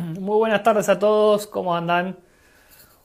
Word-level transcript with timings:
Muy 0.20 0.38
buenas 0.38 0.62
tardes 0.62 0.88
a 0.88 0.98
todos, 0.98 1.46
¿cómo 1.46 1.76
andan? 1.76 2.16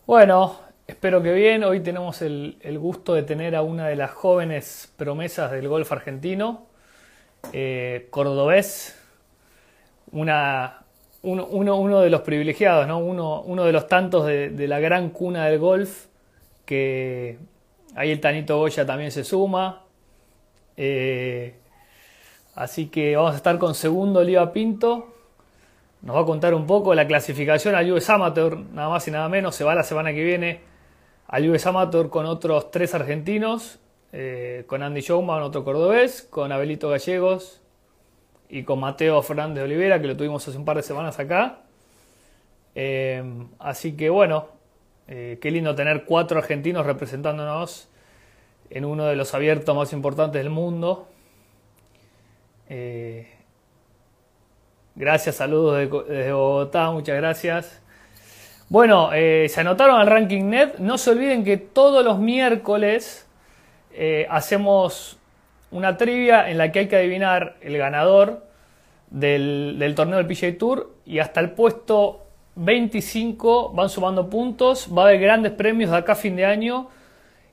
Bueno, 0.05 0.59
espero 0.87 1.21
que 1.21 1.33
bien. 1.33 1.63
Hoy 1.63 1.81
tenemos 1.81 2.21
el, 2.21 2.57
gusto 2.79 3.13
de 3.13 3.23
tener 3.23 3.55
a 3.55 3.61
una 3.61 3.87
de 3.87 3.95
las 3.95 4.11
jóvenes 4.11 4.93
promesas 4.95 5.51
del 5.51 5.67
golf 5.67 5.91
argentino, 5.91 6.67
eh, 7.51 8.07
cordobés, 8.11 8.97
una, 10.11 10.83
uno, 11.23 11.99
de 11.99 12.09
los 12.09 12.21
privilegiados, 12.21 12.87
¿no? 12.87 12.99
uno, 12.99 13.41
uno 13.41 13.65
de 13.65 13.71
los 13.73 13.87
tantos 13.87 14.25
de, 14.25 14.67
la 14.67 14.79
gran 14.79 15.09
cuna 15.09 15.47
del 15.47 15.59
golf, 15.59 16.05
que 16.65 17.39
ahí 17.95 18.11
el 18.11 18.21
Tanito 18.21 18.57
Goya 18.57 18.85
también 18.85 19.11
se 19.11 19.23
suma. 19.23 19.83
Eh, 20.77 21.55
así 22.55 22.87
que 22.87 23.17
vamos 23.17 23.33
a 23.33 23.37
estar 23.37 23.57
con 23.57 23.75
segundo 23.75 24.21
Oliva 24.21 24.53
Pinto, 24.53 25.14
nos 26.05 26.15
va 26.15 26.21
a 26.21 26.25
contar 26.25 26.53
un 26.53 26.67
poco 26.67 26.93
la 26.93 27.07
clasificación 27.07 27.73
al 27.73 27.91
US 27.91 28.11
Amateur, 28.11 28.59
nada 28.59 28.89
más 28.89 29.07
y 29.07 29.11
nada 29.11 29.27
menos. 29.27 29.55
Se 29.55 29.63
va 29.63 29.73
la 29.73 29.81
semana 29.81 30.13
que 30.13 30.23
viene 30.23 30.61
al 31.27 31.49
US 31.49 31.65
Amateur 31.65 32.09
con 32.09 32.27
otros 32.27 32.69
tres 32.69 32.93
argentinos, 32.93 33.79
eh, 34.13 34.65
con 34.67 34.83
Andy 34.83 35.01
Showman, 35.01 35.41
otro 35.41 35.63
cordobés, 35.63 36.21
con 36.21 36.51
Abelito 36.51 36.89
Gallegos 36.89 37.59
y 38.49 38.61
con 38.61 38.79
Mateo 38.79 39.19
Fernández 39.23 39.55
de 39.55 39.63
Olivera, 39.63 39.99
que 39.99 40.05
lo 40.05 40.15
tuvimos 40.15 40.47
hace 40.47 40.55
un 40.55 40.63
par 40.63 40.77
de 40.77 40.83
semanas 40.83 41.17
acá. 41.17 41.61
Eh, 42.75 43.23
así 43.57 43.97
que 43.97 44.11
bueno, 44.11 44.49
eh, 45.07 45.39
qué 45.41 45.49
lindo 45.49 45.73
tener 45.73 46.05
cuatro 46.05 46.37
argentinos 46.37 46.85
representándonos 46.85 47.89
en 48.69 48.85
uno 48.85 49.05
de 49.05 49.15
los 49.15 49.33
abiertos 49.33 49.75
más 49.75 49.91
importantes 49.91 50.39
del 50.39 50.51
mundo. 50.51 51.07
Gracias, 54.97 55.35
saludos 55.35 56.07
desde 56.07 56.31
Bogotá, 56.31 56.89
muchas 56.89 57.17
gracias. 57.17 57.81
Bueno, 58.69 59.09
eh, 59.13 59.47
se 59.49 59.59
anotaron 59.59 59.99
al 59.99 60.07
Ranking 60.07 60.45
Net. 60.45 60.77
No 60.77 60.97
se 60.97 61.09
olviden 61.09 61.43
que 61.43 61.57
todos 61.57 62.05
los 62.05 62.17
miércoles 62.17 63.27
eh, 63.91 64.25
hacemos 64.29 65.17
una 65.69 65.97
trivia 65.97 66.49
en 66.49 66.57
la 66.57 66.71
que 66.71 66.79
hay 66.79 66.87
que 66.87 66.95
adivinar 66.95 67.57
el 67.59 67.77
ganador 67.77 68.45
del, 69.09 69.93
torneo 69.97 70.17
del 70.17 70.27
PGA 70.27 70.57
Tour 70.57 70.93
y 71.05 71.19
hasta 71.19 71.41
el 71.41 71.51
puesto 71.51 72.27
25 72.55 73.73
van 73.73 73.89
sumando 73.89 74.29
puntos. 74.29 74.87
Va 74.97 75.03
a 75.03 75.07
haber 75.07 75.19
grandes 75.19 75.51
premios 75.51 75.91
de 75.91 75.97
acá 75.97 76.13
a 76.13 76.15
fin 76.15 76.37
de 76.37 76.45
año 76.45 76.87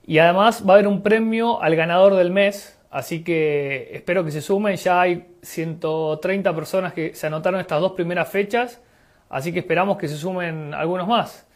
y 0.07 0.19
además 0.19 0.63
va 0.65 0.71
a 0.71 0.75
haber 0.75 0.87
un 0.87 1.03
premio 1.03 1.61
al 1.61 1.75
ganador 1.75 2.15
del 2.15 2.31
mes. 2.31 2.79
Así 2.89 3.21
que 3.21 3.89
espero 3.91 4.23
que 4.23 4.31
se 4.31 4.41
sumen. 4.41 4.77
Ya 4.77 5.01
hay 5.01 5.32
130 5.43 6.55
personas 6.55 6.93
que 6.93 7.13
se 7.13 7.27
anotaron 7.27 7.59
estas 7.59 7.79
dos 7.79 7.91
primeras 7.91 8.29
fechas. 8.29 8.81
Así 9.29 9.53
que 9.53 9.59
esperamos 9.59 9.97
que 9.97 10.07
se 10.07 10.17
sumen 10.17 10.73
algunos 10.73 11.07
más. 11.07 11.47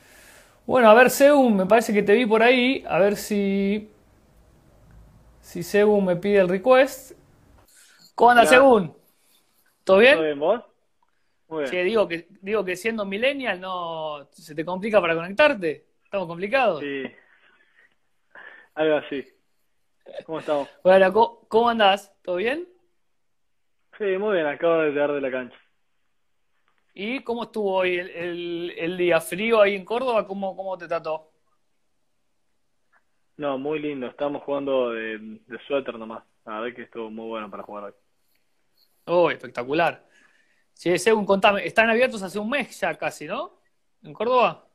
Bueno, 0.66 0.90
a 0.90 0.94
ver, 0.94 1.10
Seun, 1.10 1.56
me 1.56 1.66
parece 1.66 1.94
que 1.94 2.04
te 2.04 2.14
vi 2.14 2.26
por 2.26 2.44
ahí. 2.44 2.84
A 2.88 3.00
ver 3.00 3.16
si. 3.16 3.90
Si 5.42 5.64
Seun 5.64 6.06
me 6.06 6.18
pide 6.18 6.40
el 6.40 6.50
request. 6.50 7.14
¿Cómo 8.14 8.32
anda, 8.32 8.46
Seun? 8.46 8.96
¿Todo 9.84 10.00
bien? 10.00 10.16
¿Todo 10.16 10.24
bien, 10.26 10.40
vos? 10.40 10.64
Muy 11.48 11.70
bien. 11.70 11.86
digo 11.86 12.08
que, 12.08 12.28
digo 12.42 12.66
que 12.66 12.76
siendo 12.76 13.06
millennial 13.06 13.62
no 13.62 14.28
se 14.32 14.54
te 14.54 14.66
complica 14.66 15.00
para 15.00 15.16
conectarte. 15.16 15.86
¿Estamos 16.04 16.28
complicados? 16.28 16.82
Sí. 16.82 17.04
Algo 18.76 18.98
así. 18.98 19.26
¿Cómo 20.26 20.40
estamos? 20.40 20.70
Bueno, 20.84 21.42
¿cómo, 21.48 21.70
andás? 21.70 22.14
¿Todo 22.22 22.36
bien? 22.38 22.68
Sí, 23.98 24.18
muy 24.18 24.36
bien, 24.36 24.46
acabo 24.46 24.78
de 24.80 24.90
llegar 24.90 25.12
de 25.12 25.22
la 25.22 25.32
cancha. 25.32 25.58
¿Y 26.94 27.24
cómo 27.24 27.44
estuvo 27.44 27.74
hoy 27.76 27.98
el, 27.98 28.98
día 28.98 29.20
frío 29.22 29.62
ahí 29.62 29.76
en 29.76 29.86
Córdoba? 29.86 30.26
¿Cómo, 30.26 30.56
cómo 30.56 30.78
te 30.78 30.88
trató? 30.88 31.32
No, 33.38 33.58
muy 33.58 33.80
lindo. 33.80 34.08
Estamos 34.08 34.44
jugando 34.44 34.92
de, 34.92 35.40
suéter 35.68 35.98
nomás. 35.98 36.24
A 36.46 36.60
ver 36.60 36.74
que 36.74 36.84
estuvo 36.84 37.10
muy 37.10 37.28
bueno 37.28 37.52
para 37.52 37.64
jugar 37.64 37.84
hoy. 37.86 37.94
Oh, 39.06 39.30
espectacular. 39.30 40.04
Sí, 40.74 40.98
según 40.98 41.26
contame, 41.26 41.66
están 41.66 41.90
abiertos 41.90 42.22
hace 42.24 42.40
un 42.40 42.50
mes 42.50 42.80
ya 42.80 42.96
casi, 42.98 43.26
¿no? 43.26 43.60
¿En 44.04 44.14
Córdoba? 44.14 44.68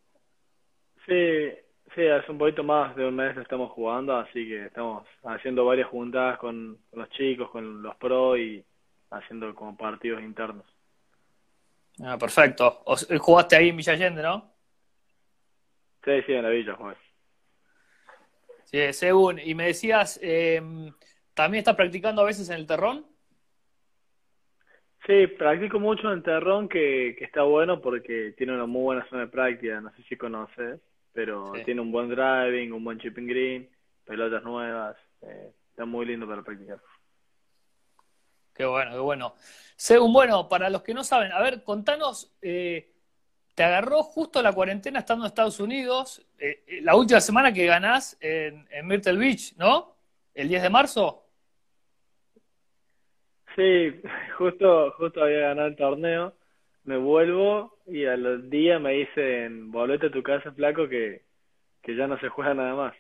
Sí, 1.07 1.51
Sí, 1.95 2.07
hace 2.07 2.33
un 2.33 2.39
poquito 2.39 2.65
más 2.65 2.97
de 2.97 3.07
un 3.07 3.17
mes 3.17 3.37
estamos 3.37 3.71
jugando, 3.73 4.17
así 4.17 4.49
que 4.49 4.65
estamos 4.65 5.07
haciendo 5.25 5.67
varias 5.67 5.89
juntas 5.89 6.39
con, 6.39 6.79
los 6.93 7.11
chicos, 7.11 7.51
con 7.51 7.83
los 7.83 7.95
pros 7.97 8.39
y 8.39 8.65
haciendo 9.13 9.55
como 9.55 9.77
partidos 9.77 10.23
internos. 10.23 10.67
Ah, 12.03 12.19
perfecto. 12.19 12.83
Eh, 13.09 13.19
jugaste 13.19 13.57
ahí 13.57 13.69
en 13.69 13.77
Villa 13.77 13.93
Allende, 13.93 14.23
¿no? 14.23 14.53
Sí, 16.05 16.23
sí, 16.27 16.33
en 16.33 16.43
la 16.43 16.49
Villa 16.49 16.75
jugué. 16.75 16.95
Sí, 18.65 18.93
según. 18.93 19.39
Y 19.39 19.55
me 19.55 19.67
decías, 19.67 20.19
em, 20.23 20.93
¿también 21.35 21.61
estás 21.61 21.77
practicando 21.77 22.23
a 22.23 22.27
veces 22.27 22.49
en 22.49 22.57
el 22.57 22.67
terrón? 22.67 23.07
Sí, 25.07 25.27
practico 25.27 25.79
mucho 25.79 26.09
en 26.09 26.15
el 26.15 26.23
terrón, 26.23 26.69
que, 26.69 27.15
que 27.19 27.25
está 27.25 27.43
bueno 27.43 27.81
porque 27.81 28.35
tiene 28.37 28.55
una 28.55 28.67
muy 28.67 28.83
buena 28.83 29.09
zona 29.09 29.23
de 29.23 29.29
práctica, 29.29 29.81
no 29.81 29.91
sé 29.95 30.03
si 30.05 30.17
conoces 30.17 30.81
pero 31.13 31.53
tiene 31.65 31.81
un 31.81 31.93
buen 31.93 32.09
driving, 32.09 32.73
un 32.73 32.85
buen 32.85 32.99
chipping 32.99 33.27
green, 33.27 33.69
pelotas 34.05 34.43
nuevas, 34.43 34.97
eh, 35.23 35.53
está 35.71 35.85
muy 35.85 36.07
lindo 36.07 36.27
para 36.27 36.43
practicar. 36.43 36.81
Qué 38.55 38.65
bueno, 38.65 38.93
qué 38.93 38.99
bueno. 38.99 39.35
Según, 39.77 40.13
bueno, 40.13 40.49
para 40.49 40.71
los 40.71 40.83
que 40.83 40.95
no 40.95 41.05
saben, 41.05 41.33
a 41.33 41.41
ver, 41.41 41.63
contanos, 41.63 42.33
eh, 42.43 42.93
te 43.55 43.65
agarró 43.65 44.03
justo 44.03 44.43
la 44.43 44.53
cuarentena 44.53 45.01
estando 45.01 45.25
en 45.25 45.29
Estados 45.29 45.61
Unidos, 45.61 46.25
eh, 46.39 46.81
la 46.83 46.95
última 46.95 47.21
semana 47.21 47.53
que 47.53 47.67
ganás 47.67 48.17
en, 48.21 48.67
en 48.71 48.87
Myrtle 48.87 49.17
Beach, 49.17 49.55
¿no? 49.57 49.97
El 50.35 50.49
10 50.49 50.63
de 50.63 50.71
marzo. 50.71 51.27
Sí, 53.57 54.01
justo, 54.39 54.93
justo 54.97 55.23
había 55.23 55.49
ganado 55.49 55.69
el 55.69 55.77
torneo 55.77 56.35
me 56.85 56.97
vuelvo 56.97 57.79
y 57.87 58.07
a 58.07 58.17
los 58.17 58.49
días 58.51 58.81
me 58.81 58.93
dicen, 58.93 59.71
volvete 59.71 60.07
a 60.07 60.11
tu 60.11 60.23
casa, 60.23 60.53
flaco, 60.53 60.89
que, 60.89 61.23
que 61.81 61.97
ya 61.97 62.07
no 62.07 62.19
se 62.19 62.29
juega 62.29 62.55
nada 62.55 62.75
más. 62.75 62.95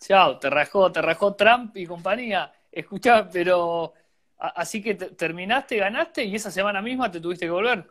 Chao, 0.00 0.38
te 0.38 0.48
rajó, 0.48 0.90
te 0.90 1.02
rajó 1.02 1.34
Trump 1.34 1.76
y 1.76 1.86
compañía. 1.86 2.52
Escuchá, 2.72 3.28
pero 3.30 3.92
así 4.40 4.82
que 4.82 4.94
terminaste, 4.94 5.76
ganaste 5.76 6.24
y 6.24 6.34
esa 6.34 6.50
semana 6.50 6.80
misma 6.80 7.10
te 7.10 7.20
tuviste 7.20 7.46
que 7.46 7.52
volver. 7.52 7.84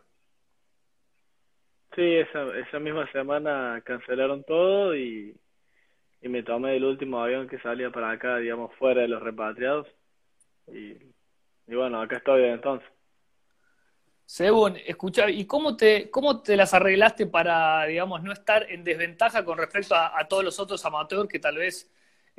Sí, 1.94 2.16
esa, 2.16 2.56
esa 2.58 2.78
misma 2.78 3.10
semana 3.12 3.82
cancelaron 3.84 4.44
todo 4.44 4.96
y, 4.96 5.36
y 6.20 6.28
me 6.28 6.42
tomé 6.42 6.76
el 6.76 6.84
último 6.84 7.22
avión 7.22 7.48
que 7.48 7.58
salía 7.58 7.90
para 7.90 8.10
acá, 8.10 8.36
digamos, 8.38 8.74
fuera 8.76 9.02
de 9.02 9.08
los 9.08 9.22
repatriados. 9.22 9.88
Y, 10.68 10.96
y 11.66 11.74
bueno, 11.74 12.00
acá 12.00 12.16
estoy 12.16 12.44
entonces. 12.44 12.88
Según, 14.24 14.76
escucha, 14.86 15.28
¿y 15.28 15.44
cómo 15.44 15.76
te, 15.76 16.08
cómo 16.08 16.40
te 16.40 16.56
las 16.56 16.72
arreglaste 16.72 17.26
para, 17.26 17.84
digamos, 17.86 18.22
no 18.22 18.32
estar 18.32 18.70
en 18.70 18.84
desventaja 18.84 19.44
con 19.44 19.58
respecto 19.58 19.96
a, 19.96 20.24
todos 20.28 20.44
los 20.44 20.60
otros 20.60 20.84
amateurs 20.84 21.28
que 21.28 21.40
tal 21.40 21.56
vez 21.56 21.90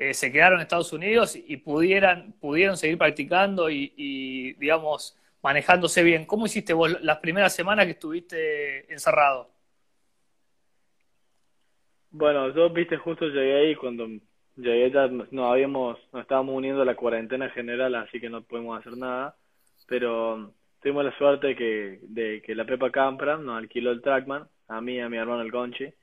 eh, 0.02 0.16
se 0.16 0.32
quedaron 0.32 0.58
en 0.58 0.64
Estados 0.64 0.92
Unidos 0.94 1.36
y 1.36 1.58
pudieran, 1.58 2.34
pudieron 2.42 2.76
seguir 2.76 2.98
practicando 2.98 3.70
y, 3.70 4.54
digamos, 4.54 5.16
manejándose 5.44 6.02
bien? 6.02 6.26
¿Cómo 6.26 6.48
hiciste 6.48 6.74
vos 6.74 7.00
las 7.04 7.20
primeras 7.20 7.54
semanas 7.54 7.86
que 7.86 7.92
estuviste 7.92 8.92
encerrado? 8.92 9.52
Bueno, 12.10 12.52
yo, 12.52 12.72
viste, 12.72 12.98
justo 12.98 13.28
llegué 13.28 13.60
ahí 13.60 13.76
cuando 13.76 14.08
llegué 14.56 14.90
ya 14.90 15.08
no 15.08 15.52
habíamos, 15.52 16.00
nos 16.12 16.24
estábamos 16.24 16.56
uniendo 16.56 16.82
a 16.82 16.86
la 16.86 16.96
cuarentena 16.96 17.52
general, 17.52 17.94
así 17.94 18.20
que 18.20 18.28
no 18.28 18.42
podemos 18.42 18.80
hacer 18.80 18.98
nada, 18.98 19.36
pero 19.86 20.52
tuvimos 20.82 21.06
la 21.06 21.16
suerte 21.20 21.56
que, 21.56 22.00
de 22.02 22.42
que 22.42 22.56
la 22.56 22.66
Pepa 22.66 22.90
Campra 22.90 23.38
nos 23.38 23.56
alquiló 23.56 23.92
el 23.92 24.02
Trackman, 24.02 24.48
a 24.68 24.82
mí 24.82 25.00
a 25.00 25.10
mi 25.10 25.18
hermano 25.18 25.44
el 25.44 25.52
Conchi. 25.52 25.94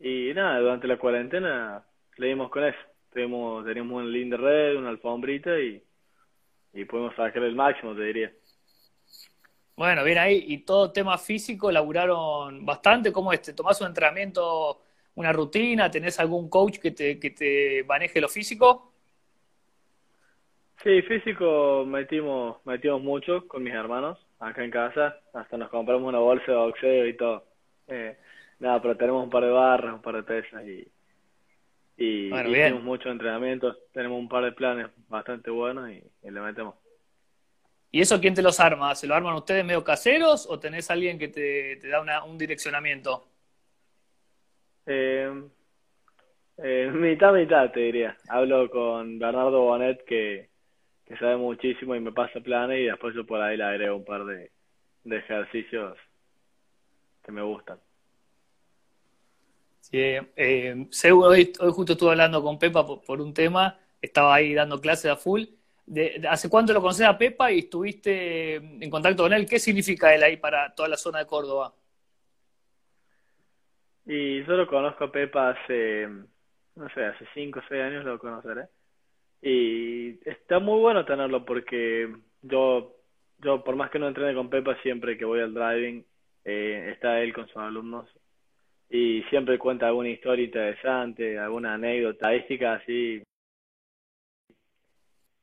Y 0.00 0.32
nada, 0.34 0.60
durante 0.60 0.88
la 0.88 0.96
cuarentena 0.96 1.84
le 2.16 2.28
dimos 2.28 2.50
con 2.50 2.64
eso. 2.64 2.87
Tuvimos, 3.12 3.64
teníamos 3.64 4.02
un 4.02 4.12
linda 4.12 4.36
red, 4.36 4.76
una 4.76 4.90
alfombrita 4.90 5.58
y, 5.58 5.82
y 6.74 6.84
pudimos 6.84 7.14
sacar 7.16 7.42
el 7.42 7.54
máximo, 7.54 7.94
te 7.94 8.02
diría. 8.02 8.32
Bueno, 9.76 10.02
bien 10.04 10.18
ahí. 10.18 10.44
Y 10.48 10.58
todo 10.64 10.92
tema 10.92 11.16
físico, 11.18 11.70
laburaron 11.70 12.66
bastante. 12.66 13.12
¿Cómo 13.12 13.32
es? 13.32 13.42
¿Te 13.42 13.52
tomás 13.52 13.80
un 13.80 13.86
entrenamiento, 13.88 14.82
una 15.14 15.32
rutina? 15.32 15.90
¿Tenés 15.90 16.18
algún 16.20 16.50
coach 16.50 16.78
que 16.78 16.90
te, 16.90 17.18
que 17.20 17.30
te 17.30 17.84
maneje 17.84 18.20
lo 18.20 18.28
físico? 18.28 18.92
Sí, 20.82 21.02
físico 21.02 21.84
metimos, 21.86 22.64
metimos 22.64 23.02
mucho 23.02 23.46
con 23.48 23.62
mis 23.62 23.74
hermanos 23.74 24.18
acá 24.38 24.64
en 24.64 24.70
casa, 24.70 25.16
hasta 25.32 25.56
nos 25.56 25.70
compramos 25.70 26.08
una 26.08 26.20
bolsa 26.20 26.52
de 26.52 26.58
boxeo 26.58 27.06
y 27.06 27.16
todo. 27.16 27.44
Eh, 27.88 28.16
nada, 28.60 28.80
pero 28.80 28.96
tenemos 28.96 29.24
un 29.24 29.30
par 29.30 29.44
de 29.44 29.50
barras, 29.50 29.94
un 29.94 30.02
par 30.02 30.16
de 30.16 30.22
pesas 30.22 30.64
y, 30.64 30.86
y, 32.00 32.30
tenemos 32.30 32.84
muchos 32.84 33.10
entrenamientos, 33.10 33.76
tenemos 33.92 34.20
un 34.20 34.28
par 34.28 34.44
de 34.44 34.52
planes 34.52 34.86
bastante 35.08 35.50
buenos 35.50 35.90
y, 35.90 36.00
le 36.22 36.40
metemos. 36.40 36.76
¿Y 37.90 38.00
eso 38.00 38.20
quién 38.20 38.34
te 38.34 38.42
los 38.42 38.60
arma? 38.60 38.94
¿Se 38.94 39.08
lo 39.08 39.16
arman 39.16 39.34
ustedes 39.34 39.64
medio 39.64 39.82
caseros 39.82 40.46
o 40.48 40.60
tenés 40.60 40.90
alguien 40.92 41.18
que 41.18 41.26
te, 41.26 41.76
te 41.76 41.88
da 41.88 42.00
una, 42.00 42.22
un 42.22 42.38
direccionamiento? 42.38 43.26
Eh, 44.86 45.42
eh, 46.58 46.90
mitad, 46.94 47.32
mitad, 47.32 47.72
te 47.72 47.80
diría. 47.80 48.16
Hablo 48.28 48.70
con 48.70 49.18
Bernardo 49.18 49.62
Bonet, 49.62 50.04
que, 50.04 50.50
que 51.04 51.16
sabe 51.16 51.36
muchísimo 51.36 51.96
y 51.96 52.00
me 52.00 52.12
pasa 52.12 52.38
planes, 52.38 52.78
y 52.78 52.84
después 52.84 53.12
yo 53.16 53.26
por 53.26 53.40
ahí 53.40 53.56
le 53.56 53.64
agrego 53.64 53.96
un 53.96 54.04
par 54.04 54.24
de, 54.24 54.52
de 55.02 55.16
ejercicios 55.16 55.98
que 57.24 57.32
me 57.32 57.42
gustan. 57.42 57.80
Sí, 59.90 59.98
eh, 60.36 60.86
seguro, 60.90 61.30
hoy, 61.30 61.50
justo 61.72 61.92
estuve 61.94 62.10
hablando 62.10 62.42
con 62.42 62.58
Pepa 62.58 62.84
por, 62.86 63.20
un 63.22 63.32
tema, 63.32 63.78
estaba 64.02 64.34
ahí 64.34 64.52
dando 64.52 64.80
clases 64.82 65.10
a 65.10 65.16
full. 65.16 65.44
De- 65.86 66.20
¿Hace 66.28 66.50
cuánto 66.50 66.74
lo 66.74 66.82
conoces 66.82 67.06
a 67.06 67.16
Pepa 67.16 67.50
y 67.50 67.60
estuviste 67.60 68.56
en 68.56 68.90
contacto 68.90 69.22
con 69.22 69.32
él? 69.32 69.46
¿Qué 69.48 69.58
significa 69.58 70.14
él 70.14 70.22
ahí 70.22 70.36
para 70.36 70.74
toda 70.74 70.90
la 70.90 70.98
zona 70.98 71.20
de 71.20 71.26
Córdoba? 71.26 71.72
Y 74.04 74.44
yo 74.44 74.56
lo 74.56 74.66
conozco 74.66 75.04
a 75.04 75.12
Pepa 75.12 75.50
hace, 75.50 76.06
no 76.76 76.88
sé, 76.94 77.04
hace 77.06 77.26
5 77.32 77.60
o 77.60 77.62
6 77.68 77.82
años 77.82 78.04
lo 78.04 78.18
conoceré. 78.18 78.66
Y 79.40 80.18
está 80.28 80.58
muy 80.58 80.80
bueno 80.80 81.06
tenerlo 81.06 81.46
porque 81.46 82.14
yo, 82.42 82.94
yo 83.38 83.64
por 83.64 83.74
más 83.76 83.90
que 83.90 83.98
no 83.98 84.08
entrene 84.08 84.34
con 84.34 84.50
Pepa, 84.50 84.76
siempre 84.82 85.16
que 85.16 85.24
voy 85.24 85.40
al 85.40 85.54
driving, 85.54 86.04
eh, 86.44 86.90
está 86.92 87.22
él 87.22 87.32
con 87.32 87.46
sus 87.48 87.56
alumnos 87.56 88.06
y 88.90 89.22
siempre 89.24 89.58
cuenta 89.58 89.86
alguna 89.88 90.08
historia 90.08 90.44
interesante, 90.44 91.38
alguna 91.38 91.74
anécdota, 91.74 92.32
estadística 92.34 92.74
así 92.74 93.22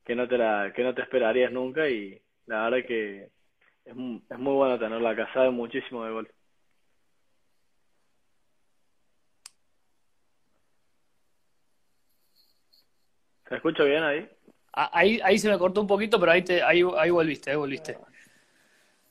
que 0.06 0.16
no 0.16 0.28
te 0.28 0.38
la, 0.38 0.72
que 0.76 0.84
no 0.84 0.94
te 0.94 1.02
esperarías 1.02 1.52
nunca 1.52 1.90
y 1.90 2.22
la 2.46 2.70
verdad 2.70 2.88
que 2.88 3.30
es, 3.86 3.96
mu- 3.96 4.22
es 4.30 4.40
muy 4.40 4.54
bueno 4.54 4.80
tenerlo 4.80 5.08
acá, 5.08 5.32
sabe 5.34 5.52
muchísimo 5.52 6.06
de 6.06 6.12
golf. 6.12 6.30
¿Se 13.48 13.56
escucha 13.56 13.84
bien 13.84 14.04
ahí? 14.04 14.30
Ah, 14.74 14.90
Ahí, 14.94 15.20
ahí 15.24 15.38
se 15.38 15.50
me 15.50 15.58
cortó 15.58 15.82
un 15.82 15.88
poquito, 15.88 16.20
pero 16.20 16.32
ahí, 16.32 16.42
te, 16.44 16.62
ahí, 16.62 16.82
ahí 16.98 17.10
volviste, 17.10 17.52
ahí 17.52 17.56
volviste. 17.58 17.98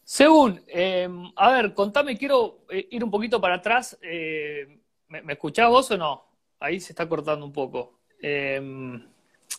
Según, 0.04 0.62
eh, 0.68 1.08
a 1.36 1.50
ver, 1.52 1.72
contame, 1.74 2.16
quiero 2.16 2.66
eh, 2.70 2.88
ir 2.90 3.02
un 3.04 3.10
poquito 3.10 3.40
para 3.40 3.56
atrás. 3.56 3.98
eh, 4.02 4.78
¿me, 5.08 5.22
me 5.22 5.32
escuchás 5.34 5.68
vos 5.68 5.90
o 5.90 5.96
no? 5.98 6.24
Ahí 6.60 6.80
se 6.80 6.92
está 6.92 7.08
cortando 7.08 7.44
un 7.46 7.52
poco. 7.52 8.00
Eh, 8.22 8.60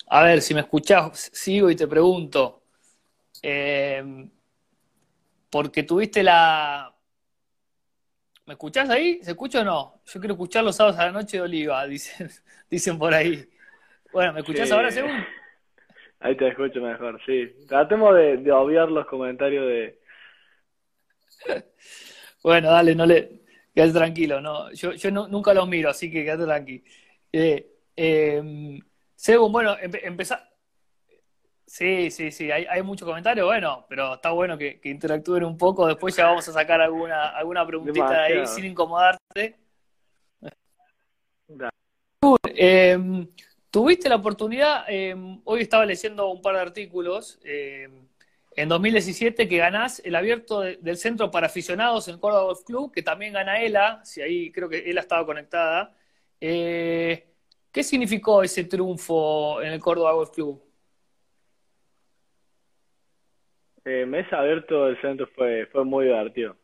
a 0.08 0.24
ver, 0.24 0.42
si 0.42 0.54
me 0.54 0.62
escuchás, 0.62 1.30
sigo 1.34 1.70
y 1.70 1.76
te 1.76 1.88
pregunto. 1.88 2.62
porque 5.50 5.84
tuviste 5.84 6.24
la... 6.24 6.94
¿Me 8.46 8.54
escuchás 8.54 8.90
ahí? 8.90 9.24
¿Se 9.24 9.32
escucha 9.32 9.62
o 9.62 9.64
no? 9.64 10.02
Yo 10.06 10.20
quiero 10.20 10.34
escuchar 10.34 10.64
los 10.64 10.76
sábados 10.76 11.00
a 11.00 11.06
la 11.08 11.12
noche 11.12 11.38
de 11.38 11.44
Oliva, 11.44 11.86
dicen, 11.88 12.30
dicen 12.70 12.98
por 13.00 13.14
ahí. 13.14 13.48
Bueno, 14.12 14.34
¿me 14.34 14.40
escuchás 14.42 14.72
ahora, 14.72 14.92
Según? 14.92 15.26
ahí 16.20 16.36
te 16.38 16.48
escucho 16.48 16.82
mejor, 16.82 17.22
sí. 17.26 17.48
Tratemos 17.68 18.16
de, 18.16 18.38
de 18.38 18.52
obviar 18.52 18.90
los 18.92 19.06
comentarios 19.08 19.66
de... 19.68 20.00
Bueno, 22.44 22.72
dale, 22.72 22.94
no 22.96 23.06
le, 23.06 23.42
quédate 23.74 23.94
tranquilo, 23.94 24.40
no, 24.40 24.72
yo, 24.72 24.92
yo 24.94 25.10
no- 25.12 25.28
nunca 25.28 25.54
los 25.54 25.68
miro, 25.68 25.90
así 25.90 26.12
que 26.12 26.24
quédate 26.24 26.44
tranquilo. 26.46 26.84
Eh, 27.32 27.68
eh, 27.96 28.80
Según, 29.16 29.52
bueno, 29.52 29.76
empe- 29.78 30.02
empezá. 30.04 30.50
Sí, 31.66 32.12
sí, 32.12 32.32
sí, 32.32 32.52
hay, 32.52 32.66
hay 32.70 32.84
muchos 32.84 33.08
comentarios, 33.08 33.46
bueno, 33.48 33.86
pero 33.90 34.14
está 34.16 34.30
bueno 34.32 34.58
que, 34.58 34.80
que 34.80 34.90
interactúen 34.90 35.44
un 35.44 35.58
poco. 35.58 35.88
Después 35.88 36.16
ya 36.16 36.28
vamos 36.28 36.48
a 36.48 36.54
sacar 36.54 36.80
alguna, 36.82 37.30
alguna 37.30 37.66
preguntita 37.66 38.06
de 38.12 38.20
ahí 38.42 38.48
sin 38.48 38.66
incomodarte. 38.66 39.56
Da- 41.48 41.70
Eh, 42.58 42.98
tuviste 43.72 44.08
la 44.10 44.16
oportunidad, 44.16 44.86
eh, 44.88 45.16
hoy 45.44 45.62
estaba 45.62 45.86
leyendo 45.86 46.28
un 46.30 46.42
par 46.42 46.56
de 46.56 46.62
artículos, 46.62 47.40
eh, 47.44 47.90
en 48.56 48.70
2017 48.70 49.48
que 49.48 49.58
ganás 49.58 50.02
el 50.06 50.16
abierto 50.16 50.62
de- 50.62 50.78
del 50.78 50.98
Centro 50.98 51.32
para 51.32 51.48
Aficionados 51.48 52.08
en 52.08 52.20
Córdoba 52.20 52.46
Golf 52.46 52.64
Club, 52.66 52.92
que 52.94 53.04
también 53.04 53.34
gana 53.34 53.62
ELA, 53.62 54.04
si 54.06 54.22
ahí 54.22 54.52
creo 54.52 54.70
que 54.70 54.80
ELA 54.90 55.02
estaba 55.02 55.26
conectada. 55.26 55.96
Eh, 56.42 57.28
¿qué 57.72 57.84
significó 57.84 58.44
ese 58.44 58.66
triunfo 58.66 59.62
en 59.62 59.74
el 59.74 59.80
Córdoba 59.82 60.14
Golf 60.14 60.32
Club? 60.32 60.64
Eh, 63.86 64.06
mes 64.06 64.32
abierto 64.34 64.86
del 64.88 65.00
centro 65.02 65.28
fue, 65.36 65.68
fue 65.68 65.86
muy 65.86 66.06
divertido. 66.06 66.58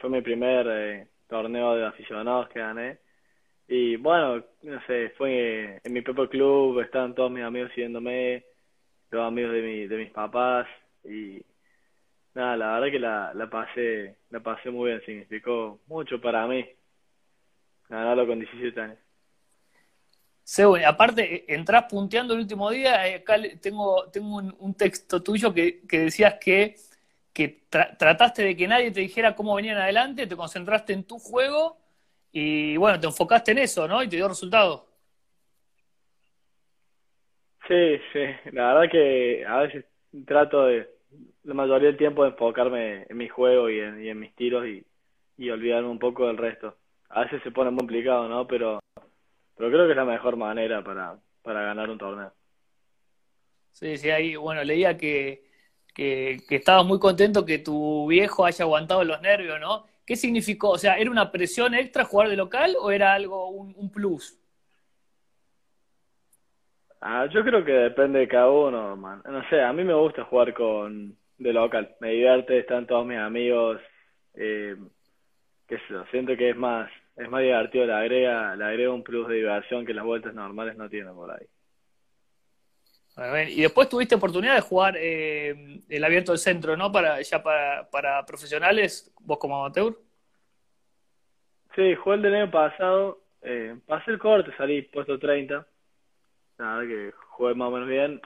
Fue 0.00 0.10
mi 0.10 0.22
primer 0.22 0.66
eh, 0.70 1.08
torneo 1.28 1.74
de 1.76 1.86
aficionados 1.86 2.48
que 2.50 2.60
gané. 2.60 3.00
Y 3.68 3.96
bueno, 3.96 4.44
no 4.62 4.86
sé, 4.86 5.10
fue 5.18 5.80
en 5.84 5.92
mi 5.92 6.02
propio 6.02 6.28
club, 6.28 6.80
estaban 6.80 7.14
todos 7.14 7.30
mis 7.32 7.44
amigos 7.44 7.70
siguiéndome, 7.74 8.46
los 9.10 9.22
amigos 9.26 9.52
de 9.54 9.62
mi, 9.62 9.88
de 9.88 9.98
mis 9.98 10.10
papás. 10.12 10.68
Y 11.08 11.44
nada, 12.34 12.56
la 12.56 12.72
verdad 12.74 12.92
que 12.92 12.98
la, 13.00 13.34
la 13.34 13.50
pasé, 13.50 14.18
la 14.30 14.40
pasé 14.42 14.70
muy 14.70 14.90
bien, 14.90 15.02
significó 15.06 15.80
mucho 15.88 16.20
para 16.20 16.46
mí 16.48 16.64
ganarlo 17.88 18.26
con 18.26 18.38
17 18.38 18.80
años. 18.80 18.98
Según, 20.44 20.84
aparte, 20.84 21.52
entrás 21.52 21.86
punteando 21.90 22.34
el 22.34 22.40
último 22.40 22.70
día, 22.70 23.06
eh, 23.08 23.16
acá 23.16 23.36
tengo, 23.60 24.08
tengo 24.12 24.36
un, 24.36 24.54
un 24.60 24.74
texto 24.74 25.20
tuyo 25.22 25.52
que, 25.52 25.82
que 25.88 26.00
decías 26.00 26.36
que, 26.40 26.76
que 27.32 27.64
tra- 27.70 27.96
trataste 27.98 28.42
de 28.44 28.56
que 28.56 28.68
nadie 28.68 28.92
te 28.92 29.00
dijera 29.00 29.34
cómo 29.34 29.54
venían 29.56 29.78
adelante, 29.78 30.26
te 30.28 30.36
concentraste 30.36 30.92
en 30.92 31.04
tu 31.04 31.18
juego 31.18 31.78
y 32.32 32.76
bueno, 32.76 33.00
te 33.00 33.06
enfocaste 33.08 33.52
en 33.52 33.58
eso, 33.58 33.88
¿no? 33.88 34.02
Y 34.04 34.08
te 34.08 34.16
dio 34.16 34.28
resultado. 34.28 34.86
Sí, 37.68 37.98
sí, 38.12 38.20
la 38.52 38.74
verdad 38.74 38.90
que 38.92 39.44
a 39.46 39.58
veces 39.60 39.84
trato 40.26 40.66
de, 40.66 40.88
la 41.46 41.54
mayoría 41.54 41.88
del 41.88 41.96
tiempo 41.96 42.26
enfocarme 42.26 43.06
en 43.08 43.16
mi 43.16 43.28
juego 43.28 43.70
y 43.70 43.80
en, 43.80 44.04
y 44.04 44.08
en 44.08 44.18
mis 44.20 44.34
tiros 44.34 44.66
y, 44.66 44.84
y 45.38 45.50
olvidarme 45.50 45.88
un 45.88 45.98
poco 45.98 46.26
del 46.26 46.36
resto. 46.36 46.76
A 47.08 47.22
veces 47.22 47.42
se 47.42 47.52
pone 47.52 47.70
muy 47.70 47.78
complicado, 47.80 48.28
¿no? 48.28 48.46
Pero, 48.48 48.80
pero 49.56 49.70
creo 49.70 49.86
que 49.86 49.92
es 49.92 49.96
la 49.96 50.04
mejor 50.04 50.36
manera 50.36 50.82
para, 50.84 51.18
para 51.42 51.62
ganar 51.62 51.90
un 51.90 51.98
torneo. 51.98 52.32
Sí, 53.72 53.98
sí, 53.98 54.10
ahí, 54.10 54.36
bueno, 54.36 54.64
leía 54.64 54.96
que, 54.96 55.44
que, 55.94 56.38
que 56.48 56.56
estabas 56.56 56.86
muy 56.86 56.98
contento 56.98 57.44
que 57.44 57.58
tu 57.58 58.06
viejo 58.08 58.44
haya 58.46 58.64
aguantado 58.64 59.04
los 59.04 59.20
nervios, 59.20 59.60
¿no? 59.60 59.86
¿Qué 60.06 60.16
significó? 60.16 60.70
O 60.70 60.78
sea, 60.78 60.98
¿era 60.98 61.10
una 61.10 61.30
presión 61.32 61.74
extra 61.74 62.04
jugar 62.04 62.28
de 62.30 62.36
local 62.36 62.76
o 62.80 62.90
era 62.90 63.12
algo, 63.14 63.48
un, 63.50 63.74
un 63.76 63.90
plus? 63.90 64.38
Ah, 67.00 67.26
yo 67.32 67.42
creo 67.44 67.64
que 67.64 67.72
depende 67.72 68.20
de 68.20 68.28
cada 68.28 68.50
uno, 68.50 68.96
man. 68.96 69.22
No 69.26 69.42
sé, 69.48 69.62
a 69.62 69.72
mí 69.72 69.84
me 69.84 69.94
gusta 69.94 70.24
jugar 70.24 70.52
con 70.54 71.16
de 71.38 71.52
local. 71.52 71.96
Me 72.00 72.10
divierte, 72.10 72.58
están 72.58 72.86
todos 72.86 73.06
mis 73.06 73.18
amigos. 73.18 73.80
Eh, 74.34 74.76
qué 75.66 75.76
sé 75.78 75.84
yo, 75.90 76.04
siento 76.10 76.36
que 76.36 76.50
es 76.50 76.56
más, 76.56 76.90
es 77.16 77.28
más 77.28 77.42
divertido, 77.42 77.86
le 77.86 77.92
agrega, 77.92 78.56
le 78.56 78.64
agrega 78.64 78.92
un 78.92 79.02
plus 79.02 79.28
de 79.28 79.36
diversión 79.36 79.84
que 79.84 79.94
las 79.94 80.04
vueltas 80.04 80.34
normales 80.34 80.76
no 80.76 80.88
tienen 80.88 81.14
por 81.14 81.30
ahí. 81.30 81.46
Y 83.48 83.62
después 83.62 83.88
tuviste 83.88 84.14
oportunidad 84.14 84.56
de 84.56 84.60
jugar 84.60 84.94
eh, 84.98 85.80
el 85.88 86.04
abierto 86.04 86.32
del 86.32 86.38
centro, 86.38 86.76
¿no? 86.76 86.92
Para, 86.92 87.22
ya 87.22 87.42
para, 87.42 87.88
para 87.90 88.26
profesionales, 88.26 89.10
vos 89.20 89.38
como 89.38 89.58
amateur. 89.58 89.96
Sí, 91.74 91.94
jugué 91.94 92.16
el 92.16 92.22
del 92.22 92.34
año 92.34 92.50
pasado, 92.50 93.22
eh, 93.40 93.74
pasé 93.86 94.10
el 94.10 94.18
corte, 94.18 94.50
salí 94.58 94.82
puesto 94.82 95.18
30, 95.18 95.66
nada 96.58 96.82
que 96.82 97.12
jugué 97.30 97.54
más 97.54 97.68
o 97.68 97.70
menos 97.70 97.88
bien 97.88 98.20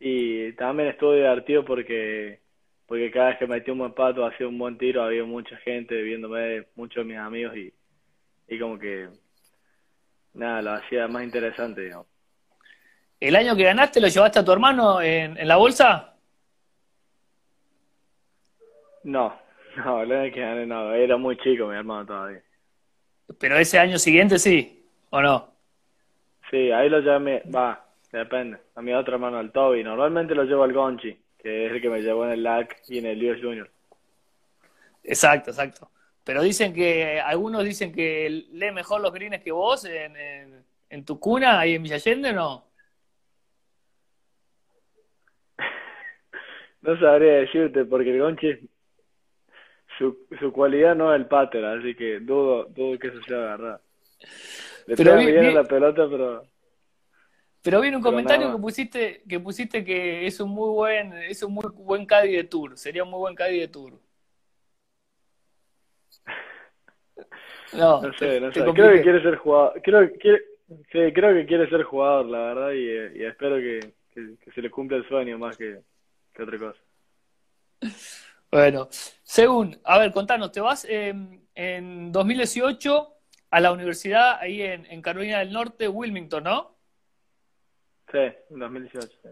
y 0.00 0.52
también 0.52 0.90
estuvo 0.90 1.12
divertido 1.14 1.64
porque 1.64 2.40
porque 2.86 3.10
cada 3.10 3.28
vez 3.28 3.38
que 3.38 3.46
metí 3.46 3.70
un 3.70 3.78
buen 3.78 3.92
pato, 3.92 4.24
hacía 4.24 4.48
un 4.48 4.58
buen 4.58 4.78
tiro, 4.78 5.02
había 5.02 5.22
mucha 5.22 5.56
gente 5.58 6.00
viéndome, 6.00 6.64
muchos 6.74 7.04
de 7.04 7.12
mis 7.12 7.18
amigos 7.18 7.54
y, 7.54 7.70
y 8.48 8.58
como 8.58 8.78
que 8.78 9.08
nada, 10.32 10.62
lo 10.62 10.72
hacía 10.72 11.06
más 11.06 11.22
interesante, 11.22 11.82
digamos. 11.82 12.06
¿El 13.20 13.36
año 13.36 13.54
que 13.56 13.64
ganaste 13.64 14.00
lo 14.00 14.08
llevaste 14.08 14.38
a 14.38 14.44
tu 14.44 14.52
hermano 14.52 15.02
en, 15.02 15.36
en 15.36 15.48
la 15.48 15.56
bolsa? 15.56 16.14
No, 19.04 19.38
no, 19.76 20.02
el 20.02 20.12
año 20.12 20.32
que 20.32 20.40
gané 20.40 20.66
no, 20.66 20.94
era 20.94 21.18
muy 21.18 21.36
chico 21.36 21.66
mi 21.66 21.76
hermano 21.76 22.06
todavía. 22.06 22.42
Pero 23.38 23.58
ese 23.58 23.78
año 23.78 23.98
siguiente 23.98 24.38
sí, 24.38 24.88
¿o 25.10 25.20
no? 25.20 25.52
Sí, 26.50 26.70
ahí 26.70 26.88
lo 26.88 27.00
llamé, 27.00 27.42
va, 27.54 27.84
depende, 28.12 28.58
a 28.74 28.82
mi 28.82 28.92
otro 28.92 29.14
hermano, 29.14 29.38
al 29.38 29.52
Toby, 29.52 29.84
normalmente 29.84 30.34
lo 30.34 30.44
llevo 30.44 30.64
al 30.64 30.72
Gonchi, 30.72 31.16
que 31.38 31.66
es 31.66 31.72
el 31.72 31.80
que 31.80 31.90
me 31.90 32.00
llevó 32.00 32.24
en 32.24 32.32
el 32.32 32.42
LAC 32.42 32.82
y 32.88 32.98
en 32.98 33.06
el 33.06 33.30
US 33.30 33.40
Junior. 33.42 33.70
Exacto, 35.04 35.50
exacto. 35.50 35.90
Pero 36.24 36.42
dicen 36.42 36.74
que, 36.74 37.20
algunos 37.20 37.64
dicen 37.64 37.92
que 37.92 38.28
lee 38.52 38.70
mejor 38.70 39.00
los 39.00 39.12
greens 39.12 39.42
que 39.42 39.52
vos 39.52 39.84
en, 39.84 40.16
en, 40.16 40.64
en 40.90 41.04
tu 41.04 41.18
cuna, 41.18 41.60
ahí 41.60 41.74
en 41.74 41.82
Villa 41.82 41.96
Allende, 41.96 42.30
¿o 42.30 42.34
no? 42.34 42.64
no 46.82 47.00
sabría 47.00 47.34
decirte, 47.34 47.84
porque 47.84 48.10
el 48.10 48.20
Gonchi, 48.20 48.68
su, 49.98 50.26
su 50.38 50.52
cualidad 50.52 50.94
no 50.94 51.14
es 51.14 51.20
el 51.20 51.26
pater, 51.26 51.64
así 51.64 51.94
que 51.94 52.20
dudo, 52.20 52.64
dudo 52.66 52.98
que 52.98 53.08
eso 53.08 53.22
sea 53.22 53.38
verdad. 53.38 53.80
Le 54.86 54.96
Pero 54.96 55.16
pega 55.16 55.30
bien 55.30 55.46
a 55.46 55.50
la 55.50 55.64
pelota, 55.64 56.08
pero 56.10 56.44
Pero 57.62 57.80
vi 57.80 57.88
en 57.88 57.96
un 57.96 58.02
Pero 58.02 58.12
comentario 58.12 58.46
nada 58.46 58.56
que 58.56 58.62
pusiste, 58.62 59.22
que 59.28 59.40
pusiste 59.40 59.84
que 59.84 60.26
es 60.26 60.40
un 60.40 60.50
muy 60.50 60.70
buen, 60.70 61.12
es 61.14 61.42
un 61.42 61.52
muy 61.52 61.64
buen 61.74 62.06
caddy 62.06 62.36
de 62.36 62.44
tour, 62.44 62.78
sería 62.78 63.04
un 63.04 63.10
muy 63.10 63.18
buen 63.18 63.34
caddy 63.34 63.60
de 63.60 63.68
tour. 63.68 63.92
No, 67.70 68.00
no 68.00 68.12
sé, 68.14 68.40
no 68.40 68.50
sé. 68.50 68.62
Creo 68.62 68.94
que 68.94 69.02
quiere 69.02 69.22
ser 69.22 69.36
jugador. 69.36 69.82
Creo, 69.82 70.10
que 70.10 70.18
quiere, 70.18 70.38
sí, 70.90 71.12
creo 71.12 71.34
que 71.34 71.44
quiere 71.44 71.68
ser 71.68 71.82
jugador, 71.82 72.24
la 72.24 72.38
verdad, 72.38 72.70
y, 72.72 73.18
y 73.20 73.24
espero 73.24 73.56
que, 73.56 73.92
que, 74.14 74.36
que 74.42 74.52
se 74.52 74.62
le 74.62 74.70
cumpla 74.70 74.96
el 74.96 75.06
sueño 75.06 75.38
más 75.38 75.58
que, 75.58 75.82
que 76.32 76.42
otra 76.42 76.58
cosa. 76.58 76.78
Bueno, 78.50 78.88
según, 78.90 79.78
a 79.84 79.98
ver, 79.98 80.10
contanos, 80.10 80.50
te 80.52 80.60
vas 80.62 80.86
eh, 80.88 81.12
en 81.54 82.12
2018 82.12 83.14
a 83.50 83.60
la 83.60 83.72
universidad 83.72 84.38
ahí 84.40 84.62
en, 84.62 84.86
en 84.86 85.02
Carolina 85.02 85.40
del 85.40 85.52
Norte, 85.52 85.86
Wilmington, 85.86 86.44
¿no? 86.44 86.77
Sí, 88.10 88.18
en 88.18 88.58
2018. 88.58 89.08
sí. 89.22 89.28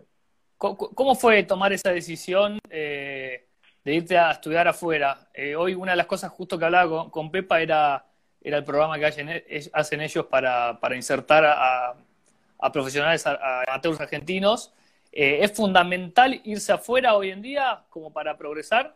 Co- 0.58 0.76
¿Cómo 0.76 1.14
fue 1.14 1.42
tomar 1.42 1.72
esa 1.72 1.90
decisión 1.92 2.58
eh, 2.70 3.46
de 3.84 3.94
irte 3.94 4.16
a 4.18 4.30
estudiar 4.32 4.66
afuera? 4.68 5.28
Eh, 5.34 5.54
hoy 5.54 5.74
una 5.74 5.92
de 5.92 5.96
las 5.98 6.06
cosas 6.06 6.30
justo 6.30 6.58
que 6.58 6.64
hablaba 6.64 6.88
con, 6.88 7.10
con 7.10 7.30
Pepa 7.30 7.60
era, 7.60 8.06
era 8.40 8.56
el 8.58 8.64
programa 8.64 8.98
que 8.98 9.06
hacen, 9.06 9.28
hacen 9.72 10.00
ellos 10.00 10.26
para, 10.26 10.78
para 10.80 10.96
insertar 10.96 11.44
a, 11.44 11.94
a 12.58 12.72
profesionales, 12.72 13.26
a, 13.26 13.32
a 13.34 13.62
amateurs 13.68 14.00
argentinos. 14.00 14.72
Eh, 15.12 15.38
¿es 15.42 15.52
fundamental 15.54 16.40
irse 16.44 16.72
afuera 16.72 17.14
hoy 17.16 17.30
en 17.30 17.42
día 17.42 17.84
como 17.90 18.12
para 18.12 18.36
progresar? 18.36 18.94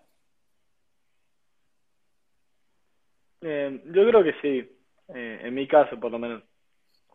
Eh, 3.43 3.83
yo 3.87 4.07
creo 4.09 4.23
que 4.23 4.35
sí, 4.43 4.79
eh, 5.15 5.41
en 5.43 5.55
mi 5.55 5.67
caso 5.67 5.99
por 5.99 6.11
lo 6.11 6.19
menos. 6.19 6.43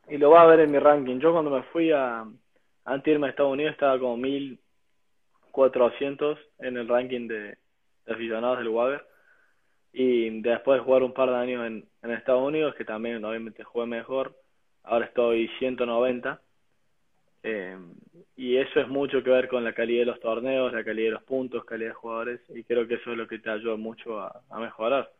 Y 0.07 0.17
lo 0.17 0.29
va 0.31 0.41
a 0.43 0.45
ver 0.45 0.61
en 0.61 0.71
mi 0.71 0.79
ranking. 0.79 1.19
Yo 1.19 1.31
cuando 1.33 1.51
me 1.51 1.63
fui 1.63 1.91
a, 1.91 2.25
antes 2.85 3.05
de 3.05 3.11
irme 3.11 3.27
a 3.27 3.31
Estados 3.31 3.53
Unidos 3.53 3.73
estaba 3.73 3.99
como 3.99 4.17
1400 4.17 6.39
en 6.59 6.77
el 6.77 6.87
ranking 6.87 7.27
de, 7.27 7.57
aficionados 8.07 8.59
del 8.59 8.69
Waver. 8.69 9.05
Y 9.91 10.41
después 10.41 10.79
de 10.79 10.85
jugar 10.85 11.03
un 11.03 11.13
par 11.13 11.29
de 11.29 11.35
años 11.35 11.65
en, 11.65 11.85
en 12.03 12.11
Estados 12.11 12.47
Unidos, 12.47 12.75
que 12.75 12.85
también 12.85 13.23
obviamente 13.23 13.63
jugué 13.63 13.85
mejor, 13.85 14.35
ahora 14.83 15.05
estoy 15.05 15.49
190. 15.59 16.41
Eh, 17.43 17.77
y 18.35 18.57
eso 18.57 18.79
es 18.79 18.87
mucho 18.87 19.23
que 19.23 19.29
ver 19.29 19.47
con 19.47 19.63
la 19.63 19.73
calidad 19.73 20.01
de 20.01 20.07
los 20.07 20.19
torneos, 20.19 20.73
la 20.73 20.83
calidad 20.83 21.09
de 21.09 21.13
los 21.13 21.23
puntos, 21.23 21.63
calidad 21.63 21.89
de 21.89 21.95
jugadores, 21.95 22.41
y 22.49 22.63
creo 22.63 22.87
que 22.87 22.95
eso 22.95 23.11
es 23.11 23.17
lo 23.17 23.27
que 23.27 23.39
te 23.39 23.49
ayuda 23.49 23.77
mucho 23.77 24.19
a, 24.19 24.41
a 24.49 24.59
mejorar. 24.59 25.11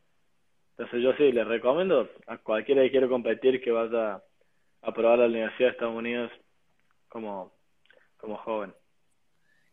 Entonces 0.72 1.02
yo 1.02 1.14
sí, 1.14 1.32
les 1.32 1.48
recomiendo 1.48 2.10
a 2.28 2.38
cualquiera 2.38 2.82
que 2.82 2.92
quiera 2.92 3.08
competir 3.08 3.62
que 3.62 3.72
vaya 3.72 4.22
a 4.82 4.94
probar 4.94 5.20
la 5.20 5.28
Universidad 5.28 5.70
de 5.70 5.74
Estados 5.74 5.96
Unidos 5.96 6.32
como, 7.08 7.54
como 8.18 8.38
joven. 8.38 8.74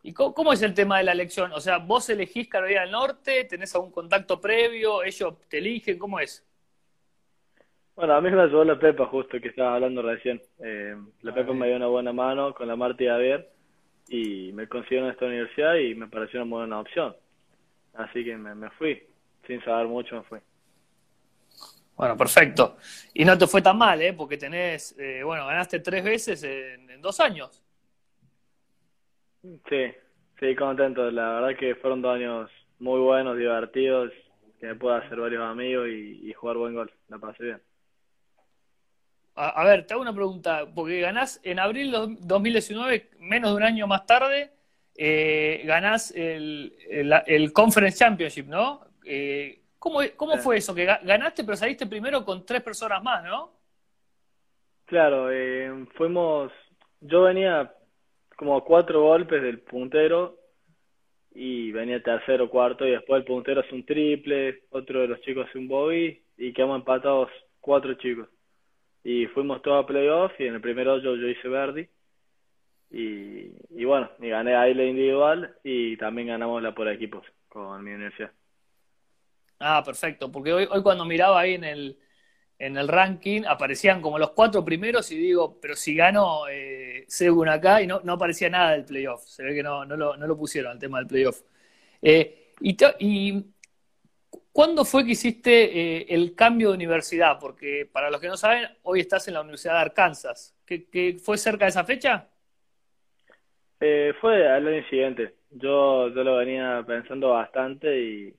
¿Y 0.02 0.12
cómo, 0.12 0.34
cómo 0.34 0.52
es 0.52 0.62
el 0.62 0.74
tema 0.74 0.98
de 0.98 1.04
la 1.04 1.12
elección? 1.12 1.52
O 1.52 1.60
sea, 1.60 1.78
vos 1.78 2.08
elegís 2.10 2.48
Carolina 2.48 2.82
del 2.82 2.90
Norte, 2.90 3.44
tenés 3.44 3.74
algún 3.74 3.92
contacto 3.92 4.40
previo, 4.40 5.02
ellos 5.04 5.34
te 5.48 5.58
eligen, 5.58 5.98
¿cómo 5.98 6.18
es? 6.20 6.44
Bueno, 7.94 8.14
a 8.14 8.20
mí 8.20 8.30
me 8.30 8.42
ayudó 8.42 8.64
la 8.64 8.78
Pepa 8.78 9.06
justo 9.06 9.40
que 9.40 9.48
estaba 9.48 9.74
hablando 9.74 10.02
recién. 10.02 10.40
Eh, 10.60 10.96
la 11.22 11.32
Ah, 11.32 11.34
Pepa 11.34 11.52
me 11.52 11.66
dio 11.68 11.76
una 11.76 11.88
buena 11.88 12.12
mano 12.12 12.54
con 12.54 12.66
la 12.68 12.76
Marta 12.76 13.02
y 13.04 13.06
Javier 13.06 13.50
y 14.08 14.52
me 14.52 14.68
consiguieron 14.68 15.10
esta 15.10 15.26
universidad 15.26 15.76
y 15.76 15.94
me 15.94 16.08
pareció 16.08 16.42
una 16.42 16.56
buena 16.56 16.80
opción. 16.80 17.16
Así 17.94 18.24
que 18.24 18.36
me, 18.36 18.54
me 18.54 18.70
fui, 18.72 19.02
sin 19.46 19.62
saber 19.64 19.88
mucho 19.88 20.16
me 20.16 20.22
fui. 20.24 20.40
Bueno, 21.96 22.16
perfecto. 22.16 22.78
Y 23.14 23.24
no 23.24 23.36
te 23.38 23.46
fue 23.46 23.62
tan 23.62 23.76
mal, 23.78 24.00
¿eh? 24.02 24.12
Porque 24.14 24.36
tenés, 24.38 24.96
eh, 24.98 25.22
bueno, 25.22 25.46
ganaste 25.46 25.80
tres 25.80 26.02
veces 26.02 26.42
en, 26.42 26.90
en 26.90 27.00
dos 27.02 27.20
años. 27.20 27.62
Sí, 29.42 29.92
sí, 30.38 30.56
contento. 30.56 31.10
La 31.10 31.40
verdad 31.40 31.58
que 31.58 31.74
fueron 31.76 32.02
dos 32.02 32.14
años 32.14 32.50
muy 32.78 33.00
buenos, 33.00 33.36
divertidos, 33.36 34.12
que 34.60 34.66
me 34.66 34.74
pude 34.76 34.96
hacer 34.96 35.18
varios 35.20 35.42
amigos 35.42 35.88
y, 35.88 36.28
y 36.30 36.32
jugar 36.32 36.56
buen 36.56 36.74
golf. 36.74 36.92
La 37.08 37.18
pasé 37.18 37.44
bien. 37.44 37.62
A, 39.34 39.48
a 39.62 39.64
ver, 39.64 39.86
te 39.86 39.94
hago 39.94 40.02
una 40.02 40.12
pregunta, 40.14 40.66
porque 40.74 41.00
ganás 41.00 41.40
en 41.42 41.58
abril 41.58 41.90
de 41.90 42.16
2019, 42.20 43.10
menos 43.18 43.50
de 43.50 43.56
un 43.56 43.62
año 43.62 43.86
más 43.86 44.04
tarde, 44.06 44.52
eh, 44.96 45.62
ganás 45.64 46.10
el, 46.14 46.76
el, 46.90 47.12
el 47.26 47.52
Conference 47.52 47.98
Championship, 47.98 48.46
¿no? 48.46 48.82
Eh, 49.04 49.62
¿cómo, 49.78 50.00
cómo 50.16 50.36
Sí. 50.36 50.38
fue 50.38 50.58
eso? 50.58 50.74
Que 50.74 50.86
ga- 50.86 51.00
ganaste, 51.02 51.44
pero 51.44 51.56
saliste 51.56 51.86
primero 51.86 52.24
con 52.24 52.44
tres 52.44 52.62
personas 52.62 53.02
más, 53.02 53.24
¿no? 53.24 53.52
Claro, 54.86 55.30
eh, 55.30 55.86
fuimos, 55.96 56.52
yo 57.00 57.22
venía 57.22 57.72
como 58.36 58.62
cuatro 58.64 59.02
golpes 59.02 59.42
del 59.42 59.60
puntero 59.60 60.38
y 61.34 61.72
venía 61.72 62.02
tercero, 62.02 62.50
cuarto 62.50 62.86
y 62.86 62.90
después 62.90 63.20
el 63.20 63.26
puntero 63.26 63.60
hace 63.60 63.74
un 63.74 63.86
triple, 63.86 64.64
otro 64.70 65.00
de 65.00 65.08
los 65.08 65.20
chicos 65.22 65.46
hace 65.48 65.58
un 65.58 65.68
bogey 65.68 66.22
y 66.36 66.52
quedamos 66.52 66.78
empatados 66.78 67.30
cuatro 67.60 67.94
chicos. 67.94 68.28
Y 69.04 69.26
fuimos 69.26 69.62
todos 69.62 69.82
a 69.82 69.86
playoff 69.86 70.32
y 70.38 70.46
en 70.46 70.54
el 70.54 70.60
primer 70.60 70.88
hoyo 70.88 71.16
yo 71.16 71.28
hice 71.28 71.48
Verdi 71.48 71.88
y, 72.90 73.50
y 73.70 73.84
bueno, 73.84 74.10
y 74.20 74.28
gané 74.28 74.54
ahí 74.54 74.74
la 74.74 74.84
individual 74.84 75.56
y 75.64 75.96
también 75.96 76.28
ganamos 76.28 76.62
la 76.62 76.74
por 76.74 76.88
equipos 76.88 77.24
con 77.48 77.82
mi 77.82 77.92
universidad. 77.92 78.32
Ah, 79.58 79.82
perfecto, 79.84 80.30
porque 80.30 80.52
hoy, 80.52 80.68
hoy 80.70 80.82
cuando 80.82 81.04
miraba 81.04 81.40
ahí 81.40 81.54
en 81.54 81.64
el, 81.64 81.98
en 82.58 82.76
el 82.76 82.88
ranking 82.88 83.42
aparecían 83.46 84.02
como 84.02 84.18
los 84.18 84.30
cuatro 84.30 84.64
primeros 84.64 85.10
y 85.10 85.16
digo, 85.16 85.58
pero 85.60 85.74
si 85.74 85.94
gano 85.94 86.48
eh, 86.48 86.81
Segun 87.12 87.48
acá 87.48 87.82
y 87.82 87.86
no, 87.86 88.00
no 88.04 88.14
aparecía 88.14 88.48
nada 88.50 88.72
del 88.72 88.84
playoff, 88.84 89.24
se 89.26 89.42
ve 89.44 89.54
que 89.54 89.62
no, 89.62 89.84
no, 89.84 89.96
lo, 89.96 90.16
no 90.16 90.26
lo 90.26 90.36
pusieron 90.38 90.72
al 90.72 90.78
tema 90.78 90.98
del 90.98 91.06
playoff. 91.08 91.42
Eh, 92.02 92.52
y, 92.60 92.76
y 93.00 93.44
¿cuándo 94.52 94.84
fue 94.84 95.04
que 95.04 95.12
hiciste 95.12 96.00
eh, 96.00 96.06
el 96.10 96.34
cambio 96.34 96.70
de 96.70 96.74
universidad? 96.76 97.38
Porque 97.40 97.88
para 97.92 98.10
los 98.10 98.20
que 98.20 98.28
no 98.28 98.36
saben, 98.36 98.68
hoy 98.82 99.00
estás 99.00 99.26
en 99.28 99.34
la 99.34 99.40
Universidad 99.42 99.74
de 99.74 99.80
Arkansas. 99.80 100.54
¿Qué, 100.64 100.88
qué- 100.88 101.18
fue 101.22 101.38
cerca 101.38 101.64
de 101.66 101.70
esa 101.70 101.84
fecha? 101.84 102.28
Eh, 103.80 104.14
fue 104.20 104.48
al 104.48 104.66
año 104.66 104.82
siguiente. 104.88 105.34
Yo, 105.50 106.08
yo 106.08 106.24
lo 106.24 106.36
venía 106.36 106.82
pensando 106.86 107.30
bastante 107.30 108.00
y, 108.00 108.34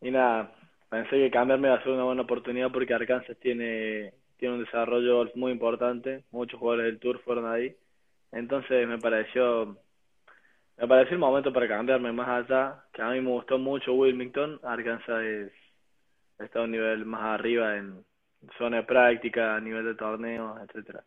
y 0.00 0.10
nada, 0.10 0.54
pensé 0.88 1.10
que 1.16 1.30
cambiarme 1.30 1.68
iba 1.68 1.76
a 1.76 1.82
ser 1.82 1.92
una 1.92 2.04
buena 2.04 2.22
oportunidad 2.22 2.70
porque 2.72 2.94
Arkansas 2.94 3.36
tiene, 3.38 4.14
tiene 4.42 4.56
un 4.56 4.64
desarrollo 4.64 5.30
muy 5.36 5.52
importante. 5.52 6.24
Muchos 6.32 6.58
jugadores 6.58 6.86
del 6.86 6.98
Tour 6.98 7.22
fueron 7.22 7.46
ahí. 7.46 7.76
Entonces 8.32 8.88
me 8.88 8.98
pareció, 8.98 9.78
me 10.76 10.88
pareció 10.88 11.12
el 11.12 11.20
momento 11.20 11.52
para 11.52 11.68
cambiarme 11.68 12.10
más 12.10 12.28
allá, 12.28 12.84
que 12.92 13.02
a 13.02 13.10
mí 13.10 13.20
me 13.20 13.30
gustó 13.30 13.56
mucho 13.56 13.92
Wilmington. 13.92 14.58
Arkansas 14.64 15.22
es, 15.22 15.52
está 16.40 16.58
a 16.58 16.62
un 16.62 16.72
nivel 16.72 17.04
más 17.04 17.22
arriba 17.22 17.76
en 17.76 18.04
zona 18.58 18.78
de 18.78 18.82
práctica, 18.82 19.54
a 19.54 19.60
nivel 19.60 19.84
de 19.84 19.94
torneos, 19.94 20.60
etcétera. 20.60 21.04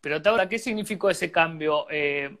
Pero 0.00 0.22
te 0.22 0.28
ahora, 0.28 0.48
¿qué 0.48 0.60
significó 0.60 1.10
ese 1.10 1.32
cambio? 1.32 1.86
Eh, 1.90 2.38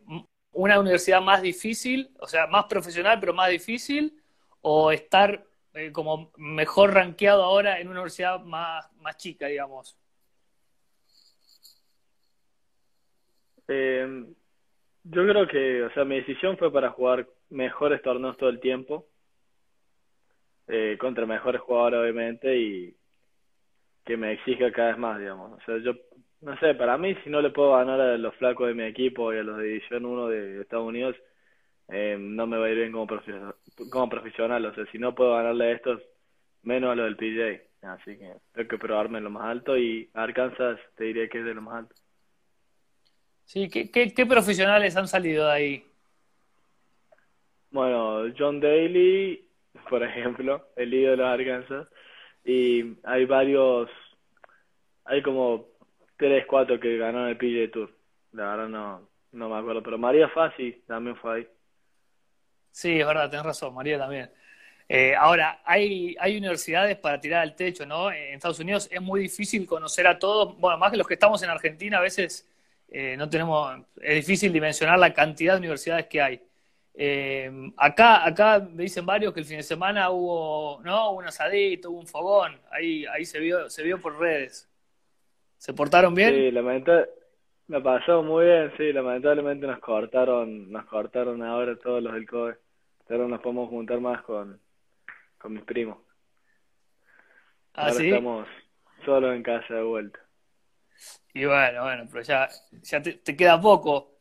¿una 0.52 0.78
universidad 0.78 1.20
más 1.20 1.42
difícil, 1.42 2.10
o 2.20 2.28
sea, 2.28 2.46
más 2.46 2.66
profesional 2.66 3.18
pero 3.18 3.34
más 3.34 3.50
difícil? 3.50 4.22
¿O 4.60 4.92
estar 4.92 5.47
eh, 5.78 5.92
como 5.92 6.32
mejor 6.36 6.92
rankeado 6.92 7.42
ahora 7.42 7.78
en 7.78 7.86
una 7.86 8.00
universidad 8.00 8.40
más, 8.40 8.90
más 9.00 9.16
chica, 9.16 9.46
digamos? 9.46 9.96
Eh, 13.68 14.24
yo 15.04 15.26
creo 15.26 15.46
que, 15.46 15.82
o 15.84 15.90
sea, 15.92 16.04
mi 16.04 16.16
decisión 16.16 16.56
fue 16.58 16.72
para 16.72 16.90
jugar 16.90 17.28
mejores 17.50 18.02
torneos 18.02 18.36
todo 18.36 18.50
el 18.50 18.60
tiempo, 18.60 19.06
eh, 20.66 20.96
contra 20.98 21.26
mejores 21.26 21.60
jugadores 21.60 22.00
obviamente 22.00 22.58
y 22.58 22.94
que 24.04 24.16
me 24.16 24.32
exija 24.32 24.72
cada 24.72 24.88
vez 24.88 24.98
más, 24.98 25.18
digamos. 25.18 25.52
O 25.52 25.64
sea, 25.64 25.78
yo, 25.78 25.92
no 26.40 26.58
sé, 26.58 26.74
para 26.74 26.98
mí 26.98 27.14
si 27.24 27.30
no 27.30 27.40
le 27.40 27.50
puedo 27.50 27.72
ganar 27.72 28.00
a 28.00 28.18
los 28.18 28.34
flacos 28.36 28.68
de 28.68 28.74
mi 28.74 28.84
equipo 28.84 29.32
y 29.32 29.38
a 29.38 29.42
los 29.42 29.58
de 29.58 29.64
División 29.64 30.04
1 30.04 30.28
de 30.28 30.60
Estados 30.60 30.86
Unidos, 30.86 31.16
eh, 31.88 32.16
no 32.18 32.46
me 32.46 32.58
va 32.58 32.66
a 32.66 32.70
ir 32.70 32.76
bien 32.76 32.92
como 32.92 33.06
profesional, 33.06 33.54
como 33.90 34.08
profesional. 34.08 34.64
O 34.66 34.74
sea, 34.74 34.86
si 34.92 34.98
no 34.98 35.14
puedo 35.14 35.34
ganarle 35.34 35.64
a 35.66 35.72
estos, 35.72 36.02
menos 36.62 36.90
a 36.90 36.94
los 36.94 37.06
del 37.06 37.16
PJ. 37.16 37.68
Así 37.82 38.18
que 38.18 38.34
tengo 38.52 38.68
que 38.68 38.78
probarme 38.78 39.18
en 39.18 39.24
lo 39.24 39.30
más 39.30 39.44
alto 39.44 39.76
y 39.76 40.10
Arkansas 40.14 40.80
te 40.96 41.04
diría 41.04 41.28
que 41.28 41.38
es 41.38 41.44
de 41.44 41.54
lo 41.54 41.62
más 41.62 41.76
alto. 41.76 41.94
Sí, 43.44 43.68
¿qué, 43.70 43.90
qué, 43.90 44.12
qué 44.12 44.26
profesionales 44.26 44.96
han 44.96 45.08
salido 45.08 45.46
de 45.46 45.52
ahí? 45.52 45.84
Bueno, 47.70 48.32
John 48.36 48.60
Daly, 48.60 49.48
por 49.88 50.02
ejemplo, 50.02 50.68
el 50.76 50.90
líder 50.90 51.12
de 51.12 51.16
los 51.18 51.26
Arkansas, 51.26 51.88
y 52.44 52.96
hay 53.04 53.24
varios, 53.26 53.90
hay 55.04 55.22
como 55.22 55.66
tres, 56.16 56.44
cuatro 56.46 56.80
que 56.80 56.98
ganaron 56.98 57.28
el 57.28 57.36
PGA 57.36 57.70
Tour. 57.70 57.90
La 58.32 58.50
verdad 58.50 58.68
no, 58.68 59.08
no 59.32 59.48
me 59.48 59.56
acuerdo, 59.56 59.82
pero 59.82 59.98
María 59.98 60.28
Fassi 60.28 60.72
también 60.86 61.16
fue 61.16 61.36
ahí. 61.36 61.48
Sí, 62.78 63.00
es 63.00 63.04
verdad, 63.04 63.28
tenés 63.28 63.44
razón, 63.44 63.74
María 63.74 63.98
también. 63.98 64.30
Eh, 64.88 65.12
ahora, 65.16 65.62
hay, 65.64 66.14
hay 66.20 66.36
universidades 66.36 66.96
para 66.96 67.18
tirar 67.18 67.42
al 67.42 67.56
techo, 67.56 67.84
¿no? 67.84 68.12
En 68.12 68.34
Estados 68.34 68.60
Unidos 68.60 68.88
es 68.92 69.02
muy 69.02 69.22
difícil 69.22 69.66
conocer 69.66 70.06
a 70.06 70.16
todos. 70.16 70.56
Bueno, 70.60 70.78
más 70.78 70.92
que 70.92 70.96
los 70.96 71.08
que 71.08 71.14
estamos 71.14 71.42
en 71.42 71.50
Argentina, 71.50 71.98
a 71.98 72.02
veces 72.02 72.48
eh, 72.88 73.16
no 73.18 73.28
tenemos, 73.28 73.80
es 74.00 74.14
difícil 74.24 74.52
dimensionar 74.52 74.96
la 74.96 75.12
cantidad 75.12 75.54
de 75.54 75.58
universidades 75.58 76.06
que 76.06 76.22
hay. 76.22 76.40
Eh, 76.94 77.50
acá, 77.76 78.24
acá 78.24 78.60
me 78.60 78.84
dicen 78.84 79.04
varios 79.04 79.34
que 79.34 79.40
el 79.40 79.46
fin 79.46 79.56
de 79.56 79.64
semana 79.64 80.10
hubo, 80.10 80.80
¿no? 80.84 81.14
Un 81.14 81.24
asadito, 81.24 81.90
hubo 81.90 81.98
un 81.98 82.06
fogón, 82.06 82.60
ahí, 82.70 83.04
ahí 83.06 83.24
se 83.24 83.40
vio, 83.40 83.68
se 83.68 83.82
vio 83.82 84.00
por 84.00 84.20
redes. 84.20 84.70
¿Se 85.56 85.74
portaron 85.74 86.14
bien? 86.14 86.32
Sí, 86.32 86.52
lamentablemente, 86.52 87.10
me 87.66 87.80
pasó 87.80 88.22
muy 88.22 88.44
bien, 88.44 88.72
sí, 88.76 88.92
lamentablemente 88.92 89.66
nos 89.66 89.80
cortaron, 89.80 90.70
nos 90.70 90.84
cortaron 90.84 91.42
ahora 91.42 91.76
todos 91.76 92.00
los 92.00 92.14
del 92.14 92.24
COE, 92.24 92.67
pero 93.08 93.26
nos 93.26 93.40
podemos 93.40 93.68
juntar 93.70 94.00
más 94.00 94.22
con, 94.22 94.60
con 95.38 95.52
mis 95.54 95.64
primos. 95.64 95.98
¿Ah, 97.74 97.82
ahora 97.82 97.94
sí? 97.94 98.08
estamos 98.08 98.46
solos 99.04 99.34
en 99.34 99.42
casa 99.42 99.74
de 99.74 99.82
vuelta. 99.82 100.20
Y 101.32 101.44
bueno, 101.44 101.82
bueno, 101.84 102.04
pero 102.10 102.22
ya, 102.22 102.48
ya 102.82 103.00
te, 103.02 103.14
te 103.14 103.36
queda 103.36 103.60
poco. 103.60 104.16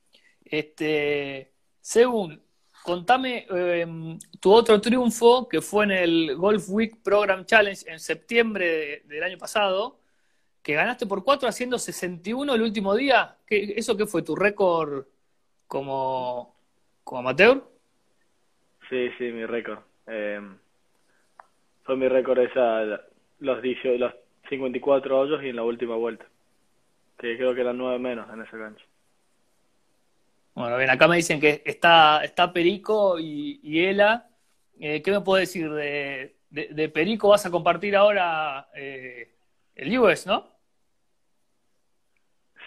Este, 0.46 1.54
según, 1.82 2.42
contame 2.84 3.46
eh, 3.50 4.18
tu 4.40 4.52
otro 4.54 4.80
triunfo 4.80 5.48
que 5.50 5.62
fue 5.62 5.86
en 5.86 5.92
el 5.92 6.36
Golf 6.36 6.70
Week 6.70 7.02
Program 7.04 7.46
Challenge 7.46 7.90
en 7.92 8.00
septiembre 8.00 8.66
de- 8.68 9.04
del 9.06 9.24
año 9.24 9.38
pasado, 9.38 10.00
que 10.62 10.74
ganaste 10.76 11.06
por 11.08 11.24
4 11.24 11.50
haciendo 11.50 11.80
61 11.80 12.54
el 12.54 12.62
último 12.62 12.94
día. 12.96 13.38
¿Qué, 13.46 13.74
¿Eso 13.78 13.98
qué 13.98 14.06
fue? 14.06 14.22
¿Tu 14.22 14.36
récord 14.36 15.06
como, 15.66 16.56
como 17.04 17.20
amateur? 17.20 17.64
Sí, 18.90 19.10
sí, 19.18 19.32
mi 19.32 19.46
récord. 19.46 19.80
Eh, 20.08 20.40
fue 21.84 21.96
mi 21.96 22.08
récord 22.08 22.40
esa, 22.40 23.02
los, 23.40 23.62
18 23.62 23.98
los 23.98 24.14
54 24.50 25.20
hoyos 25.20 25.44
y 25.44 25.50
en 25.50 25.56
la 25.56 25.64
última 25.64 25.96
vuelta. 25.96 26.26
Que 27.18 27.36
creo 27.38 27.54
que 27.54 27.62
eran 27.62 27.78
9 27.78 28.00
menos 28.00 28.32
en 28.34 28.42
esa 28.42 28.58
cancha. 28.58 28.86
Bueno, 30.54 30.78
bien, 30.78 30.90
acá 30.90 31.08
me 31.08 31.18
dicen 31.18 31.40
que 31.40 31.62
está, 31.66 32.24
está 32.24 32.52
Perico 32.52 33.20
y, 33.20 33.60
y 33.62 33.86
Ela. 33.86 34.28
Eh, 34.80 35.02
¿qué 35.02 35.12
me 35.12 35.22
puedes 35.22 35.50
decir 35.50 35.70
de, 35.72 36.36
de, 36.50 36.68
de 36.72 36.90
Perico? 36.90 37.30
Vas 37.30 37.46
a 37.46 37.52
compartir 37.52 37.96
ahora 37.96 38.70
eh, 38.76 39.34
el 39.76 39.98
US, 40.00 40.26
¿no? 40.26 40.57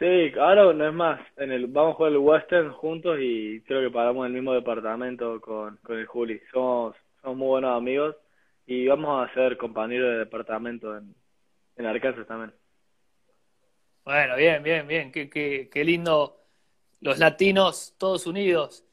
Sí, 0.00 0.32
ahora 0.40 0.72
no 0.72 0.88
es 0.88 0.94
más. 0.94 1.20
En 1.36 1.52
el, 1.52 1.66
vamos 1.68 1.92
a 1.92 1.96
jugar 1.96 2.12
el 2.12 2.18
Western 2.18 2.72
juntos 2.72 3.18
y 3.20 3.60
creo 3.62 3.82
que 3.82 3.94
paramos 3.94 4.22
en 4.26 4.28
el 4.28 4.40
mismo 4.40 4.54
departamento 4.54 5.40
con, 5.40 5.76
con 5.78 5.98
el 5.98 6.06
Juli. 6.06 6.40
Somos, 6.50 6.96
somos 7.20 7.36
muy 7.36 7.48
buenos 7.48 7.76
amigos 7.76 8.16
y 8.66 8.86
vamos 8.88 9.28
a 9.28 9.32
ser 9.34 9.58
compañeros 9.58 10.10
de 10.10 10.18
departamento 10.20 10.96
en, 10.96 11.14
en 11.76 11.86
Arkansas 11.86 12.26
también. 12.26 12.52
Bueno, 14.04 14.36
bien, 14.36 14.62
bien, 14.62 14.88
bien. 14.88 15.12
Qué, 15.12 15.28
qué, 15.28 15.68
qué 15.70 15.84
lindo 15.84 16.40
los 17.00 17.18
latinos 17.18 17.94
todos 17.98 18.26
unidos. 18.26 18.84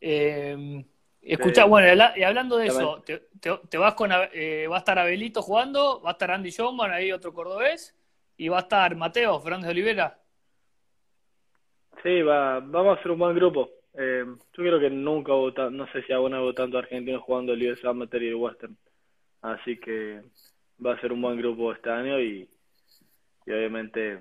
Eh, 0.00 0.84
escuchá, 1.22 1.64
Sí. 1.64 1.68
bueno, 1.68 1.88
y 1.88 1.90
habla- 1.90 2.14
y 2.16 2.22
hablando 2.22 2.56
de 2.56 2.68
También. 2.68 2.88
eso, 2.88 3.02
te, 3.02 3.18
te- 3.40 3.60
te 3.68 3.78
vas 3.78 3.94
con, 3.94 4.10
eh, 4.32 4.68
va 4.68 4.76
a 4.76 4.78
estar 4.78 4.98
Abelito 4.98 5.42
jugando, 5.42 6.00
va 6.02 6.10
a 6.10 6.12
estar 6.12 6.30
Andy 6.30 6.50
Showman, 6.50 6.92
ahí 6.92 7.10
otro 7.12 7.32
cordobés, 7.34 7.96
y 8.36 8.48
va 8.48 8.58
a 8.58 8.62
estar 8.62 8.94
Mateo 8.94 9.40
Fernández 9.40 9.66
de 9.66 9.72
Olivera. 9.72 10.18
Sí, 12.02 12.22
va, 12.22 12.60
vamos 12.60 12.98
a 12.98 13.02
ser 13.02 13.12
un 13.12 13.18
buen 13.18 13.34
grupo. 13.34 13.70
Eh, 13.94 14.24
yo 14.26 14.36
creo 14.54 14.80
que 14.80 14.90
nunca 14.90 15.34
hubo, 15.34 15.50
no 15.70 15.86
sé 15.92 16.02
si 16.02 16.12
alguna 16.12 16.42
hubo 16.42 16.52
tanto 16.54 16.78
argentinos 16.78 17.22
jugando 17.22 17.52
el 17.52 17.70
US 17.70 17.84
Amateur 17.84 18.22
y 18.22 18.28
el 18.28 18.34
Western. 18.34 18.76
Así 19.42 19.78
que 19.78 20.22
va 20.84 20.94
a 20.94 21.00
ser 21.00 21.12
un 21.12 21.22
buen 21.22 21.36
grupo 21.36 21.72
este 21.72 21.90
año 21.90 22.20
y, 22.20 22.48
y 23.46 23.52
obviamente 23.52 24.18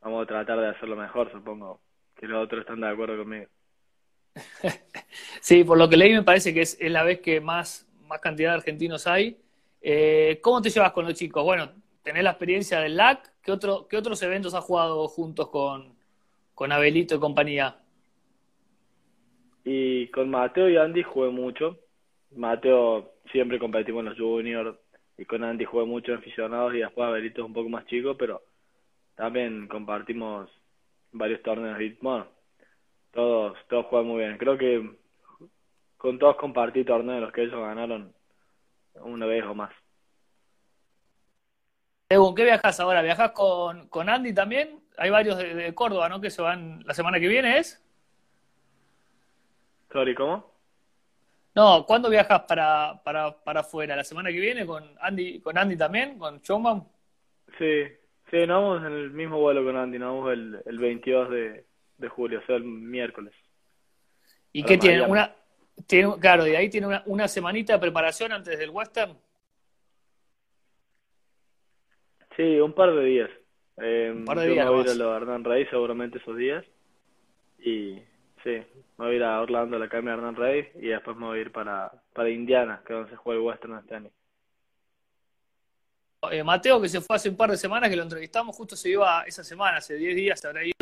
vamos 0.00 0.24
a 0.24 0.26
tratar 0.26 0.60
de 0.60 0.68
hacerlo 0.68 0.96
mejor, 0.96 1.30
supongo 1.30 1.80
que 2.14 2.26
los 2.26 2.44
otros 2.44 2.60
están 2.60 2.80
de 2.80 2.88
acuerdo 2.88 3.18
conmigo. 3.18 3.46
Sí, 5.40 5.64
por 5.64 5.78
lo 5.78 5.88
que 5.88 5.96
leí 5.96 6.12
me 6.12 6.24
parece 6.24 6.52
que 6.52 6.62
es, 6.62 6.76
es 6.80 6.90
la 6.90 7.04
vez 7.04 7.20
que 7.20 7.40
más, 7.40 7.86
más 8.06 8.20
cantidad 8.20 8.50
de 8.50 8.56
argentinos 8.56 9.06
hay. 9.06 9.38
Eh, 9.80 10.40
¿cómo 10.42 10.60
te 10.60 10.70
llevas 10.70 10.92
con 10.92 11.04
los 11.06 11.14
chicos? 11.14 11.44
Bueno, 11.44 11.70
tenés 12.02 12.24
la 12.24 12.30
experiencia 12.30 12.80
del 12.80 12.96
LAC. 12.96 13.32
¿Qué, 13.40 13.52
otro, 13.52 13.86
qué 13.88 13.96
otros 13.96 14.20
eventos 14.22 14.52
has 14.54 14.64
jugado 14.64 15.06
juntos 15.08 15.48
con, 15.48 15.95
con 16.56 16.72
Abelito 16.72 17.14
y 17.14 17.20
compañía? 17.20 17.76
Y 19.62 20.08
con 20.08 20.30
Mateo 20.30 20.70
y 20.70 20.78
Andy 20.78 21.02
jugué 21.02 21.28
mucho. 21.28 21.78
Mateo 22.34 23.12
siempre 23.30 23.58
competimos 23.58 24.00
en 24.00 24.06
los 24.06 24.18
juniors 24.18 24.78
y 25.18 25.26
con 25.26 25.44
Andy 25.44 25.66
jugué 25.66 25.84
mucho 25.84 26.12
en 26.12 26.18
aficionados 26.18 26.74
y 26.74 26.78
después 26.78 27.06
Abelito 27.06 27.42
es 27.42 27.46
un 27.46 27.52
poco 27.52 27.68
más 27.68 27.84
chico, 27.84 28.16
pero 28.16 28.42
también 29.16 29.68
compartimos 29.68 30.48
varios 31.12 31.42
torneos 31.42 31.78
y 31.78 31.90
bueno, 32.00 32.26
todos, 33.12 33.58
todos 33.68 33.84
juegan 33.86 34.08
muy 34.08 34.24
bien. 34.24 34.38
Creo 34.38 34.56
que 34.56 34.96
con 35.98 36.18
todos 36.18 36.36
compartí 36.36 36.84
torneos 36.84 37.20
los 37.20 37.32
que 37.32 37.42
ellos 37.42 37.60
ganaron 37.60 38.14
una 38.94 39.26
vez 39.26 39.44
o 39.44 39.54
más. 39.54 39.72
Según, 42.08 42.34
¿qué 42.34 42.44
viajas 42.44 42.80
ahora? 42.80 43.02
¿Viajas 43.02 43.32
con, 43.32 43.88
con 43.88 44.08
Andy 44.08 44.32
también? 44.32 44.85
Hay 44.96 45.10
varios 45.10 45.38
de, 45.38 45.54
de 45.54 45.74
Córdoba, 45.74 46.08
¿no? 46.08 46.20
Que 46.20 46.30
se 46.30 46.42
van 46.42 46.82
la 46.84 46.94
semana 46.94 47.20
que 47.20 47.28
viene, 47.28 47.58
¿es? 47.58 47.82
Sorry, 49.92 50.14
¿cómo? 50.14 50.52
No, 51.54 51.86
¿cuándo 51.86 52.10
viajas 52.10 52.42
para, 52.42 53.00
para, 53.02 53.32
para 53.42 53.60
afuera? 53.60 53.96
¿La 53.96 54.04
semana 54.04 54.30
que 54.30 54.38
viene 54.38 54.66
con 54.66 54.84
Andy, 55.00 55.40
con 55.40 55.56
Andy 55.56 55.76
también? 55.76 56.18
¿Con 56.18 56.40
Showman? 56.42 56.86
Sí, 57.58 57.84
sí, 58.30 58.46
nos 58.46 58.62
vamos 58.62 58.84
en 58.84 58.92
el 58.92 59.10
mismo 59.10 59.40
vuelo 59.40 59.64
con 59.64 59.74
Andy, 59.74 59.98
nos 59.98 60.14
vamos 60.14 60.32
el, 60.34 60.62
el 60.66 60.78
22 60.78 61.30
de, 61.30 61.64
de 61.96 62.08
julio, 62.08 62.40
o 62.40 62.46
sea, 62.46 62.56
el 62.56 62.64
miércoles. 62.64 63.32
¿Y 64.52 64.64
qué 64.64 64.76
tiene? 64.76 64.98
Miami. 64.98 65.12
Una, 65.12 65.34
tiene, 65.86 66.18
claro, 66.18 66.44
de 66.44 66.56
ahí 66.56 66.68
tiene 66.68 66.88
una, 66.88 67.02
una 67.06 67.26
semanita 67.26 67.72
de 67.72 67.78
preparación 67.78 68.32
antes 68.32 68.58
del 68.58 68.68
Western. 68.68 69.16
Sí, 72.36 72.60
un 72.60 72.74
par 72.74 72.94
de 72.94 73.02
días. 73.02 73.30
Eh, 73.78 74.12
Un 74.14 74.24
par 74.24 74.38
de 74.38 74.46
yo 74.46 74.52
días 74.54 74.64
me 74.66 74.70
voy 74.70 74.80
a 74.80 74.84
ir 74.84 74.90
a 74.90 74.94
lo 74.94 75.16
Hernán 75.16 75.44
Rey 75.44 75.66
seguramente 75.66 76.18
esos 76.18 76.36
días. 76.36 76.64
Y 77.58 78.02
sí, 78.42 78.50
me 78.98 79.04
voy 79.04 79.14
a 79.14 79.16
ir 79.16 79.22
a 79.24 79.40
Orlando 79.40 79.76
a 79.76 79.78
la 79.78 79.86
Academia 79.86 80.12
de 80.12 80.18
Hernán 80.18 80.36
Rey 80.36 80.70
y 80.76 80.88
después 80.88 81.16
me 81.16 81.26
voy 81.26 81.38
a 81.38 81.42
ir 81.42 81.52
para, 81.52 81.92
para 82.12 82.30
Indiana, 82.30 82.82
que 82.86 82.92
es 82.92 82.96
donde 82.98 83.10
se 83.10 83.16
juega 83.16 83.40
el 83.40 83.46
Western 83.46 83.78
este 83.78 83.94
año. 83.94 84.10
Eh, 86.30 86.42
Mateo, 86.42 86.80
que 86.80 86.88
se 86.88 87.00
fue 87.00 87.16
hace 87.16 87.28
un 87.28 87.36
par 87.36 87.50
de 87.50 87.56
semanas, 87.56 87.88
que 87.90 87.96
lo 87.96 88.02
entrevistamos, 88.02 88.56
justo 88.56 88.74
se 88.74 88.90
iba 88.90 89.22
esa 89.22 89.44
semana, 89.44 89.78
hace 89.78 89.94
10 89.96 90.16
días 90.16 90.40
se 90.40 90.48
habrá 90.48 90.64
ido. 90.64 90.72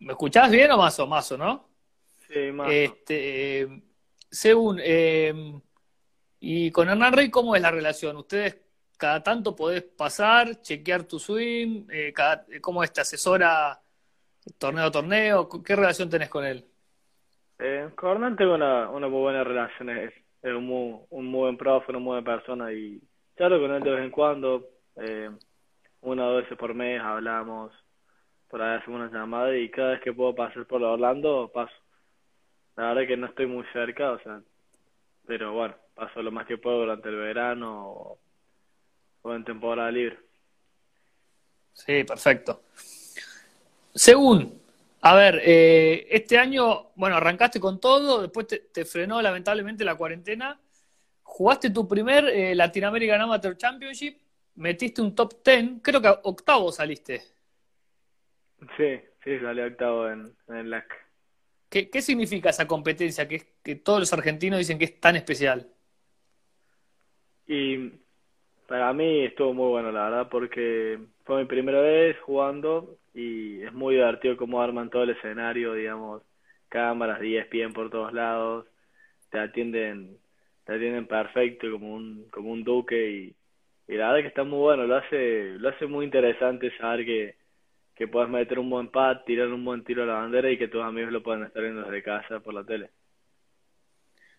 ¿Me 0.00 0.12
escuchás 0.12 0.50
bien 0.50 0.70
o 0.72 0.78
más 0.78 0.98
o 0.98 1.06
más 1.06 1.30
o 1.32 1.38
no? 1.38 1.68
Sí, 2.28 2.50
más. 2.52 2.70
Este, 2.70 3.60
eh, 3.62 3.82
según, 4.30 4.80
eh, 4.82 5.32
y 6.40 6.70
con 6.70 6.88
Hernán 6.88 7.12
Rey, 7.12 7.30
¿cómo 7.30 7.54
es 7.56 7.62
la 7.62 7.70
relación? 7.70 8.16
¿Ustedes 8.16 8.58
cada 8.98 9.22
tanto 9.22 9.54
podés 9.56 9.82
pasar, 9.82 10.60
chequear 10.62 11.04
tu 11.04 11.18
swing? 11.18 11.86
Eh, 11.90 12.12
cada- 12.14 12.46
¿cómo 12.60 12.82
es? 12.84 12.92
¿Te 12.92 13.00
asesora 13.02 13.80
torneo 14.58 14.86
a 14.86 14.90
torneo? 14.90 15.48
¿Qué 15.64 15.76
relación 15.76 16.10
tenés 16.10 16.28
con 16.28 16.44
él? 16.44 16.64
Eh, 17.58 17.90
con 17.94 18.12
Hernán 18.12 18.36
tengo 18.36 18.54
una, 18.54 18.88
una 18.90 19.08
muy 19.08 19.20
buena 19.20 19.44
relación, 19.44 19.90
es, 19.90 20.12
un 20.42 20.64
muy, 20.66 21.00
un 21.10 21.26
muy 21.26 21.40
buen 21.40 21.56
profe, 21.58 21.90
una 21.90 21.98
muy 21.98 22.20
buena 22.22 22.36
persona 22.36 22.72
y 22.72 23.00
charlo 23.36 23.60
con 23.60 23.72
él 23.74 23.82
de 23.82 23.90
vez 23.90 24.04
en 24.04 24.10
cuando, 24.10 24.66
eh, 24.96 25.30
una 26.00 26.26
o 26.26 26.32
dos 26.32 26.42
veces 26.44 26.58
por 26.58 26.74
mes 26.74 27.00
hablamos, 27.02 27.72
por 28.48 28.62
ahí 28.62 28.78
hacemos 28.78 29.00
una 29.00 29.10
llamada 29.20 29.56
y 29.56 29.70
cada 29.70 29.92
vez 29.92 30.00
que 30.02 30.12
puedo 30.12 30.34
pasar 30.34 30.66
por 30.66 30.82
Orlando, 30.82 31.50
paso. 31.52 31.74
La 32.80 32.94
verdad 32.94 33.08
que 33.08 33.16
no 33.18 33.26
estoy 33.26 33.44
muy 33.44 33.62
cerca, 33.74 34.12
o 34.12 34.18
sea, 34.20 34.40
pero 35.26 35.52
bueno, 35.52 35.76
paso 35.94 36.22
lo 36.22 36.32
más 36.32 36.46
que 36.46 36.56
puedo 36.56 36.78
durante 36.78 37.10
el 37.10 37.16
verano 37.16 37.90
o, 37.90 38.18
o 39.20 39.34
en 39.34 39.44
temporada 39.44 39.90
libre. 39.90 40.18
Sí, 41.74 42.04
perfecto. 42.04 42.62
Según, 43.94 44.62
a 45.02 45.14
ver, 45.14 45.42
eh, 45.44 46.06
este 46.08 46.38
año, 46.38 46.92
bueno, 46.94 47.16
arrancaste 47.16 47.60
con 47.60 47.78
todo, 47.78 48.22
después 48.22 48.46
te, 48.46 48.60
te 48.60 48.86
frenó 48.86 49.20
lamentablemente 49.20 49.84
la 49.84 49.96
cuarentena. 49.96 50.58
Jugaste 51.22 51.68
tu 51.68 51.86
primer 51.86 52.24
eh, 52.28 52.54
Latin 52.54 52.84
American 52.84 53.20
Amateur 53.20 53.58
Championship, 53.58 54.16
metiste 54.54 55.02
un 55.02 55.14
top 55.14 55.34
10, 55.44 55.82
creo 55.82 56.00
que 56.00 56.08
octavo 56.22 56.72
saliste. 56.72 57.20
Sí, 58.78 58.98
sí, 59.22 59.38
salí 59.38 59.60
octavo 59.60 60.08
en, 60.08 60.34
en 60.48 60.56
el 60.56 60.70
LAC. 60.70 60.99
¿Qué, 61.70 61.90
qué 61.90 62.02
significa 62.02 62.50
esa 62.50 62.68
competencia 62.68 63.28
que, 63.28 63.36
es- 63.36 63.48
que 63.64 63.76
todos 63.76 64.00
los 64.00 64.14
argentinos 64.14 64.58
dicen 64.60 64.78
que 64.78 64.86
es 64.86 65.00
tan 65.00 65.16
especial? 65.16 65.72
Y 67.46 67.92
Para 68.68 68.92
mí 68.94 69.24
estuvo 69.26 69.54
muy 69.54 69.68
bueno, 69.70 69.92
la 69.92 70.04
verdad, 70.06 70.28
porque 70.30 71.00
fue 71.24 71.40
mi 71.42 71.46
primera 71.46 71.80
vez 71.82 72.18
jugando 72.22 72.98
y 73.14 73.62
es 73.64 73.72
muy 73.74 73.96
divertido 73.96 74.36
cómo 74.38 74.62
arman 74.62 74.90
todo 74.90 75.04
el 75.04 75.10
escenario, 75.12 75.74
digamos, 75.74 76.22
cámaras, 76.70 77.20
10 77.20 77.46
pies 77.48 77.72
por 77.74 77.90
todos 77.90 78.12
lados, 78.14 78.66
te 79.30 79.40
atienden, 79.40 80.18
te 80.66 80.74
atienden 80.74 81.06
perfecto 81.08 81.70
como 81.72 81.94
un, 81.96 82.28
como 82.30 82.52
un 82.52 82.64
duque 82.64 83.10
y, 83.12 83.36
y 83.94 83.96
la 83.98 84.08
verdad 84.08 84.22
que 84.24 84.28
está 84.28 84.44
muy 84.44 84.60
bueno, 84.60 84.86
lo 84.86 84.96
hace, 84.96 85.56
lo 85.58 85.70
hace 85.70 85.86
muy 85.88 86.06
interesante 86.06 86.76
saber 86.78 87.06
que, 87.06 87.36
que 88.00 88.08
puedes 88.08 88.30
meter 88.30 88.58
un 88.58 88.70
buen 88.70 88.88
pad, 88.88 89.24
tirar 89.26 89.48
un 89.48 89.62
buen 89.62 89.84
tiro 89.84 90.04
a 90.04 90.06
la 90.06 90.14
bandera 90.14 90.50
y 90.50 90.56
que 90.56 90.68
tus 90.68 90.82
amigos 90.82 91.12
lo 91.12 91.22
puedan 91.22 91.42
estar 91.42 91.62
viendo 91.62 91.82
desde 91.82 92.02
casa 92.02 92.40
por 92.40 92.54
la 92.54 92.64
tele. 92.64 92.92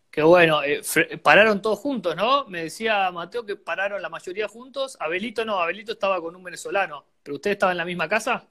Qué 0.09 0.23
bueno, 0.23 0.63
eh, 0.63 0.81
pararon 1.21 1.61
todos 1.61 1.77
juntos, 1.77 2.15
¿no? 2.15 2.47
Me 2.47 2.63
decía 2.63 3.11
Mateo 3.11 3.45
que 3.45 3.55
pararon 3.55 4.01
la 4.01 4.09
mayoría 4.09 4.47
juntos. 4.47 4.97
Abelito 4.99 5.45
no, 5.45 5.59
Abelito 5.59 5.91
estaba 5.91 6.19
con 6.19 6.35
un 6.35 6.43
venezolano. 6.43 7.05
¿Pero 7.21 7.35
usted 7.35 7.51
estaba 7.51 7.71
en 7.71 7.77
la 7.77 7.85
misma 7.85 8.09
casa? 8.09 8.47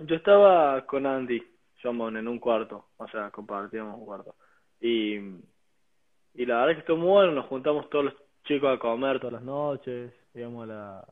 Yo 0.00 0.16
estaba 0.16 0.84
con 0.84 1.06
Andy, 1.06 1.42
John 1.82 2.14
en 2.14 2.28
un 2.28 2.38
cuarto, 2.38 2.88
o 2.98 3.08
sea, 3.08 3.30
compartíamos 3.30 3.98
un 3.98 4.04
cuarto. 4.04 4.34
Y, 4.82 5.14
y 5.14 6.44
la 6.44 6.56
verdad 6.56 6.70
es 6.72 6.76
que 6.76 6.80
estuvo 6.80 6.98
muy 6.98 7.08
bueno, 7.08 7.32
nos 7.32 7.46
juntamos 7.46 7.88
todos 7.88 8.04
los 8.04 8.14
chicos 8.44 8.76
a 8.76 8.78
comer 8.78 9.18
todas 9.18 9.32
las 9.32 9.42
noches, 9.42 10.12
íbamos 10.34 10.64
a 10.64 10.66
la, 10.66 11.06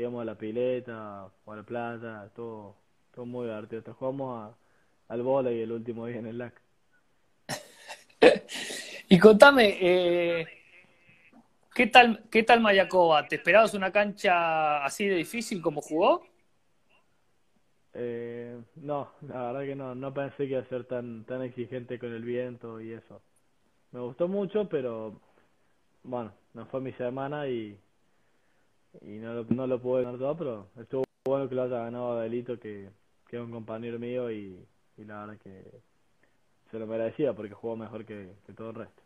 íbamos 0.00 0.22
a 0.22 0.24
la 0.24 0.34
pileta, 0.34 1.24
a 1.24 1.56
la 1.56 1.62
plata, 1.62 2.30
todo, 2.34 2.76
todo 3.14 3.26
muy 3.26 3.46
divertido. 3.46 3.80
Hasta 3.80 3.92
jugamos 3.92 4.54
a, 5.08 5.14
al 5.14 5.54
y 5.54 5.60
el 5.60 5.72
último 5.72 6.06
día 6.06 6.18
en 6.18 6.26
el 6.26 6.38
LAC. 6.38 6.60
y 9.08 9.18
contame, 9.18 9.78
eh, 9.80 10.48
¿qué 11.74 11.86
tal, 11.86 12.24
qué 12.30 12.42
tal 12.42 12.60
Mayacoba? 12.60 13.26
¿Te 13.26 13.36
esperabas 13.36 13.74
una 13.74 13.92
cancha 13.92 14.84
así 14.84 15.06
de 15.06 15.16
difícil 15.16 15.60
como 15.60 15.80
jugó? 15.80 16.26
Eh, 17.92 18.56
no, 18.76 19.10
la 19.26 19.42
verdad 19.42 19.62
que 19.62 19.74
no, 19.74 19.94
no 19.94 20.14
pensé 20.14 20.44
que 20.44 20.52
iba 20.52 20.60
a 20.60 20.68
ser 20.68 20.84
tan, 20.84 21.24
tan 21.24 21.42
exigente 21.42 21.98
con 21.98 22.12
el 22.12 22.22
viento 22.22 22.80
y 22.80 22.92
eso. 22.92 23.20
Me 23.92 24.00
gustó 24.00 24.28
mucho, 24.28 24.68
pero 24.68 25.20
bueno, 26.04 26.32
no 26.54 26.66
fue 26.66 26.80
mi 26.80 26.92
semana 26.92 27.48
y, 27.48 27.76
y 29.00 29.18
no, 29.18 29.34
lo, 29.34 29.44
no 29.44 29.66
lo 29.66 29.80
pude 29.80 30.02
ganar 30.02 30.18
todo, 30.18 30.36
pero 30.36 30.68
estuvo 30.80 31.04
bueno 31.24 31.48
que 31.48 31.54
lo 31.54 31.62
haya 31.62 31.78
ganado 31.78 32.20
Delito, 32.20 32.58
que, 32.58 32.90
que 33.28 33.36
es 33.36 33.42
un 33.42 33.50
compañero 33.50 33.98
mío 33.98 34.30
y, 34.30 34.58
y 34.96 35.04
la 35.04 35.20
verdad 35.20 35.38
que 35.42 35.80
se 36.70 36.78
lo 36.78 36.86
merecía 36.86 37.32
porque 37.32 37.54
jugó 37.54 37.76
mejor 37.76 38.04
que, 38.04 38.28
todo 38.56 38.70
el 38.70 38.76
resto. 38.76 39.02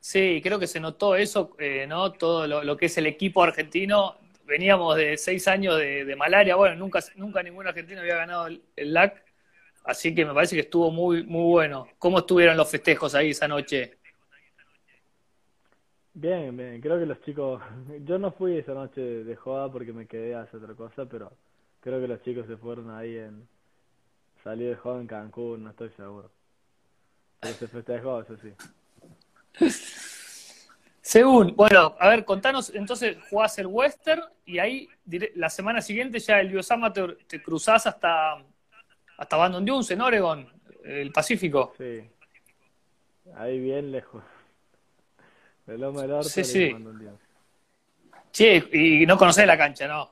Sí, 0.00 0.40
creo 0.42 0.58
que 0.58 0.66
se 0.66 0.80
notó 0.80 1.16
eso, 1.16 1.54
eh, 1.58 1.86
¿no? 1.88 2.12
Todo 2.12 2.46
lo, 2.46 2.76
que 2.76 2.86
es 2.86 2.98
el 2.98 3.06
equipo 3.06 3.42
argentino. 3.42 4.16
Veníamos 4.44 4.96
de 4.96 5.16
seis 5.16 5.48
años 5.48 5.76
de, 5.76 6.14
malaria, 6.16 6.54
bueno, 6.54 6.76
nunca, 6.76 7.00
nunca 7.16 7.42
ningún 7.42 7.66
argentino 7.66 8.00
había 8.00 8.16
ganado 8.16 8.46
el, 8.46 8.62
LAC, 8.76 9.24
así 9.84 10.14
que 10.14 10.24
me 10.24 10.32
parece 10.32 10.54
que 10.54 10.62
estuvo 10.62 10.90
muy, 10.92 11.24
muy 11.24 11.50
bueno. 11.50 11.88
¿Cómo 11.98 12.18
estuvieron 12.18 12.56
los 12.56 12.70
festejos 12.70 13.14
ahí 13.16 13.30
esa 13.30 13.48
noche? 13.48 13.95
Bien, 16.18 16.56
bien, 16.56 16.80
creo 16.80 16.98
que 16.98 17.04
los 17.04 17.20
chicos, 17.20 17.60
yo 18.06 18.18
no 18.18 18.32
fui 18.32 18.56
esa 18.56 18.72
noche 18.72 19.02
de 19.02 19.36
joda 19.36 19.70
porque 19.70 19.92
me 19.92 20.06
quedé 20.06 20.34
a 20.34 20.42
hacer 20.42 20.62
otra 20.62 20.74
cosa, 20.74 21.04
pero 21.04 21.30
creo 21.80 22.00
que 22.00 22.08
los 22.08 22.22
chicos 22.22 22.46
se 22.46 22.56
fueron 22.56 22.90
ahí 22.90 23.18
en, 23.18 23.46
Salió 24.42 24.70
de 24.70 24.76
joven 24.76 25.02
en 25.02 25.06
Cancún, 25.08 25.64
no 25.64 25.70
estoy 25.70 25.90
seguro. 25.90 26.30
Pero 27.40 27.54
se 27.54 27.68
festejó, 27.68 28.20
eso 28.22 28.36
sí. 28.38 28.52
Según, 31.02 31.54
bueno, 31.54 31.96
a 31.98 32.08
ver, 32.08 32.24
contanos, 32.24 32.72
entonces 32.74 33.18
jugás 33.28 33.58
el 33.58 33.66
Western 33.66 34.22
y 34.46 34.58
ahí 34.58 34.88
la 35.34 35.50
semana 35.50 35.82
siguiente 35.82 36.18
ya 36.18 36.40
el 36.40 36.48
Biosama 36.48 36.92
te, 36.92 37.08
te 37.26 37.42
cruzás 37.42 37.86
hasta, 37.86 38.42
hasta 39.18 39.36
Abandon 39.36 39.64
Dunes 39.64 39.90
en 39.90 40.00
Oregon, 40.00 40.48
el 40.82 41.12
Pacífico. 41.12 41.74
Sí. 41.76 42.08
Ahí 43.34 43.60
bien 43.60 43.92
lejos. 43.92 44.22
El 45.66 45.80
del 45.80 46.24
sí, 46.24 46.44
sí. 46.44 46.72
Sí, 48.30 48.62
y 48.72 49.06
no 49.06 49.16
conocés 49.16 49.46
la 49.46 49.58
cancha, 49.58 49.88
¿no? 49.88 50.10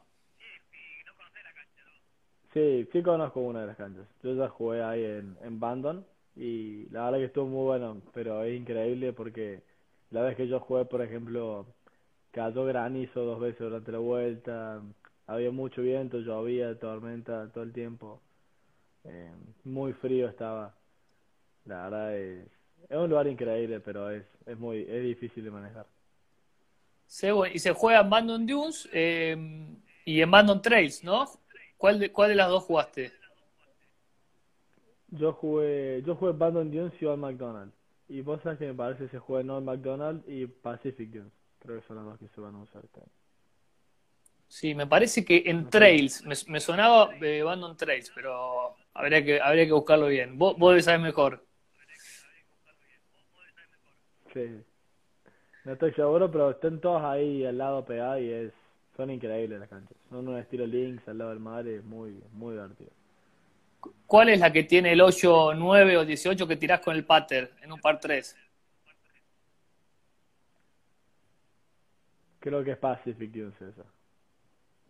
Sí, 2.53 2.89
sí 2.93 3.03
conozco 3.03 3.41
una 3.41 3.63
de 3.63 3.67
las 3.67 3.77
canchas. 3.77 4.07
Yo 4.23 4.35
ya 4.35 4.49
jugué 4.49 4.83
ahí 4.83 5.05
en, 5.05 5.37
en 5.43 5.59
Bandon 5.59 6.07
y 6.37 6.89
la 6.91 7.05
verdad 7.05 7.19
que 7.19 7.25
estuvo 7.25 7.47
muy 7.47 7.65
bueno, 7.65 8.01
pero 8.13 8.45
es 8.45 8.59
increíble 8.59 9.13
porque 9.13 9.63
la 10.11 10.23
vez 10.23 10.37
que 10.37 10.47
yo 10.47 10.61
jugué, 10.61 10.85
por 10.85 11.03
ejemplo, 11.03 11.67
cayó 12.31 12.65
granizo 12.65 13.25
dos 13.25 13.41
veces 13.41 13.59
durante 13.61 13.93
la 13.93 13.99
vuelta, 13.99 14.81
había 15.27 15.51
mucho 15.51 15.83
viento, 15.83 16.21
llovía, 16.21 16.79
tormenta 16.79 17.49
todo 17.53 17.65
el 17.65 17.73
tiempo, 17.73 18.21
eh, 19.05 19.33
muy 19.65 19.93
frío 19.93 20.29
estaba. 20.29 20.75
La 21.65 21.85
verdad 21.85 22.17
es, 22.17 22.49
es 22.89 22.97
un 22.97 23.11
lugar 23.11 23.27
increíble, 23.27 23.81
pero 23.81 24.11
es, 24.11 24.25
es 24.47 24.59
muy 24.59 24.87
es 24.89 25.03
difícil 25.03 25.45
de 25.45 25.51
manejar. 25.51 25.87
Sí, 27.07 27.29
y 27.53 27.59
se 27.59 27.73
juega 27.73 28.01
en 28.01 28.11
Bandon 28.11 28.47
Dunes 28.47 28.89
eh, 28.93 29.37
y 30.05 30.21
en 30.21 30.31
Bandon 30.31 30.61
Trails, 30.61 31.05
¿no? 31.05 31.27
¿Cuál 31.77 31.99
de, 31.99 32.11
cuál 32.11 32.31
de 32.31 32.35
las 32.35 32.49
dos 32.49 32.65
jugaste? 32.65 33.13
Yo 35.09 35.33
jugué, 35.33 36.03
yo 36.05 36.17
jugué 36.17 36.33
Bandon 36.33 36.71
Dunes 36.71 36.93
y 37.01 37.05
Old 37.05 37.21
McDonald. 37.21 37.73
Y 38.09 38.21
vos 38.21 38.41
sabés 38.43 38.59
que 38.59 38.67
me 38.67 38.75
parece 38.75 39.05
que 39.05 39.11
se 39.11 39.19
juega 39.19 39.43
en 39.43 39.51
Old 39.51 39.65
McDonald 39.65 40.23
y 40.29 40.47
Pacific 40.47 41.11
Dunes. 41.11 41.33
Creo 41.59 41.81
que 41.81 41.87
son 41.87 41.97
las 41.97 42.05
dos 42.05 42.19
que 42.19 42.29
se 42.35 42.41
van 42.41 42.55
a 42.55 42.63
usar. 42.63 42.83
Sí, 44.49 44.75
me 44.75 44.87
parece 44.87 45.25
que 45.25 45.43
en 45.47 45.69
Trails, 45.71 46.25
me, 46.25 46.35
me 46.49 46.61
sonaba 46.61 47.11
eh, 47.21 47.43
Bandon 47.43 47.77
Trails, 47.77 48.11
pero 48.15 48.75
habría 48.93 49.25
que, 49.25 49.41
habría 49.41 49.67
que 49.67 49.73
buscarlo 49.73 50.09
bien. 50.09 50.39
Vos, 50.39 50.57
vos 50.59 50.85
sabés 50.85 51.01
mejor. 51.01 51.45
Sí. 54.35 54.63
No 55.65 55.73
estoy 55.73 55.95
seguro, 55.95 56.31
pero 56.31 56.51
están 56.51 56.81
todos 56.81 57.03
ahí 57.03 57.47
al 57.47 57.57
lado 57.57 57.85
pegados 57.85 58.21
y 58.21 58.31
es 58.31 58.53
son 58.97 59.11
increíbles 59.11 59.59
las 59.59 59.69
canchas. 59.69 59.97
Son 60.09 60.27
un 60.29 60.39
estilo 60.39 60.67
links 60.67 61.07
al 61.09 61.19
lado 61.19 61.31
del 61.31 61.41
mar, 61.41 61.67
es 61.67 61.83
muy, 61.85 62.23
muy 62.33 62.55
divertido. 62.55 62.91
¿Cuál 64.07 64.29
es 64.29 64.41
la 64.41 64.53
que 64.53 64.63
tiene 64.65 64.93
el 64.93 65.01
8, 65.01 65.55
9 65.55 65.97
o 65.99 66.05
18 66.05 66.47
que 66.47 66.57
tirás 66.57 66.81
con 66.81 66.95
el 66.95 67.05
pater 67.05 67.53
en 67.63 67.73
un 67.73 67.81
par 67.81 67.99
3? 68.01 68.37
Creo 72.39 72.63
que 72.63 72.73
es 72.73 72.79
Pacific 72.79 73.31
Dunes 73.31 73.61
esa. 73.61 73.83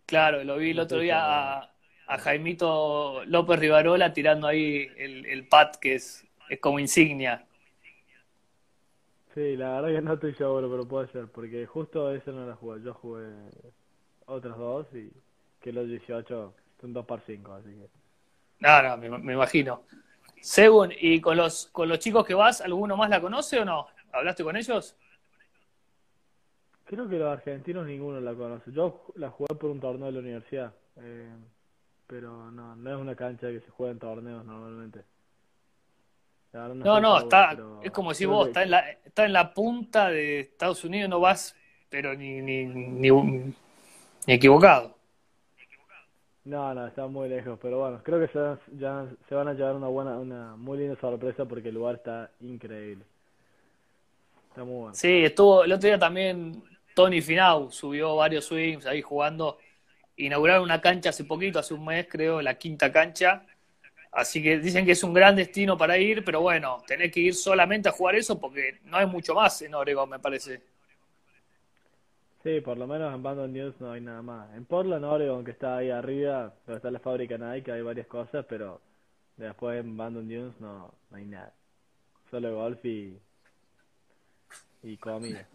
Claro, 0.05 0.43
lo 0.43 0.57
vi 0.57 0.71
el 0.71 0.79
otro 0.79 0.99
día 0.99 1.19
a, 1.23 1.73
a, 2.07 2.17
Jaimito 2.19 3.25
López 3.25 3.59
Rivarola 3.59 4.13
tirando 4.13 4.45
ahí 4.45 4.87
el, 4.97 5.25
el 5.25 5.47
pat 5.47 5.77
que 5.77 5.95
es, 5.95 6.25
es 6.49 6.59
como 6.59 6.79
insignia. 6.79 7.45
Sí, 9.35 9.57
la 9.57 9.81
verdad 9.81 9.97
que 9.97 10.01
no 10.01 10.13
estoy 10.13 10.33
seguro, 10.33 10.71
pero 10.71 10.87
puede 10.87 11.07
ser, 11.09 11.27
porque 11.27 11.65
justo 11.65 12.09
esa 12.09 12.31
no 12.31 12.47
la 12.47 12.55
jugué. 12.55 12.81
Yo 12.81 12.93
jugué 12.93 13.27
otros 14.27 14.57
dos 14.57 14.87
y 14.93 15.11
que 15.59 15.73
los 15.73 15.89
18 15.89 16.53
son 16.79 16.93
dos 16.93 17.05
par 17.05 17.21
cinco, 17.25 17.53
así 17.53 17.69
que. 17.69 17.89
No, 18.61 18.81
no, 18.81 19.19
me, 19.19 19.33
imagino. 19.33 19.83
Según, 20.39 20.93
¿y 20.97 21.19
con 21.19 21.35
los, 21.35 21.67
con 21.73 21.89
los 21.89 21.99
chicos 21.99 22.25
que 22.25 22.33
vas, 22.33 22.61
alguno 22.61 22.95
más 22.95 23.09
la 23.09 23.19
conoce 23.19 23.59
o 23.59 23.65
no? 23.65 23.87
¿Hablaste 24.13 24.45
con 24.45 24.55
ellos? 24.55 24.95
Creo 26.85 27.09
que 27.09 27.17
los 27.17 27.27
argentinos 27.27 27.85
ninguno 27.85 28.21
la 28.21 28.33
conoce. 28.33 28.71
Yo 28.71 29.03
la 29.15 29.31
jugué 29.31 29.53
por 29.55 29.69
un 29.69 29.81
torneo 29.81 30.05
de 30.05 30.11
la 30.13 30.19
universidad, 30.19 30.73
eh, 31.01 31.35
pero 32.07 32.51
no, 32.51 32.77
no 32.77 32.89
es 32.89 32.97
una 32.97 33.15
cancha 33.17 33.49
que 33.49 33.59
se 33.59 33.69
juega 33.69 33.91
en 33.91 33.99
torneos 33.99 34.45
normalmente. 34.45 35.03
No, 36.55 37.01
no, 37.01 37.19
está, 37.19 37.57
es 37.83 37.91
como 37.91 38.13
si 38.13 38.25
vos, 38.25 38.47
está 38.47 38.63
en, 38.63 38.71
la, 38.71 38.89
está 38.89 39.25
en 39.25 39.33
la 39.33 39.53
punta 39.53 40.09
de 40.09 40.39
Estados 40.39 40.85
Unidos, 40.85 41.09
no 41.09 41.19
vas, 41.19 41.53
pero 41.89 42.15
ni, 42.15 42.41
ni, 42.41 42.65
ni, 42.65 43.53
equivocado. 44.25 44.95
No, 46.45 46.73
no, 46.73 46.87
está 46.87 47.07
muy 47.07 47.27
lejos, 47.27 47.59
pero 47.61 47.79
bueno, 47.79 47.99
creo 48.03 48.19
que 48.19 48.31
se, 48.31 48.77
ya 48.77 49.05
se 49.27 49.35
van 49.35 49.49
a 49.49 49.53
llevar 49.53 49.75
una 49.75 49.87
buena, 49.87 50.17
una 50.17 50.55
muy 50.55 50.77
linda 50.77 50.95
sorpresa 51.01 51.43
porque 51.43 51.69
el 51.69 51.75
lugar 51.75 51.95
está 51.95 52.31
increíble. 52.39 53.03
Está 54.49 54.63
muy 54.63 54.75
bueno. 54.75 54.95
Sí, 54.95 55.25
estuvo, 55.25 55.65
el 55.65 55.73
otro 55.73 55.87
día 55.87 55.99
también 55.99 56.63
Tony 56.93 57.21
Finau 57.21 57.69
subió 57.69 58.15
varios 58.15 58.45
swings 58.45 58.85
ahí 58.85 59.01
jugando. 59.01 59.57
Inauguraron 60.15 60.63
una 60.63 60.79
cancha 60.79 61.09
hace 61.09 61.25
poquito, 61.25 61.59
hace 61.59 61.73
un 61.73 61.83
mes 61.83 62.07
creo, 62.09 62.41
la 62.41 62.53
quinta 62.57 62.91
cancha. 62.91 63.45
Así 64.15 64.41
que 64.41 64.59
dicen 64.59 64.85
que 64.85 64.93
es 64.93 65.03
un 65.03 65.13
gran 65.13 65.35
destino 65.35 65.77
para 65.77 65.97
ir, 65.97 66.23
pero 66.23 66.39
bueno, 66.39 66.81
tenés 66.87 67.11
que 67.11 67.19
ir 67.19 67.35
solamente 67.35 67.89
a 67.89 67.91
jugar 67.91 68.15
eso 68.15 68.39
porque 68.39 68.79
no 68.85 68.95
hay 68.95 69.05
mucho 69.05 69.33
más 69.33 69.61
en 69.61 69.75
Oregon, 69.75 70.09
me 70.09 70.19
parece. 70.19 70.61
Sí, 72.41 72.61
por 72.61 72.77
lo 72.77 72.87
menos 72.87 73.13
en 73.13 73.21
Bandon 73.21 73.51
News 73.51 73.75
no 73.81 73.91
hay 73.91 73.99
nada 73.99 74.21
más. 74.21 74.55
En 74.55 74.63
Portland, 74.63 75.03
Oregon, 75.03 75.43
que 75.43 75.51
está 75.51 75.77
ahí 75.77 75.89
arriba, 75.89 76.53
donde 76.65 76.77
está 76.77 76.91
la 76.91 76.99
fábrica 76.99 77.37
Nike, 77.37 77.73
hay 77.73 77.81
varias 77.81 78.07
cosas, 78.07 78.45
pero 78.47 78.79
después 79.35 79.81
en 79.81 79.97
Bandon 79.97 80.25
News 80.25 80.53
no, 80.61 80.93
no 81.09 81.17
hay 81.17 81.25
nada. 81.25 81.51
Solo 82.31 82.55
golf 82.55 82.85
y, 82.85 83.19
y 84.81 84.95
comida. 84.95 85.45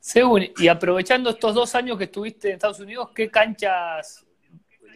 Según, 0.00 0.42
y 0.58 0.66
aprovechando 0.66 1.30
estos 1.30 1.54
dos 1.54 1.72
años 1.76 1.98
que 1.98 2.04
estuviste 2.04 2.48
en 2.48 2.54
Estados 2.54 2.80
Unidos, 2.80 3.10
¿qué 3.14 3.30
canchas, 3.30 4.23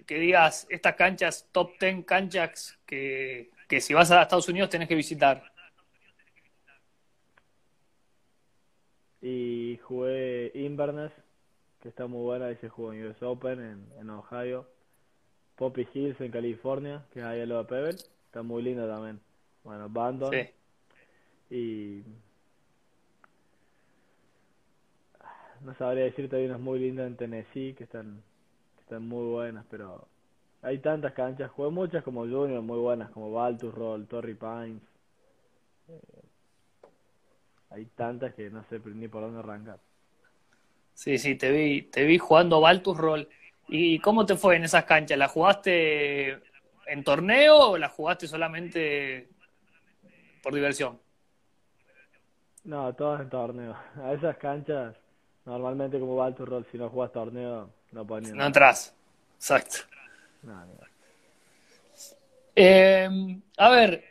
que 0.08 0.18
digas, 0.18 0.66
estas 0.70 0.94
canchas, 0.94 1.46
top 1.52 1.78
10 1.78 2.06
canchas 2.06 2.78
que, 2.86 3.50
que 3.68 3.82
si 3.82 3.92
vas 3.92 4.10
a 4.10 4.22
Estados 4.22 4.48
Unidos 4.48 4.70
tenés 4.70 4.88
que 4.88 4.94
visitar? 4.94 5.52
Y 9.20 9.78
jugué 9.82 10.50
Inverness, 10.54 11.12
que 11.82 11.90
está 11.90 12.06
muy 12.06 12.22
buena, 12.22 12.50
y 12.50 12.56
se 12.56 12.70
jugó 12.70 12.94
en 12.94 13.06
US 13.06 13.22
Open 13.22 13.60
en, 13.60 14.00
en 14.00 14.08
Ohio. 14.08 14.66
Poppy 15.56 15.86
Hills 15.92 16.18
en 16.22 16.30
California, 16.30 17.04
que 17.12 17.18
es 17.18 17.26
ahí 17.26 17.42
al 17.42 17.50
lado 17.50 17.64
de 17.64 17.68
Pebble, 17.68 17.96
está 18.26 18.42
muy 18.42 18.62
linda 18.62 18.88
también. 18.88 19.20
Bueno, 19.62 19.90
Bandon. 19.90 20.32
Sí. 20.32 21.54
Y 21.54 22.02
no 25.60 25.74
sabría 25.74 26.04
decirte, 26.04 26.36
hay 26.36 26.46
unas 26.46 26.60
muy 26.60 26.78
lindas 26.78 27.08
en 27.08 27.16
Tennessee 27.16 27.74
que 27.76 27.84
están, 27.84 28.22
están 28.88 29.06
muy 29.06 29.26
buenas, 29.26 29.66
pero 29.68 30.08
hay 30.62 30.78
tantas 30.78 31.12
canchas, 31.12 31.50
jugué 31.50 31.70
muchas 31.70 32.02
como 32.02 32.22
Junior, 32.22 32.62
muy 32.62 32.78
buenas, 32.78 33.10
como 33.10 33.30
Baltus 33.30 33.74
Roll, 33.74 34.06
Torrey 34.06 34.34
Pines. 34.34 34.82
Eh, 35.88 36.22
hay 37.68 37.84
tantas 37.94 38.34
que 38.34 38.48
no 38.48 38.64
sé 38.70 38.80
ni 38.86 39.06
por 39.06 39.20
dónde 39.20 39.40
arrancar. 39.40 39.78
Sí, 40.94 41.18
sí, 41.18 41.34
te 41.34 41.52
vi, 41.52 41.82
te 41.82 42.04
vi 42.06 42.16
jugando 42.16 42.62
Baltus 42.62 42.96
Roll. 42.96 43.28
¿Y 43.68 43.98
cómo 43.98 44.24
te 44.24 44.36
fue 44.36 44.56
en 44.56 44.64
esas 44.64 44.84
canchas? 44.84 45.18
¿La 45.18 45.28
jugaste 45.28 46.40
en 46.86 47.04
torneo 47.04 47.72
o 47.72 47.78
la 47.78 47.90
jugaste 47.90 48.26
solamente 48.26 49.28
por 50.42 50.54
diversión? 50.54 50.98
No, 52.64 52.94
todas 52.94 53.20
en 53.20 53.28
torneo. 53.28 53.76
A 54.02 54.14
esas 54.14 54.38
canchas, 54.38 54.96
normalmente 55.44 56.00
como 56.00 56.16
Baltus 56.16 56.48
Roll, 56.48 56.66
si 56.72 56.78
no 56.78 56.88
juegas 56.88 57.12
torneo, 57.12 57.77
no 57.92 58.04
No 58.04 58.46
entras. 58.46 58.94
Exacto. 59.36 59.78
No, 60.42 60.54
no. 60.54 60.72
Eh, 62.54 63.08
a 63.56 63.70
ver, 63.70 64.04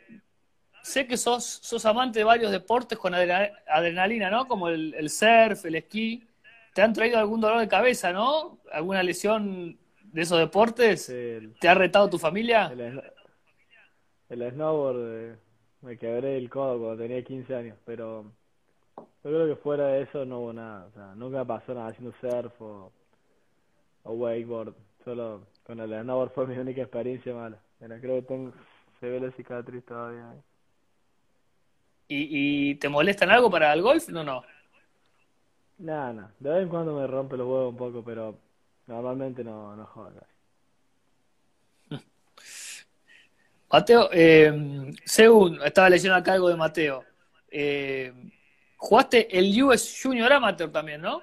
sé 0.82 1.06
que 1.06 1.16
sos, 1.16 1.44
sos 1.44 1.84
amante 1.86 2.20
de 2.20 2.24
varios 2.24 2.50
deportes 2.50 2.98
con 2.98 3.14
adrena- 3.14 3.52
adrenalina, 3.68 4.30
¿no? 4.30 4.46
Como 4.46 4.68
el, 4.68 4.94
el 4.94 5.10
surf, 5.10 5.64
el 5.66 5.76
esquí. 5.76 6.26
¿Te 6.74 6.82
han 6.82 6.92
traído 6.92 7.18
algún 7.18 7.40
dolor 7.40 7.60
de 7.60 7.68
cabeza, 7.68 8.12
no? 8.12 8.58
¿Alguna 8.72 9.02
lesión 9.02 9.78
de 10.02 10.22
esos 10.22 10.38
deportes? 10.38 11.08
El, 11.08 11.54
¿Te 11.60 11.68
ha 11.68 11.74
retado 11.74 12.08
tu 12.08 12.18
familia? 12.18 12.70
el, 12.72 13.02
el 14.28 14.50
snowboard, 14.52 14.98
eh, 15.00 15.36
me 15.82 15.96
quebré 15.98 16.36
el 16.36 16.48
codo 16.50 16.78
cuando 16.78 17.02
tenía 17.02 17.22
15 17.24 17.54
años, 17.54 17.76
pero 17.84 18.24
yo 18.96 19.30
creo 19.30 19.46
que 19.48 19.56
fuera 19.56 19.88
de 19.88 20.02
eso 20.02 20.24
no 20.24 20.40
hubo 20.40 20.52
nada. 20.52 20.86
O 20.86 20.92
sea, 20.92 21.14
nunca 21.14 21.44
pasó 21.44 21.74
nada 21.74 21.88
haciendo 21.88 22.14
surf 22.20 22.60
o, 22.62 22.92
o 24.08 24.14
wakeboard. 24.14 24.74
Solo 25.04 25.46
con 25.64 25.80
el 25.80 25.90
snowboard 26.02 26.30
fue 26.32 26.46
mi 26.46 26.56
única 26.56 26.82
experiencia 26.82 27.34
mala. 27.34 27.58
Mira, 27.80 28.00
creo 28.00 28.16
que 28.16 28.22
tengo, 28.22 28.52
se 28.98 29.08
ve 29.08 29.20
la 29.20 29.30
cicatriz 29.32 29.84
todavía. 29.84 30.34
¿Y, 32.08 32.70
y 32.70 32.74
te 32.76 32.88
molestan 32.88 33.30
algo 33.30 33.50
para 33.50 33.72
el 33.72 33.82
golf? 33.82 34.08
No, 34.08 34.24
no. 34.24 34.42
Nada, 35.78 36.12
nada. 36.12 36.34
De 36.40 36.50
vez 36.50 36.62
en 36.62 36.68
cuando 36.68 36.94
me 36.98 37.06
rompe 37.06 37.36
los 37.36 37.46
huevos 37.46 37.70
un 37.70 37.76
poco, 37.76 38.02
pero 38.02 38.38
normalmente 38.86 39.44
no, 39.44 39.76
no 39.76 39.86
jodo 39.86 40.12
casi. 41.90 42.02
Mateo, 43.70 44.08
eh, 44.12 44.90
según 45.04 45.60
estaba 45.62 45.90
leyendo 45.90 46.16
acá 46.16 46.32
algo 46.32 46.48
de 46.48 46.56
Mateo, 46.56 47.04
eh, 47.50 48.12
jugaste 48.76 49.38
el 49.38 49.62
US 49.62 50.00
Junior 50.02 50.32
Amateur 50.32 50.72
también, 50.72 51.02
¿no? 51.02 51.22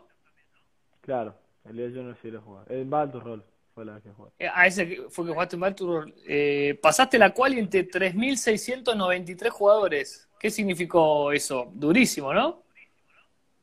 Claro, 1.01 1.35
el 1.65 1.75
día 1.77 1.89
yo 1.89 2.03
no 2.03 2.15
sí 2.21 2.31
lo 2.31 2.41
jugué. 2.41 2.61
El 2.69 2.85
Baltus 2.85 3.23
Roll 3.23 3.43
fue 3.73 3.85
la 3.85 3.99
que 4.01 4.11
jugué. 4.11 4.31
Eh, 4.37 4.47
A 4.53 4.67
ese 4.67 5.03
fue 5.09 5.25
que 5.25 5.31
jugaste 5.31 5.55
en 5.55 5.61
Baltimore. 5.61 6.13
Eh, 6.27 6.77
pasaste 6.81 7.17
la 7.17 7.33
cual 7.33 7.53
entre 7.57 7.83
3.693 7.89 9.49
jugadores. 9.49 10.29
¿Qué 10.39 10.49
significó 10.51 11.31
eso? 11.31 11.71
Durísimo, 11.73 12.33
¿no? 12.33 12.63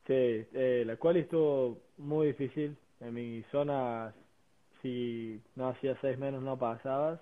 Sí, 0.07 0.15
eh, 0.15 0.83
la 0.87 0.97
cual 0.97 1.17
estuvo 1.19 1.81
muy 1.99 2.29
difícil. 2.29 2.77
En 3.01 3.15
mi 3.15 3.43
zona, 3.53 4.15
si 4.83 5.41
no 5.57 5.69
hacía 5.69 5.97
seis 6.01 6.19
menos, 6.19 6.43
no 6.43 6.59
pasabas. 6.59 7.21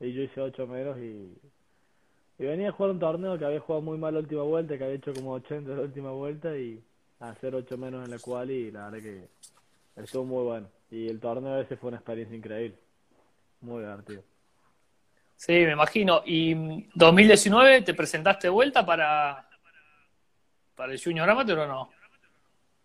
Y 0.00 0.12
yo 0.12 0.22
hice 0.22 0.40
ocho 0.40 0.66
menos 0.66 0.98
y, 0.98 1.34
y 2.38 2.44
venía 2.44 2.68
a 2.68 2.72
jugar 2.72 2.92
un 2.92 2.98
torneo 3.00 3.38
que 3.38 3.44
había 3.44 3.60
jugado 3.60 3.82
muy 3.82 3.98
mal 3.98 4.14
la 4.14 4.20
última 4.20 4.42
vuelta, 4.42 4.76
que 4.78 4.84
había 4.84 4.96
hecho 4.96 5.14
como 5.14 5.32
80 5.32 5.72
la 5.72 5.82
última 5.82 6.10
vuelta 6.12 6.56
y 6.56 6.82
hacer 7.20 7.54
ocho 7.54 7.78
menos 7.78 8.04
en 8.04 8.10
la 8.10 8.18
cual 8.18 8.50
y 8.50 8.70
la 8.70 8.90
verdad 8.90 9.02
que 9.02 9.28
estuvo 9.96 10.24
muy 10.24 10.44
bueno. 10.44 10.68
Y 10.90 11.08
el 11.08 11.20
torneo 11.20 11.60
ese 11.60 11.76
fue 11.76 11.88
una 11.88 11.98
experiencia 11.98 12.36
increíble. 12.36 12.78
Muy 13.60 13.80
divertido. 13.82 14.22
Sí, 15.36 15.52
me 15.52 15.72
imagino. 15.72 16.22
¿Y 16.24 16.54
mm, 16.54 16.90
2019 16.94 17.82
te 17.82 17.94
presentaste 17.94 18.46
de 18.46 18.50
vuelta 18.50 18.84
para, 18.84 19.48
para 20.74 20.92
el 20.92 21.02
Junior 21.02 21.28
Amateur 21.28 21.58
o 21.60 21.66
no? 21.66 21.90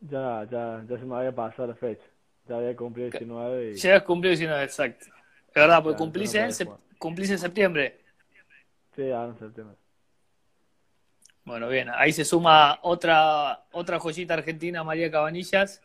Ya, 0.02 0.48
ya, 0.50 0.84
ya 0.88 0.98
se 0.98 1.06
me 1.06 1.15
había 1.15 1.34
pasado 1.34 1.69
la 1.69 1.76
fecha. 1.76 2.04
Ya 2.48 2.58
había 2.58 2.76
cumplido 2.76 3.10
19 3.10 3.72
y 3.72 3.76
Llegas 3.76 4.04
cumplido 4.04 4.32
19, 4.32 4.63
exacto. 4.63 5.06
Es 5.48 5.54
verdad, 5.54 5.84
porque 5.84 5.98
cumplís, 5.98 6.34
no 6.34 6.41
en, 6.41 6.52
jugar. 6.54 6.80
cumplís 6.98 7.30
en 7.32 7.39
septiembre. 7.39 8.02
sí, 8.95 9.12
ahora 9.12 9.32
en 9.34 9.39
septiembre. 9.39 9.76
Bueno, 11.43 11.67
bien, 11.67 11.89
ahí 11.93 12.12
se 12.12 12.24
suma 12.26 12.80
otra, 12.84 13.65
otra 13.72 14.00
joyita 14.00 14.36
argentina, 14.36 14.84
María 14.84 15.10
Cabanillas. 15.10 15.82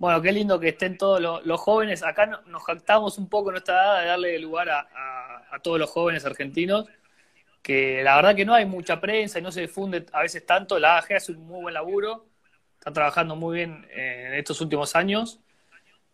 Bueno, 0.00 0.22
qué 0.22 0.32
lindo 0.32 0.58
que 0.58 0.68
estén 0.68 0.96
todos 0.96 1.20
los, 1.20 1.60
jóvenes. 1.60 2.02
Acá 2.02 2.24
no- 2.24 2.40
nos 2.46 2.62
jactamos 2.64 3.18
un 3.18 3.28
poco 3.28 3.50
en 3.50 3.52
nuestra 3.56 3.74
edad 3.74 4.00
de 4.00 4.06
darle 4.06 4.38
lugar 4.38 4.70
a, 4.70 5.58
todos 5.62 5.78
los 5.78 5.90
jóvenes 5.90 6.24
argentinos, 6.24 6.86
que 7.62 8.02
la 8.02 8.16
verdad 8.16 8.34
que 8.34 8.46
no 8.46 8.54
hay 8.54 8.64
mucha 8.64 8.98
prensa 8.98 9.38
y 9.38 9.42
no 9.42 9.52
se 9.52 9.60
difunde 9.60 10.06
a 10.12 10.22
veces 10.22 10.46
tanto. 10.46 10.78
La 10.78 10.96
AG 10.96 11.16
hace 11.16 11.32
un 11.32 11.46
muy 11.46 11.60
buen 11.60 11.74
laburo, 11.74 12.24
está 12.78 12.90
trabajando 12.94 13.36
muy 13.36 13.58
bien 13.58 13.86
eh, 13.90 14.28
en 14.28 14.34
estos 14.36 14.62
últimos 14.62 14.96
años. 14.96 15.40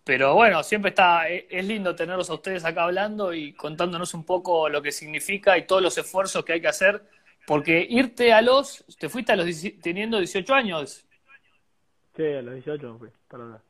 Pero 0.03 0.35
bueno, 0.35 0.65
siempre 0.65 0.89
está, 0.89 1.31
e- 1.31 1.47
es 1.49 1.65
lindo 1.65 1.95
tenerlos 1.95 2.29
a 2.31 2.35
ustedes 2.35 2.65
acá 2.65 2.83
hablando 2.85 3.33
y 3.33 3.53
contándonos 3.53 4.15
un 4.15 4.25
poco 4.25 4.69
lo 4.69 4.83
que 4.83 4.91
significa 4.91 5.57
y 5.59 5.65
todos 5.65 5.81
los 5.83 5.97
esfuerzos 5.97 6.45
que 6.45 6.55
hay 6.55 6.61
que 6.61 6.69
hacer, 6.69 7.05
porque 7.47 7.87
irte 7.89 8.33
a 8.33 8.43
los, 8.43 8.85
te 8.99 9.09
fuiste 9.09 9.31
a 9.31 9.37
los 9.37 9.47
10 9.47 9.81
teniendo 9.81 10.19
18 10.19 10.55
años 10.55 11.07
Sí, 12.17 12.25
a 12.25 12.41
los 12.41 12.55
18 12.55 12.95
me 12.95 12.99
fui, 12.99 13.09
para 13.29 13.45
hablar. 13.45 13.61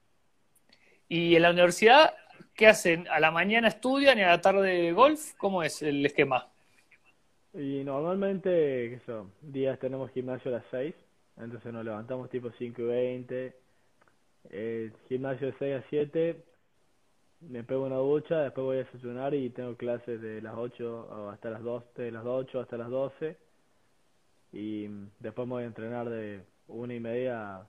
Y 1.08 1.36
en 1.36 1.42
la 1.42 1.50
universidad, 1.50 2.14
¿qué 2.54 2.66
hacen? 2.66 3.06
¿A 3.08 3.20
la 3.20 3.30
mañana 3.30 3.68
estudian 3.68 4.18
y 4.18 4.22
a 4.22 4.28
la 4.28 4.40
tarde 4.40 4.92
golf? 4.92 5.34
¿Cómo 5.36 5.62
es 5.62 5.82
el 5.82 6.04
esquema? 6.04 6.48
Y 7.54 7.84
normalmente, 7.84 8.50
qué 8.50 9.00
yo, 9.06 9.30
días 9.40 9.78
tenemos 9.78 10.10
gimnasio 10.10 10.50
a 10.50 10.58
las 10.58 10.64
6, 10.70 10.94
entonces 11.38 11.72
nos 11.72 11.84
levantamos 11.84 12.28
tipo 12.28 12.50
5 12.50 12.82
y 12.82 12.84
20, 12.84 13.56
eh, 14.50 14.92
gimnasio 15.08 15.46
de 15.46 15.54
6 15.58 15.76
a 15.76 15.88
7, 15.88 16.44
me 17.40 17.62
pego 17.64 17.86
una 17.86 17.96
ducha, 17.96 18.40
después 18.40 18.64
voy 18.64 18.76
a 18.76 18.84
desayunar 18.84 19.34
y 19.34 19.48
tengo 19.50 19.76
clases 19.76 20.20
de 20.20 20.42
las 20.42 20.54
8 20.54 21.08
o 21.10 21.30
hasta 21.30 21.50
las 21.50 21.62
2, 21.62 21.94
de 21.94 22.10
las 22.10 22.26
8 22.26 22.60
hasta 22.60 22.76
las 22.76 22.90
12, 22.90 23.36
y 24.52 24.88
después 25.20 25.46
me 25.48 25.54
voy 25.54 25.62
a 25.62 25.66
entrenar 25.66 26.10
de 26.10 26.42
una 26.68 26.94
y 26.94 27.00
media, 27.00 27.66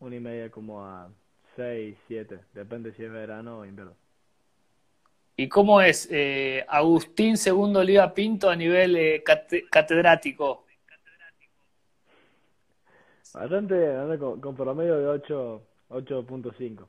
una 0.00 0.16
y 0.16 0.20
media 0.20 0.50
como 0.50 0.84
a 0.84 1.08
6, 1.56 1.96
7, 2.08 2.40
depende 2.54 2.92
si 2.92 3.04
es 3.04 3.10
verano 3.12 3.58
o 3.60 3.64
invierno. 3.64 3.96
¿Y 5.36 5.48
cómo 5.48 5.80
es 5.80 6.08
eh, 6.10 6.64
Agustín 6.68 7.36
Segundo 7.36 7.80
Oliva 7.80 8.14
Pinto 8.14 8.48
a 8.50 8.56
nivel 8.56 8.96
eh, 8.96 9.22
cate- 9.24 9.68
catedrático? 9.70 10.64
Bastante 13.32 13.74
ando 13.96 14.18
con, 14.18 14.40
con 14.40 14.54
promedio 14.56 14.98
de 14.98 15.06
8, 15.06 15.62
8.5. 15.88 16.88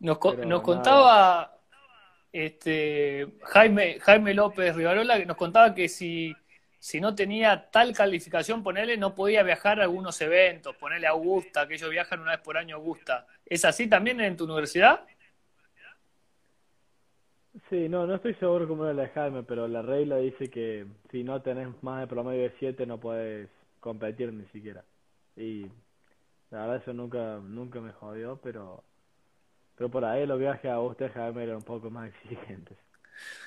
Nos, 0.00 0.18
Pero 0.24 0.44
nos 0.46 0.62
nada. 0.62 0.62
contaba 0.62 1.58
este, 2.32 3.38
Jaime, 3.42 3.98
Jaime 4.00 4.34
López 4.34 4.74
Rivarola, 4.76 5.18
que 5.18 5.26
nos 5.26 5.36
contaba 5.36 5.74
que 5.74 5.88
si, 5.88 6.34
si 6.86 7.00
no 7.00 7.16
tenía 7.16 7.68
tal 7.72 7.92
calificación, 7.92 8.62
ponele, 8.62 8.96
no 8.96 9.12
podía 9.12 9.42
viajar 9.42 9.80
a 9.80 9.82
algunos 9.82 10.20
eventos, 10.20 10.76
ponele 10.76 11.08
a 11.08 11.10
Augusta, 11.10 11.66
que 11.66 11.74
ellos 11.74 11.90
viajan 11.90 12.20
una 12.20 12.30
vez 12.30 12.40
por 12.42 12.56
año 12.56 12.76
a 12.76 12.78
Augusta. 12.78 13.26
¿Es 13.44 13.64
así 13.64 13.88
también 13.88 14.20
en 14.20 14.36
tu 14.36 14.44
universidad? 14.44 15.04
Sí, 17.68 17.88
no, 17.88 18.06
no 18.06 18.14
estoy 18.14 18.34
seguro 18.34 18.68
cómo 18.68 18.84
era 18.84 18.94
la 18.94 19.02
de 19.02 19.08
Jaime, 19.08 19.42
pero 19.42 19.66
la 19.66 19.82
regla 19.82 20.18
dice 20.18 20.48
que 20.48 20.86
si 21.10 21.24
no 21.24 21.42
tenés 21.42 21.66
más 21.82 22.02
de 22.02 22.06
promedio 22.06 22.42
de 22.42 22.54
7 22.60 22.86
no 22.86 23.00
puedes 23.00 23.48
competir 23.80 24.32
ni 24.32 24.44
siquiera. 24.52 24.84
Y 25.36 25.62
la 26.52 26.60
verdad 26.60 26.76
eso 26.76 26.92
nunca, 26.92 27.40
nunca 27.42 27.80
me 27.80 27.90
jodió, 27.90 28.38
pero, 28.40 28.84
pero 29.74 29.90
por 29.90 30.04
ahí 30.04 30.24
los 30.24 30.38
viajes 30.38 30.70
a 30.70 30.78
usted 30.78 31.12
Jaime 31.12 31.42
eran 31.42 31.56
un 31.56 31.64
poco 31.64 31.90
más 31.90 32.08
exigentes. 32.22 32.78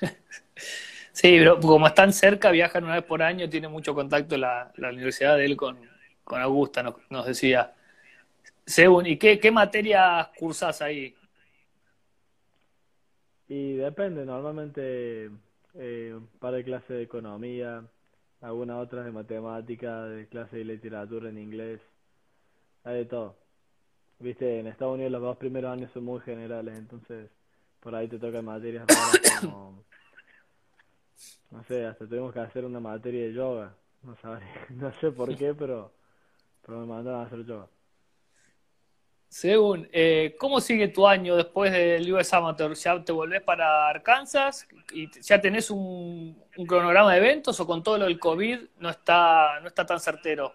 Sí, 1.12 1.36
pero 1.38 1.58
como 1.60 1.86
están 1.86 2.12
cerca, 2.12 2.50
viajan 2.50 2.84
una 2.84 2.94
vez 2.94 3.04
por 3.04 3.22
año, 3.22 3.48
tiene 3.48 3.68
mucho 3.68 3.94
contacto 3.94 4.36
la, 4.36 4.72
la 4.76 4.90
universidad 4.90 5.36
de 5.36 5.44
él 5.44 5.56
con, 5.56 5.78
con 6.24 6.40
Augusta, 6.40 6.82
nos, 6.82 6.94
nos 7.10 7.26
decía. 7.26 7.74
Según, 8.64 9.06
¿y 9.06 9.16
qué, 9.16 9.40
qué 9.40 9.50
materias 9.50 10.28
cursás 10.38 10.80
ahí? 10.82 11.14
Y 13.48 13.74
depende, 13.74 14.24
normalmente 14.24 15.30
eh, 15.74 16.14
un 16.14 16.28
par 16.38 16.54
de 16.54 16.62
clases 16.64 16.88
de 16.88 17.02
economía, 17.02 17.84
algunas 18.40 18.76
otras 18.76 19.04
de 19.04 19.10
matemática, 19.10 20.04
de 20.04 20.28
clase 20.28 20.58
de 20.58 20.64
literatura 20.64 21.30
en 21.30 21.38
inglés, 21.38 21.80
hay 22.84 22.98
de 22.98 23.04
todo. 23.06 23.36
Viste, 24.20 24.60
en 24.60 24.66
Estados 24.68 24.94
Unidos 24.94 25.12
los 25.12 25.22
dos 25.22 25.36
primeros 25.36 25.72
años 25.72 25.90
son 25.92 26.04
muy 26.04 26.20
generales, 26.20 26.78
entonces 26.78 27.30
por 27.80 27.94
ahí 27.94 28.06
te 28.06 28.18
tocan 28.18 28.44
materias 28.44 28.86
como, 29.40 29.84
no 31.50 31.64
sé, 31.64 31.84
hasta 31.86 32.06
tuvimos 32.06 32.32
que 32.32 32.40
hacer 32.40 32.64
una 32.64 32.80
materia 32.80 33.24
de 33.24 33.32
yoga, 33.32 33.74
no 34.02 34.16
sabes, 34.16 34.42
no 34.70 34.92
sé 35.00 35.10
por 35.10 35.36
qué, 35.36 35.54
pero, 35.54 35.92
pero 36.64 36.78
me 36.80 36.86
mandaron 36.86 37.20
a 37.20 37.24
hacer 37.24 37.44
yoga. 37.44 37.68
Según, 39.28 39.88
eh, 39.92 40.34
¿cómo 40.40 40.60
sigue 40.60 40.88
tu 40.88 41.06
año 41.06 41.36
después 41.36 41.70
del 41.70 42.12
US 42.12 42.34
Amateur? 42.34 42.74
¿Ya 42.74 43.04
te 43.04 43.12
volvés 43.12 43.40
para 43.40 43.88
Arkansas 43.88 44.66
y 44.92 45.08
ya 45.20 45.40
tenés 45.40 45.70
un, 45.70 46.36
un 46.56 46.66
cronograma 46.66 47.12
de 47.12 47.18
eventos 47.18 47.60
o 47.60 47.66
con 47.66 47.80
todo 47.80 47.98
lo 47.98 48.06
del 48.06 48.18
COVID 48.18 48.58
no 48.80 48.90
está, 48.90 49.60
no 49.60 49.68
está 49.68 49.86
tan 49.86 50.00
certero? 50.00 50.52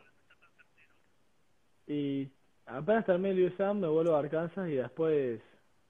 Y 1.87 2.29
apenas 2.65 3.05
termine 3.05 3.29
el 3.35 3.45
USAM 3.45 3.79
me 3.79 3.87
vuelvo 3.87 4.13
a 4.13 4.19
Arkansas 4.19 4.67
y 4.67 4.73
después, 4.73 5.39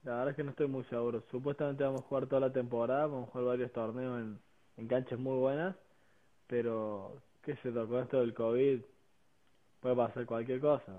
la 0.04 0.12
verdad 0.12 0.30
es 0.30 0.36
que 0.36 0.44
no 0.44 0.50
estoy 0.50 0.68
muy 0.68 0.84
seguro. 0.84 1.24
Supuestamente 1.28 1.82
vamos 1.82 2.02
a 2.02 2.04
jugar 2.04 2.26
toda 2.26 2.40
la 2.42 2.52
temporada, 2.52 3.06
vamos 3.06 3.28
a 3.28 3.32
jugar 3.32 3.46
varios 3.46 3.72
torneos 3.72 4.20
en, 4.20 4.38
en 4.76 4.88
canchas 4.88 5.18
muy 5.18 5.36
buenas, 5.38 5.76
pero 6.48 7.22
qué 7.42 7.56
sé 7.56 7.72
yo, 7.72 7.88
con 7.88 8.02
esto 8.02 8.20
del 8.20 8.34
COVID 8.34 8.80
puede 9.80 9.96
pasar 9.96 10.26
cualquier 10.26 10.60
cosa. 10.60 10.92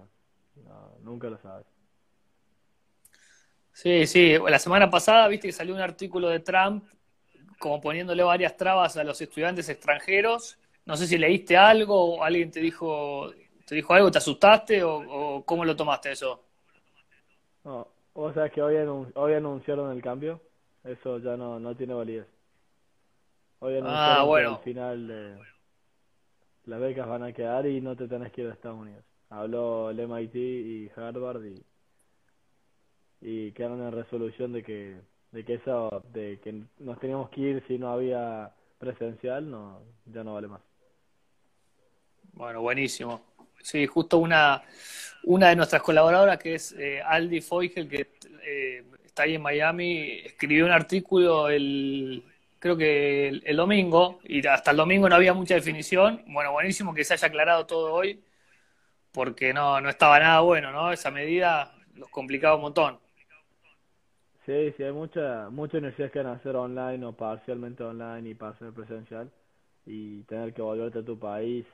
No, 0.65 0.97
nunca 1.03 1.29
lo 1.29 1.37
sabes. 1.39 1.65
Sí, 3.73 4.07
sí, 4.07 4.35
la 4.49 4.59
semana 4.59 4.89
pasada 4.89 5.27
viste 5.27 5.47
que 5.47 5.51
salió 5.53 5.75
un 5.75 5.81
artículo 5.81 6.29
de 6.29 6.39
Trump 6.39 6.83
como 7.59 7.81
poniéndole 7.81 8.23
varias 8.23 8.57
trabas 8.57 8.97
a 8.97 9.03
los 9.03 9.21
estudiantes 9.21 9.69
extranjeros. 9.69 10.57
No 10.85 10.97
sé 10.97 11.07
si 11.07 11.17
leíste 11.17 11.57
algo 11.57 12.17
o 12.17 12.23
alguien 12.23 12.51
te 12.51 12.59
dijo, 12.61 13.31
te 13.65 13.75
dijo 13.75 13.93
algo, 13.93 14.11
te 14.11 14.19
asustaste 14.19 14.83
o, 14.83 14.97
o 15.37 15.45
cómo 15.45 15.65
lo 15.65 15.75
tomaste 15.75 16.11
eso. 16.13 16.43
No, 17.63 17.87
o 18.13 18.33
sea 18.33 18.49
que 18.49 18.61
hoy, 18.63 18.75
anun- 18.77 19.11
hoy 19.15 19.33
anunciaron 19.33 19.91
el 19.95 20.01
cambio, 20.01 20.41
eso 20.83 21.19
ya 21.19 21.37
no, 21.37 21.59
no 21.59 21.75
tiene 21.75 21.93
validez. 21.93 22.27
Hoy 23.59 23.79
Ah, 23.83 24.23
bueno. 24.25 24.55
al 24.55 24.63
final 24.63 25.09
eh, 25.11 25.37
las 26.65 26.79
becas 26.79 27.07
van 27.07 27.23
a 27.23 27.33
quedar 27.33 27.65
y 27.65 27.81
no 27.81 27.95
te 27.95 28.07
tenés 28.07 28.31
que 28.31 28.41
ir 28.41 28.47
a 28.49 28.53
Estados 28.53 28.79
Unidos. 28.79 29.03
Habló 29.29 29.89
el 29.89 29.99
MIT 29.99 30.35
y 30.35 30.91
Harvard 30.95 31.43
y, 31.43 31.63
y 33.21 33.51
quedaron 33.53 33.81
en 33.81 33.91
resolución 33.91 34.53
de 34.53 34.63
que, 34.63 34.97
de 35.31 35.43
que 35.43 35.55
eso, 35.55 36.03
de 36.13 36.39
que 36.43 36.61
nos 36.79 36.99
teníamos 36.99 37.29
que 37.29 37.41
ir 37.41 37.63
si 37.67 37.77
no 37.77 37.91
había 37.91 38.51
presencial, 38.77 39.49
no, 39.49 39.81
ya 40.05 40.23
no 40.23 40.35
vale 40.35 40.47
más. 40.47 40.61
Bueno, 42.33 42.61
buenísimo. 42.61 43.21
Sí, 43.63 43.85
justo 43.87 44.19
una, 44.19 44.61
una 45.23 45.49
de 45.49 45.55
nuestras 45.55 45.81
colaboradoras, 45.81 46.37
que 46.37 46.55
es 46.55 46.71
eh, 46.73 47.01
Aldi 47.01 47.41
Feugel, 47.41 47.89
que 47.89 48.07
eh, 48.43 48.83
está 49.03 49.23
ahí 49.23 49.33
en 49.35 49.41
Miami, 49.41 50.21
escribió 50.23 50.65
un 50.65 50.71
artículo 50.71 51.49
el, 51.49 52.23
creo 52.67 52.77
que 52.77 53.27
el, 53.29 53.43
el 53.45 53.55
domingo, 53.57 54.19
y 54.23 54.45
hasta 54.45 54.71
el 54.71 54.77
domingo 54.77 55.07
no 55.07 55.15
había 55.15 55.33
mucha 55.33 55.55
definición. 55.55 56.23
Bueno, 56.27 56.51
buenísimo 56.51 56.93
que 56.93 57.03
se 57.03 57.13
haya 57.13 57.27
aclarado 57.27 57.65
todo 57.65 57.93
hoy, 57.93 58.21
porque 59.11 59.53
no, 59.53 59.79
no 59.79 59.89
estaba 59.89 60.19
nada 60.19 60.41
bueno, 60.41 60.71
¿no? 60.71 60.91
Esa 60.91 61.09
medida 61.11 61.73
los 61.95 62.09
complicaba 62.09 62.55
un 62.55 62.61
montón. 62.61 62.99
Sí, 64.45 64.73
sí, 64.75 64.83
hay 64.83 64.91
mucha, 64.91 65.49
muchas 65.49 65.75
universidades 65.75 66.11
que 66.11 66.19
van 66.19 66.27
a 66.27 66.33
hacer 66.33 66.55
online 66.55 67.05
o 67.05 67.13
parcialmente 67.13 67.83
online 67.83 68.29
y 68.29 68.33
parcial 68.33 68.73
presencial 68.73 69.29
y 69.85 70.23
tener 70.23 70.53
que 70.53 70.61
volverte 70.61 70.99
a 70.99 71.05
tu 71.05 71.17
país 71.17 71.65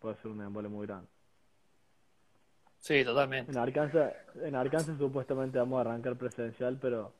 puede 0.00 0.16
ser 0.16 0.30
un 0.30 0.42
embole 0.42 0.68
muy 0.68 0.86
grande. 0.86 1.08
Sí, 2.78 3.04
totalmente. 3.04 3.52
En 3.52 3.58
Arkansas, 3.58 4.12
en 4.42 4.54
Arkansas 4.54 4.98
supuestamente 4.98 5.58
vamos 5.58 5.78
a 5.78 5.80
arrancar 5.82 6.16
presencial, 6.16 6.78
pero 6.80 7.12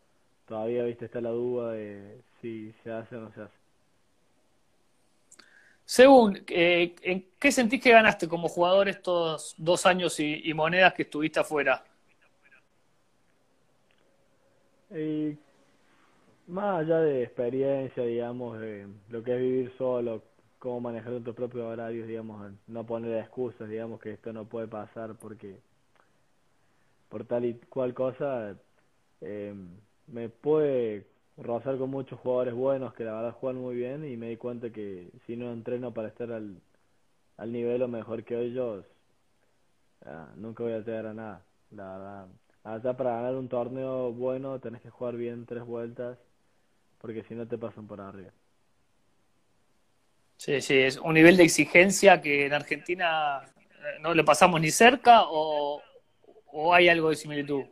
todavía, 0.47 0.85
viste, 0.85 1.05
está 1.05 1.21
la 1.21 1.31
duda 1.31 1.73
de 1.73 2.21
se 2.83 2.93
hace 2.93 3.17
o 3.17 3.21
no 3.21 3.33
se 3.33 3.43
hace. 3.43 3.55
Según, 5.85 6.43
eh, 6.49 6.95
¿en 7.03 7.27
qué 7.39 7.53
sentís 7.53 7.83
que 7.83 7.91
ganaste 7.91 8.29
como 8.29 8.49
jugador 8.49 8.89
estos 8.89 9.55
dos 9.59 9.85
años 9.85 10.19
y, 10.21 10.49
y 10.49 10.55
monedas 10.55 10.95
que 10.95 11.03
estuviste 11.03 11.41
afuera? 11.41 11.85
Y 14.91 15.37
más 16.47 16.81
allá 16.81 17.01
de 17.01 17.23
experiencia, 17.23 18.03
digamos, 18.05 18.61
de 18.61 18.87
lo 19.11 19.23
que 19.23 19.35
es 19.35 19.41
vivir 19.41 19.73
solo, 19.79 20.23
cómo 20.59 20.81
manejar 20.81 21.21
tus 21.21 21.35
propios 21.35 21.65
horarios, 21.65 22.07
digamos, 22.07 22.53
no 22.69 22.87
poner 22.87 23.19
excusas, 23.19 23.69
digamos, 23.69 24.01
que 24.01 24.13
esto 24.13 24.33
no 24.33 24.45
puede 24.45 24.69
pasar 24.69 25.15
porque 25.17 25.57
por 27.09 27.25
tal 27.25 27.45
y 27.45 27.55
cual 27.69 27.93
cosa, 27.95 28.57
eh, 29.21 29.55
me 30.07 30.29
puede 30.29 31.07
rozar 31.37 31.79
con 31.79 31.91
muchos 31.91 32.19
jugadores 32.21 32.55
buenos 32.55 32.95
que 32.95 33.05
la 33.05 33.15
verdad 33.15 33.33
juegan 33.33 33.61
muy 33.63 33.77
bien 33.77 34.05
y 34.05 34.17
me 34.17 34.29
di 34.29 34.37
cuenta 34.37 34.71
que 34.71 35.11
si 35.27 35.37
no 35.37 35.53
entreno 35.53 35.93
para 35.95 36.09
estar 36.09 36.31
al, 36.33 36.61
al 37.37 37.53
nivel 37.53 37.83
o 37.83 37.89
mejor 37.89 38.25
que 38.25 38.41
ellos, 38.41 38.87
ah, 40.05 40.33
nunca 40.37 40.63
voy 40.63 40.73
a 40.73 40.81
llegar 40.81 41.07
a 41.07 41.15
nada, 41.15 41.45
la 41.71 41.93
verdad. 41.93 42.29
Allá 42.65 42.97
para 42.97 43.17
ganar 43.17 43.35
un 43.37 43.49
torneo 43.49 44.13
bueno 44.13 44.61
tenés 44.61 44.83
que 44.83 44.91
jugar 44.91 45.17
bien 45.17 45.47
tres 45.47 45.65
vueltas, 45.65 46.19
porque 47.01 47.25
si 47.25 47.35
no 47.35 47.47
te 47.47 47.59
pasan 47.59 47.87
por 47.87 48.01
arriba. 48.01 48.31
Sí, 50.37 50.61
sí, 50.61 50.75
es 50.75 50.97
un 50.99 51.15
nivel 51.15 51.37
de 51.37 51.45
exigencia 51.45 52.21
que 52.21 52.47
en 52.47 52.53
Argentina 52.53 53.43
eh, 53.45 53.99
no 54.01 54.13
le 54.15 54.25
pasamos 54.25 54.61
ni 54.61 54.71
cerca 54.71 55.23
o, 55.25 55.81
o 56.47 56.75
hay 56.75 56.89
algo 56.89 57.11
de 57.11 57.17
similitud. 57.17 57.65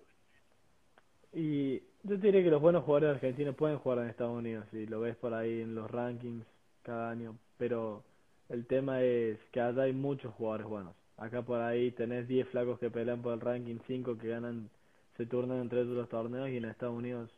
Y 1.32 1.82
yo 2.02 2.18
te 2.18 2.26
diré 2.26 2.42
que 2.42 2.50
los 2.50 2.60
buenos 2.60 2.84
jugadores 2.84 3.16
argentinos 3.16 3.54
pueden 3.56 3.78
jugar 3.78 3.98
en 3.98 4.08
Estados 4.08 4.36
Unidos, 4.36 4.66
y 4.72 4.86
lo 4.86 5.00
ves 5.00 5.16
por 5.16 5.34
ahí 5.34 5.60
en 5.60 5.74
los 5.74 5.90
rankings 5.90 6.46
cada 6.82 7.10
año, 7.10 7.36
pero 7.58 8.02
el 8.48 8.66
tema 8.66 9.02
es 9.02 9.38
que 9.52 9.60
allá 9.60 9.82
hay 9.82 9.92
muchos 9.92 10.34
jugadores 10.34 10.66
buenos. 10.66 10.94
Acá 11.16 11.42
por 11.42 11.60
ahí 11.60 11.90
tenés 11.90 12.26
10 12.26 12.48
flacos 12.48 12.78
que 12.78 12.90
pelean 12.90 13.20
por 13.20 13.34
el 13.34 13.40
ranking 13.40 13.78
5 13.86 14.16
que 14.16 14.28
ganan, 14.28 14.70
se 15.16 15.26
turnan 15.26 15.60
entre 15.60 15.84
los 15.84 16.08
torneos 16.08 16.48
y 16.48 16.56
en 16.56 16.64
Estados 16.64 16.96
Unidos 16.96 17.30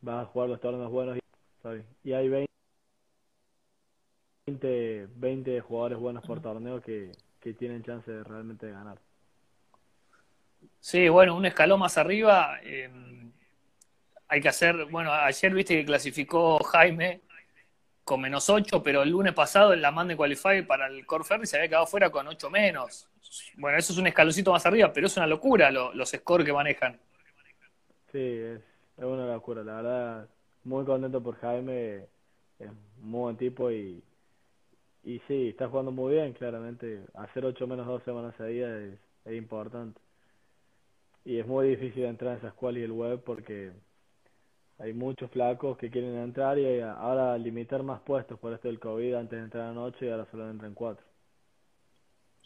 vas 0.00 0.22
a 0.22 0.26
jugar 0.26 0.48
los 0.48 0.60
torneos 0.60 0.90
buenos 0.90 1.18
y, 1.18 1.20
sorry, 1.62 1.84
y 2.02 2.12
hay 2.14 2.28
20, 4.46 5.08
20 5.16 5.60
jugadores 5.60 5.98
buenos 5.98 6.24
por 6.24 6.40
torneo 6.40 6.80
que, 6.80 7.12
que 7.40 7.52
tienen 7.52 7.82
chance 7.82 8.10
de 8.10 8.24
realmente 8.24 8.66
de 8.66 8.72
ganar. 8.72 8.98
Sí, 10.80 11.08
bueno, 11.08 11.36
un 11.36 11.44
escalón 11.44 11.80
más 11.80 11.98
arriba 11.98 12.58
eh, 12.62 12.90
hay 14.32 14.40
que 14.40 14.48
hacer, 14.48 14.86
bueno, 14.86 15.12
ayer 15.12 15.52
viste 15.54 15.76
que 15.76 15.84
clasificó 15.84 16.58
Jaime 16.64 17.20
con 18.04 18.20
menos 18.20 18.50
8, 18.50 18.82
pero 18.82 19.02
el 19.02 19.10
lunes 19.10 19.34
pasado 19.34 19.74
en 19.74 19.82
la 19.82 19.90
man 19.92 20.08
de 20.08 20.16
Qualify 20.16 20.62
para 20.66 20.86
el 20.88 21.06
Core 21.06 21.24
Ferry 21.24 21.46
se 21.46 21.56
había 21.58 21.68
quedado 21.68 21.86
fuera 21.86 22.10
con 22.10 22.26
8 22.28 22.50
menos. 22.50 23.08
Bueno, 23.58 23.78
eso 23.78 23.92
es 23.92 23.98
un 23.98 24.08
escaloncito 24.08 24.52
más 24.52 24.66
arriba, 24.66 24.92
pero 24.92 25.06
es 25.08 25.16
una 25.18 25.26
locura 25.28 25.70
lo- 25.70 25.94
los 25.94 26.10
scores 26.10 26.46
que 26.46 26.52
manejan. 26.52 27.00
Sí, 28.12 28.18
es, 28.18 28.60
es 28.98 29.04
una 29.04 29.26
locura, 29.26 29.62
la 29.64 29.76
verdad, 29.76 30.28
muy 30.64 30.84
contento 30.84 31.22
por 31.22 31.36
Jaime, 31.40 32.08
es 32.58 32.70
muy 32.98 33.20
buen 33.20 33.36
tipo 33.36 33.70
y, 33.70 34.02
y 35.04 35.20
sí, 35.28 35.48
está 35.50 35.68
jugando 35.68 35.92
muy 35.92 36.14
bien, 36.14 36.32
claramente, 36.32 37.04
hacer 37.14 37.44
8 37.46 37.66
menos 37.66 37.86
2 37.86 38.02
semanas 38.04 38.34
seguidas 38.36 38.72
es, 38.82 39.00
es 39.26 39.34
importante. 39.36 40.00
Y 41.24 41.38
es 41.40 41.46
muy 41.46 41.68
difícil 41.68 42.04
entrar 42.04 42.32
en 42.34 42.38
esas 42.38 42.54
cual 42.54 42.78
y 42.78 42.82
el 42.82 42.92
web 42.92 43.22
porque 43.24 43.72
hay 44.82 44.92
muchos 44.92 45.30
flacos 45.30 45.78
que 45.78 45.90
quieren 45.90 46.16
entrar 46.16 46.58
y 46.58 46.80
ahora 46.80 47.38
limitar 47.38 47.84
más 47.84 48.00
puestos 48.00 48.36
por 48.36 48.52
esto 48.52 48.66
del 48.66 48.80
COVID, 48.80 49.14
antes 49.14 49.38
de 49.38 49.44
entrar 49.44 49.68
anoche 49.68 50.06
y 50.06 50.10
ahora 50.10 50.26
solo 50.28 50.50
entran 50.50 50.74
4. 50.74 51.06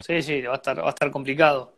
Sí, 0.00 0.20
sí, 0.20 0.42
va 0.42 0.52
a 0.52 0.56
estar, 0.56 0.78
va 0.78 0.88
a 0.88 0.90
estar 0.90 1.10
complicado. 1.10 1.72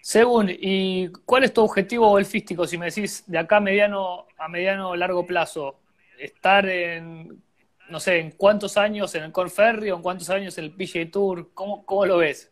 Según, 0.00 0.48
¿y 0.50 1.12
cuál 1.24 1.44
es 1.44 1.52
tu 1.52 1.62
objetivo 1.62 2.08
golfístico? 2.08 2.66
Si 2.66 2.76
me 2.76 2.86
decís 2.86 3.22
de 3.28 3.38
acá 3.38 3.58
a 3.58 3.60
mediano, 3.60 4.26
a 4.38 4.48
mediano 4.48 4.96
largo 4.96 5.24
plazo, 5.24 5.78
estar 6.18 6.68
en, 6.68 7.40
no 7.90 8.00
sé, 8.00 8.18
en 8.18 8.32
cuántos 8.32 8.76
años 8.76 9.14
en 9.14 9.22
el 9.22 9.30
Corn 9.30 9.50
Ferry 9.50 9.92
o 9.92 9.96
en 9.96 10.02
cuántos 10.02 10.30
años 10.30 10.58
en 10.58 10.64
el 10.64 10.72
PGA 10.72 11.12
Tour, 11.12 11.50
¿cómo, 11.54 11.86
cómo 11.86 12.06
lo 12.06 12.16
ves? 12.16 12.50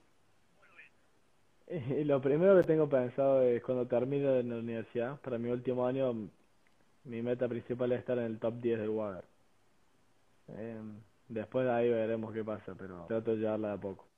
Y 1.69 2.05
lo 2.05 2.21
primero 2.21 2.57
que 2.57 2.63
tengo 2.65 2.89
pensado 2.89 3.43
es 3.43 3.61
cuando 3.65 3.89
termine 3.89 4.39
en 4.39 4.51
la 4.51 4.57
universidad, 4.59 5.21
para 5.21 5.37
mi 5.37 5.51
último 5.51 5.85
año, 5.85 6.15
mi 7.07 7.23
meta 7.23 7.49
principal 7.49 7.93
es 7.93 8.01
estar 8.01 8.19
en 8.19 8.25
el 8.25 8.39
top 8.39 8.55
10 8.61 8.81
del 8.81 8.91
WAGR. 8.91 9.25
Eh, 10.49 10.81
después 11.29 11.65
de 11.65 11.73
ahí 11.73 11.89
veremos 11.89 12.33
qué 12.33 12.45
pasa, 12.45 12.75
pero 12.77 13.07
trato 13.07 13.33
de 13.33 13.39
llevarla 13.39 13.69
de 13.69 13.75
a 13.75 13.79
poco. 13.79 14.09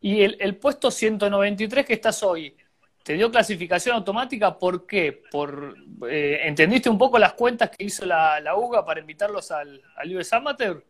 Y 0.00 0.22
el, 0.22 0.36
el 0.40 0.56
puesto 0.56 0.90
193 0.90 1.84
que 1.84 1.94
estás 1.94 2.22
hoy, 2.22 2.56
¿te 3.02 3.14
dio 3.14 3.30
clasificación 3.30 3.96
automática? 3.96 4.56
¿Por 4.56 4.86
qué? 4.86 5.24
Por, 5.30 5.74
eh, 6.08 6.40
¿Entendiste 6.44 6.88
un 6.88 6.98
poco 6.98 7.18
las 7.18 7.32
cuentas 7.32 7.70
que 7.70 7.84
hizo 7.84 8.06
la, 8.06 8.38
la 8.40 8.54
UGA 8.54 8.84
para 8.84 9.00
invitarlos 9.00 9.50
al, 9.50 9.82
al 9.96 10.16
US 10.16 10.32
Amateur? 10.32 10.84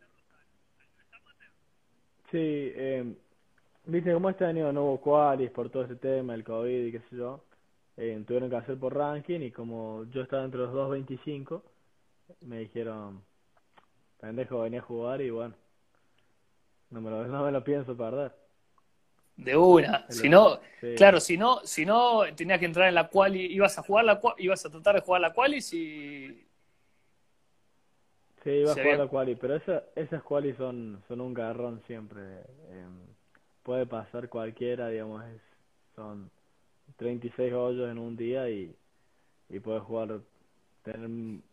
Sí, 2.30 2.38
eh, 2.74 3.04
viste 3.86 4.12
cómo 4.12 4.28
este 4.28 4.44
año 4.44 4.70
no 4.72 4.84
hubo 4.84 5.00
qualis 5.00 5.50
por 5.50 5.70
todo 5.70 5.84
ese 5.84 5.96
tema, 5.96 6.34
el 6.34 6.44
COVID 6.44 6.86
y 6.86 6.92
qué 6.92 7.00
sé 7.08 7.16
yo. 7.16 7.47
Eh, 7.98 8.24
tuvieron 8.26 8.48
que 8.50 8.56
hacer 8.56 8.78
por 8.78 8.96
ranking 8.96 9.40
y 9.42 9.50
como 9.52 10.04
yo 10.10 10.22
estaba 10.22 10.44
entre 10.44 10.60
los 10.60 10.72
2.25, 10.72 11.62
me 12.42 12.60
dijeron, 12.60 13.22
pendejo, 14.20 14.60
venía 14.62 14.80
a 14.80 14.84
jugar 14.84 15.20
y 15.22 15.30
bueno, 15.30 15.54
no 16.90 17.00
me 17.00 17.10
lo, 17.10 17.26
no 17.26 17.44
me 17.44 17.52
lo 17.52 17.64
pienso 17.64 17.96
perder. 17.96 18.32
De 19.36 19.56
una. 19.56 20.06
Si 20.10 20.28
no, 20.28 20.60
sí. 20.80 20.86
claro, 20.94 21.20
si 21.20 21.36
no, 21.36 21.60
si 21.64 21.86
no 21.86 22.22
tenías 22.34 22.58
que 22.58 22.66
entrar 22.66 22.88
en 22.88 22.94
la 22.94 23.08
quali, 23.08 23.46
ibas 23.46 23.78
a 23.78 23.82
jugar 23.82 24.04
la 24.04 24.20
ibas 24.38 24.64
a 24.66 24.70
tratar 24.70 24.96
de 24.96 25.00
jugar 25.02 25.20
la 25.20 25.32
quali 25.32 25.60
si 25.60 26.44
Sí, 28.42 28.50
iba 28.50 28.72
a 28.72 28.76
jugar 28.76 28.98
la 28.98 29.08
quali, 29.08 29.34
pero 29.36 29.56
esa, 29.56 29.82
esas 29.96 30.22
quali 30.22 30.54
son, 30.54 31.02
son 31.08 31.20
un 31.20 31.34
garrón 31.34 31.82
siempre. 31.86 32.22
em, 32.70 32.98
puede 33.62 33.86
pasar 33.86 34.28
cualquiera, 34.28 34.88
digamos, 34.88 35.24
es, 35.26 35.42
son 35.94 36.30
36 36.96 37.52
hoyos 37.52 37.90
en 37.90 37.98
un 37.98 38.16
día 38.16 38.48
y, 38.50 38.74
y 39.48 39.60
puedes 39.60 39.82
jugar, 39.82 40.20
tener 40.82 41.08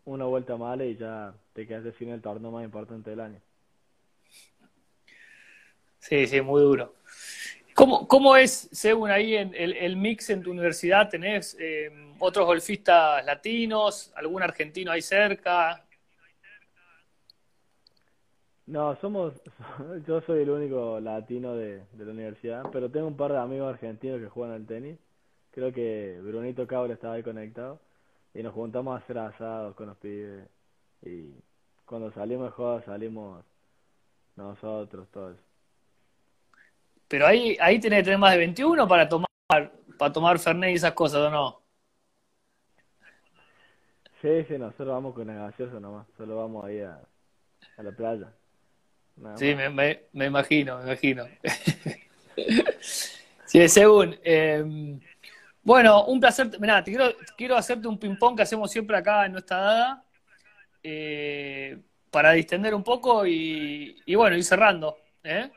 una 0.05 0.25
vuelta 0.25 0.57
mala 0.57 0.86
y 0.86 0.95
ya 0.95 1.33
te 1.53 1.67
quedas 1.67 1.93
sin 1.95 2.09
el 2.09 2.21
torneo 2.21 2.51
más 2.51 2.63
importante 2.63 3.09
del 3.09 3.19
año. 3.19 3.41
Sí, 5.99 6.27
sí, 6.27 6.39
muy 6.41 6.61
duro. 6.61 6.93
¿Cómo, 7.73 8.07
cómo 8.07 8.38
es, 8.38 8.69
según 8.71 9.11
ahí, 9.11 9.36
en 9.36 9.53
el, 9.53 9.73
el 9.73 9.97
mix 9.97 10.29
en 10.29 10.41
tu 10.41 10.51
universidad? 10.51 11.09
¿Tenés 11.09 11.57
eh, 11.59 11.91
otros 12.19 12.45
golfistas 12.45 13.25
latinos, 13.25 14.13
algún 14.15 14.41
argentino 14.43 14.91
ahí 14.91 15.01
cerca? 15.01 15.83
No, 18.67 18.95
somos, 19.01 19.33
yo 20.07 20.21
soy 20.21 20.43
el 20.43 20.49
único 20.49 20.99
latino 20.99 21.55
de, 21.55 21.83
de 21.91 22.05
la 22.05 22.11
universidad, 22.11 22.63
pero 22.71 22.89
tengo 22.89 23.07
un 23.07 23.17
par 23.17 23.31
de 23.31 23.39
amigos 23.39 23.73
argentinos 23.73 24.19
que 24.19 24.29
juegan 24.29 24.55
al 24.55 24.65
tenis. 24.65 24.97
Creo 25.56 25.74
que 25.74 26.20
Brunito 26.24 26.68
Cabra 26.68 26.93
estaba 26.95 27.16
ahí 27.16 27.24
conectado 27.24 27.82
y 28.36 28.43
nos 28.43 28.53
juntamos 28.56 28.95
a 28.95 29.03
hacer 29.03 29.18
asados 29.20 29.76
con 29.76 29.88
los 29.88 29.97
pibes 29.97 30.47
y 31.03 31.34
cuando 31.86 32.12
salimos 32.14 32.47
de 32.47 32.51
joda 32.53 32.84
salimos 32.86 33.45
nosotros, 34.38 35.10
todos. 35.12 35.38
Pero 37.08 37.26
ahí, 37.28 37.58
ahí 37.60 37.80
tenés 37.80 37.99
que 37.99 38.03
tener 38.06 38.20
más 38.20 38.32
de 38.34 38.39
21 38.39 38.88
para 38.88 39.08
tomar, 39.10 39.28
para 39.97 40.14
tomar 40.14 40.39
Fernet 40.39 40.72
y 40.72 40.76
esas 40.76 40.93
cosas, 40.93 41.22
¿o 41.22 41.30
no? 41.32 41.64
Sí, 44.22 44.43
sí, 44.47 44.58
nosotros 44.58 44.88
vamos 44.89 45.14
con 45.14 45.30
el 45.30 45.38
gaseoso 45.38 45.80
nomás, 45.80 46.08
solo 46.18 46.38
vamos 46.38 46.66
ahí 46.66 46.80
a, 46.82 46.99
a 47.78 47.84
la 47.84 47.91
playa. 47.93 48.34
Nada 49.18 49.39
Sí, 49.39 49.53
me, 49.56 49.70
me, 49.70 50.08
me 50.14 50.26
imagino, 50.28 50.78
me 50.80 50.84
imagino. 50.86 51.30
Sí, 53.45 53.68
según. 53.70 54.18
eh, 54.24 54.64
bueno, 55.66 56.05
un 56.05 56.20
placer. 56.20 56.59
Mirá, 56.59 56.84
te 56.84 56.91
quiero, 56.91 57.11
quiero 57.36 57.57
hacerte 57.57 57.88
un 57.88 57.97
ping-pong 57.97 58.38
que 58.38 58.43
hacemos 58.43 58.72
siempre 58.72 58.95
acá 58.95 59.26
en 59.26 59.32
nuestra 59.32 59.57
dada, 59.57 60.05
eh, 60.84 61.80
para 62.11 62.32
distender 62.34 62.76
un 62.76 62.84
poco 62.84 63.26
y, 63.26 63.99
y 64.05 64.13
bueno, 64.16 64.38
ir 64.38 64.43
cerrando. 64.43 64.95
¿eh? 65.24 65.51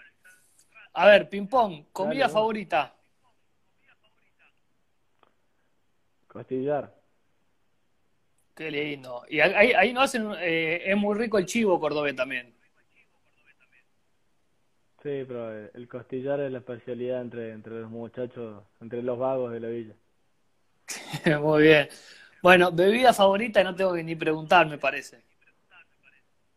A 0.94 1.06
ver, 1.06 1.28
ping-pong, 1.28 1.84
comida 1.92 2.22
Dale, 2.22 2.32
favorita. 2.32 2.94
Costillar. 6.26 6.94
Qué 8.54 8.70
lindo. 8.70 9.24
Y 9.28 9.40
ahí, 9.40 9.72
ahí 9.72 9.92
no 9.92 10.00
hacen, 10.00 10.32
eh, 10.40 10.82
es 10.86 10.96
muy 10.96 11.16
rico 11.16 11.36
el 11.36 11.44
chivo 11.44 11.78
cordobés 11.78 12.16
también. 12.16 12.57
Sí, 15.02 15.24
pero 15.26 15.50
el, 15.52 15.70
el 15.74 15.88
costillar 15.88 16.40
es 16.40 16.52
la 16.52 16.58
especialidad 16.58 17.20
entre, 17.22 17.52
entre 17.52 17.80
los 17.80 17.90
muchachos, 17.90 18.62
entre 18.80 19.02
los 19.02 19.18
vagos 19.18 19.52
de 19.52 19.60
la 19.60 19.68
villa. 19.68 19.94
Muy 21.40 21.62
bien. 21.62 21.88
Bueno, 22.42 22.70
bebida 22.72 23.12
favorita 23.12 23.62
no 23.64 23.74
tengo 23.74 23.94
que 23.94 24.04
ni 24.04 24.14
preguntar, 24.16 24.66
me 24.68 24.78
parece. 24.78 25.22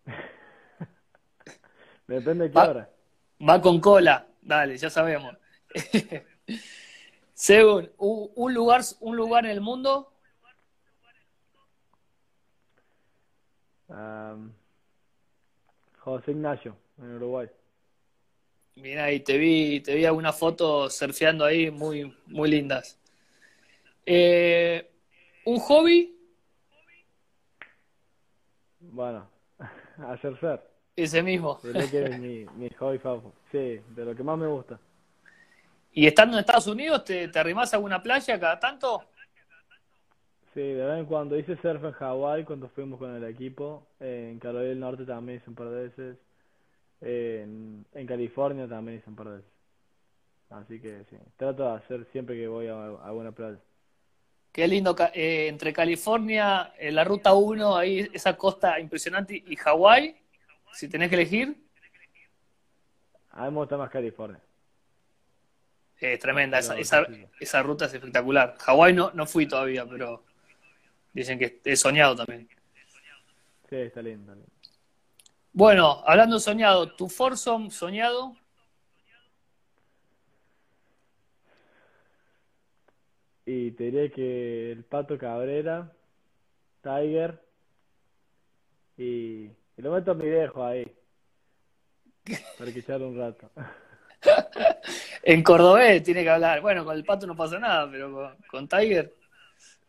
Depende 2.08 2.46
de 2.46 2.52
qué 2.52 2.60
Va, 2.60 2.64
hora. 2.64 2.90
va 3.50 3.62
con 3.62 3.80
cola, 3.80 4.28
dale, 4.42 4.78
ya 4.78 4.90
sabemos. 4.90 5.36
Según, 7.34 7.92
un 7.98 8.54
lugar, 8.54 8.82
un 9.02 9.16
lugar 9.18 9.46
en 9.46 9.52
el 9.52 9.62
mundo, 9.62 10.14
Am, 13.90 14.54
José 16.00 16.32
Ignacio, 16.32 16.76
en 16.98 17.16
Uruguay. 17.16 17.48
Mira, 18.82 19.06
ahí 19.06 19.20
te 19.22 19.38
vi, 19.38 19.82
te 19.82 19.96
vi 19.96 20.06
algunas 20.06 20.38
fotos 20.38 20.94
surfeando 20.96 21.46
ahí 21.46 21.72
muy, 21.72 22.16
muy 22.28 22.50
lindas. 22.50 22.98
Eh, 24.06 24.90
un 25.46 25.60
hobby, 25.60 26.18
Bueno, 28.80 29.28
hacer 30.08 30.40
surf. 30.40 30.62
ese 30.96 31.22
mismo. 31.24 31.60
Que 31.62 31.70
es 32.06 32.20
mi, 32.20 32.46
mi 32.58 32.70
hobby 32.78 32.98
favorito. 33.00 33.34
Sí, 33.52 33.80
de 33.96 34.06
lo 34.06 34.16
que 34.16 34.24
más 34.24 34.38
me 34.38 34.48
gusta. 34.48 34.80
Y 35.94 36.08
estando 36.08 36.38
en 36.38 36.40
Estados 36.42 36.68
Unidos, 36.68 37.04
¿te, 37.04 37.28
te 37.28 37.40
arrimás 37.40 37.74
a 37.74 37.78
alguna 37.78 38.02
playa 38.02 38.40
cada 38.40 38.60
tanto? 38.60 39.04
Sí, 40.54 40.62
de 40.62 40.86
vez 40.86 41.00
en 41.00 41.06
cuando 41.06 41.38
hice 41.38 41.56
surf 41.62 41.84
en 41.84 41.92
Hawái 41.92 42.44
cuando 42.44 42.68
fuimos 42.70 43.00
con 43.00 43.16
el 43.16 43.24
equipo. 43.24 43.88
En 44.00 44.40
Carolina 44.40 44.70
del 44.70 44.80
Norte 44.80 45.06
también 45.06 45.38
hice 45.40 45.50
un 45.50 45.56
par 45.56 45.70
de 45.70 45.84
veces. 45.84 46.18
En, 47.02 47.86
en 47.94 48.08
California 48.08 48.68
también 48.68 49.00
hice 49.00 49.10
un 49.10 49.16
par 49.16 49.28
de 49.30 49.36
veces. 49.38 49.52
Así 50.50 50.80
que 50.82 51.04
sí, 51.10 51.18
trato 51.38 51.64
de 51.64 51.78
hacer 51.78 52.06
siempre 52.12 52.36
que 52.36 52.48
voy 52.48 52.68
a, 52.68 52.74
a 52.76 53.06
alguna 53.08 53.32
playa. 53.32 53.60
Qué 54.52 54.68
lindo, 54.68 54.96
eh, 55.14 55.48
entre 55.48 55.72
California, 55.74 56.74
eh, 56.78 56.92
la 56.92 57.04
ruta 57.06 57.34
1, 57.34 57.78
ahí 57.78 58.10
esa 58.14 58.36
costa 58.38 58.80
impresionante, 58.80 59.42
y 59.46 59.56
Hawái, 59.56 60.18
si 60.74 60.90
tenés 60.90 61.10
que 61.10 61.16
elegir, 61.16 61.58
A 63.32 63.46
mí 63.46 63.52
me 63.52 63.58
gusta 63.58 63.78
más 63.78 63.90
California. 63.90 64.40
es 66.00 66.20
tremenda, 66.20 66.60
esa, 66.60 66.78
esa, 66.78 67.06
esa 67.40 67.64
ruta 67.64 67.86
es 67.86 67.94
espectacular. 67.94 68.58
Hawái 68.60 68.94
no, 68.94 69.12
no 69.14 69.26
fui 69.26 69.48
todavía, 69.48 69.86
pero 69.86 70.24
dicen 71.14 71.40
que 71.40 71.62
he 71.64 71.76
soñado 71.76 72.16
también. 72.16 72.50
Sí, 73.70 73.76
está 73.78 74.02
lindo. 74.02 74.34
está 74.34 74.36
lindo. 74.36 74.61
Bueno, 75.54 76.02
hablando 76.06 76.40
soñado, 76.40 76.96
¿tu 76.96 77.10
foursome 77.10 77.72
soñado? 77.72 78.36
Y 83.46 83.72
te 83.72 83.86
diría 83.86 84.10
que 84.10 84.72
el 84.72 84.84
Pato 84.86 85.18
Cabrera, 85.18 85.92
Tiger 86.82 87.42
y, 88.98 89.46
y 89.46 89.82
lo 89.82 89.92
meto 89.92 90.12
a 90.12 90.16
mi 90.16 90.26
viejo 90.30 90.64
ahí 90.64 90.86
para 92.58 92.72
que 92.72 92.80
echarle 92.80 93.08
un 93.08 93.18
rato. 93.18 93.50
En 95.24 95.44
cordobés 95.44 96.04
tiene 96.04 96.24
que 96.24 96.30
hablar. 96.30 96.62
Bueno, 96.62 96.84
con 96.84 96.96
el 96.96 97.04
pato 97.06 97.28
no 97.28 97.36
pasa 97.36 97.60
nada, 97.60 97.90
pero 97.92 98.12
con, 98.12 98.36
con 98.50 98.68
Tiger. 98.68 99.14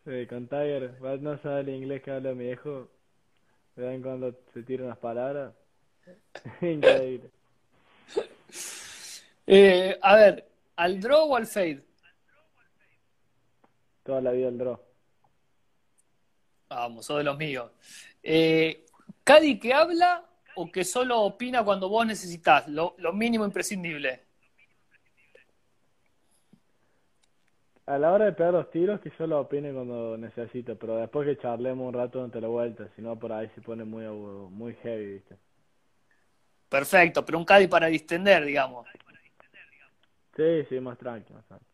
Sí, 0.05 0.27
con 0.27 0.47
Tiger, 0.47 0.99
no 1.21 1.37
sabe 1.37 1.61
el 1.61 1.69
inglés 1.69 2.01
que 2.03 2.11
habla 2.11 2.33
mi 2.33 2.45
viejo, 2.45 2.89
de 3.75 3.83
vez 3.83 3.95
en 3.95 4.01
cuando 4.01 4.35
se 4.53 4.63
tira 4.63 4.83
unas 4.83 4.97
palabras. 4.97 5.53
Increíble. 6.61 7.29
Eh, 9.47 9.97
a 10.01 10.15
ver, 10.15 10.47
¿al 10.75 10.99
draw 10.99 11.31
o 11.31 11.35
al 11.35 11.47
fade? 11.47 11.83
Toda 14.03 14.21
la 14.21 14.31
vida 14.31 14.49
el 14.49 14.57
draw. 14.57 14.79
Vamos, 16.69 17.05
sos 17.05 17.17
de 17.17 17.23
los 17.23 17.37
míos. 17.37 17.71
Eh, 18.21 18.85
¿Cadi 19.23 19.59
que 19.59 19.73
habla 19.73 20.25
o 20.55 20.71
que 20.71 20.83
solo 20.83 21.21
opina 21.21 21.63
cuando 21.63 21.89
vos 21.89 22.05
necesitas? 22.05 22.67
Lo, 22.67 22.95
lo 22.97 23.13
mínimo 23.13 23.45
imprescindible. 23.45 24.23
A 27.85 27.97
la 27.97 28.11
hora 28.11 28.25
de 28.25 28.33
pegar 28.33 28.51
los 28.53 28.69
tiros, 28.71 28.99
que 28.99 29.09
solo 29.11 29.39
opine 29.39 29.71
cuando 29.71 30.17
necesito, 30.17 30.77
pero 30.77 30.97
después 30.97 31.25
que 31.25 31.37
charlemos 31.41 31.87
un 31.87 31.93
rato 31.93 32.19
no 32.19 32.29
te 32.29 32.41
la 32.41 32.49
vuelta, 32.49 32.89
si 32.95 33.01
no 33.01 33.17
por 33.17 33.31
ahí 33.31 33.49
se 33.55 33.61
pone 33.61 33.85
muy, 33.85 34.05
muy 34.05 34.73
heavy, 34.83 35.13
¿viste? 35.13 35.37
Perfecto, 36.69 37.23
pero 37.23 37.37
un 37.37 37.45
Cadi 37.45 37.67
para 37.67 37.87
distender, 37.87 38.43
digamos. 38.45 38.85
Sí, 40.35 40.65
sí, 40.69 40.79
más 40.79 40.97
tranqui, 40.97 41.33
más 41.33 41.45
tranqui. 41.45 41.65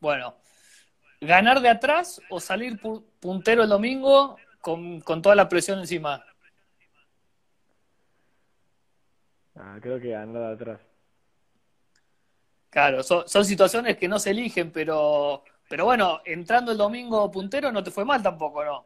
Bueno, 0.00 0.36
¿ganar 1.20 1.60
de 1.60 1.68
atrás 1.70 2.20
o 2.30 2.40
salir 2.40 2.80
pu- 2.80 3.04
puntero 3.20 3.64
el 3.64 3.68
domingo 3.70 4.38
con, 4.60 5.00
con 5.02 5.22
toda 5.22 5.34
la 5.36 5.48
presión 5.48 5.80
encima? 5.80 6.24
Ah, 9.56 9.78
creo 9.82 10.00
que 10.00 10.10
ganar 10.10 10.42
de 10.42 10.52
atrás. 10.54 10.80
Claro, 12.74 13.04
son, 13.04 13.28
son 13.28 13.44
situaciones 13.44 13.96
que 13.96 14.08
no 14.08 14.18
se 14.18 14.30
eligen, 14.30 14.72
pero, 14.72 15.44
pero 15.68 15.84
bueno, 15.84 16.20
entrando 16.24 16.72
el 16.72 16.76
domingo 16.78 17.30
puntero 17.30 17.70
no 17.70 17.84
te 17.84 17.92
fue 17.92 18.04
mal 18.04 18.20
tampoco, 18.20 18.64
¿no? 18.64 18.84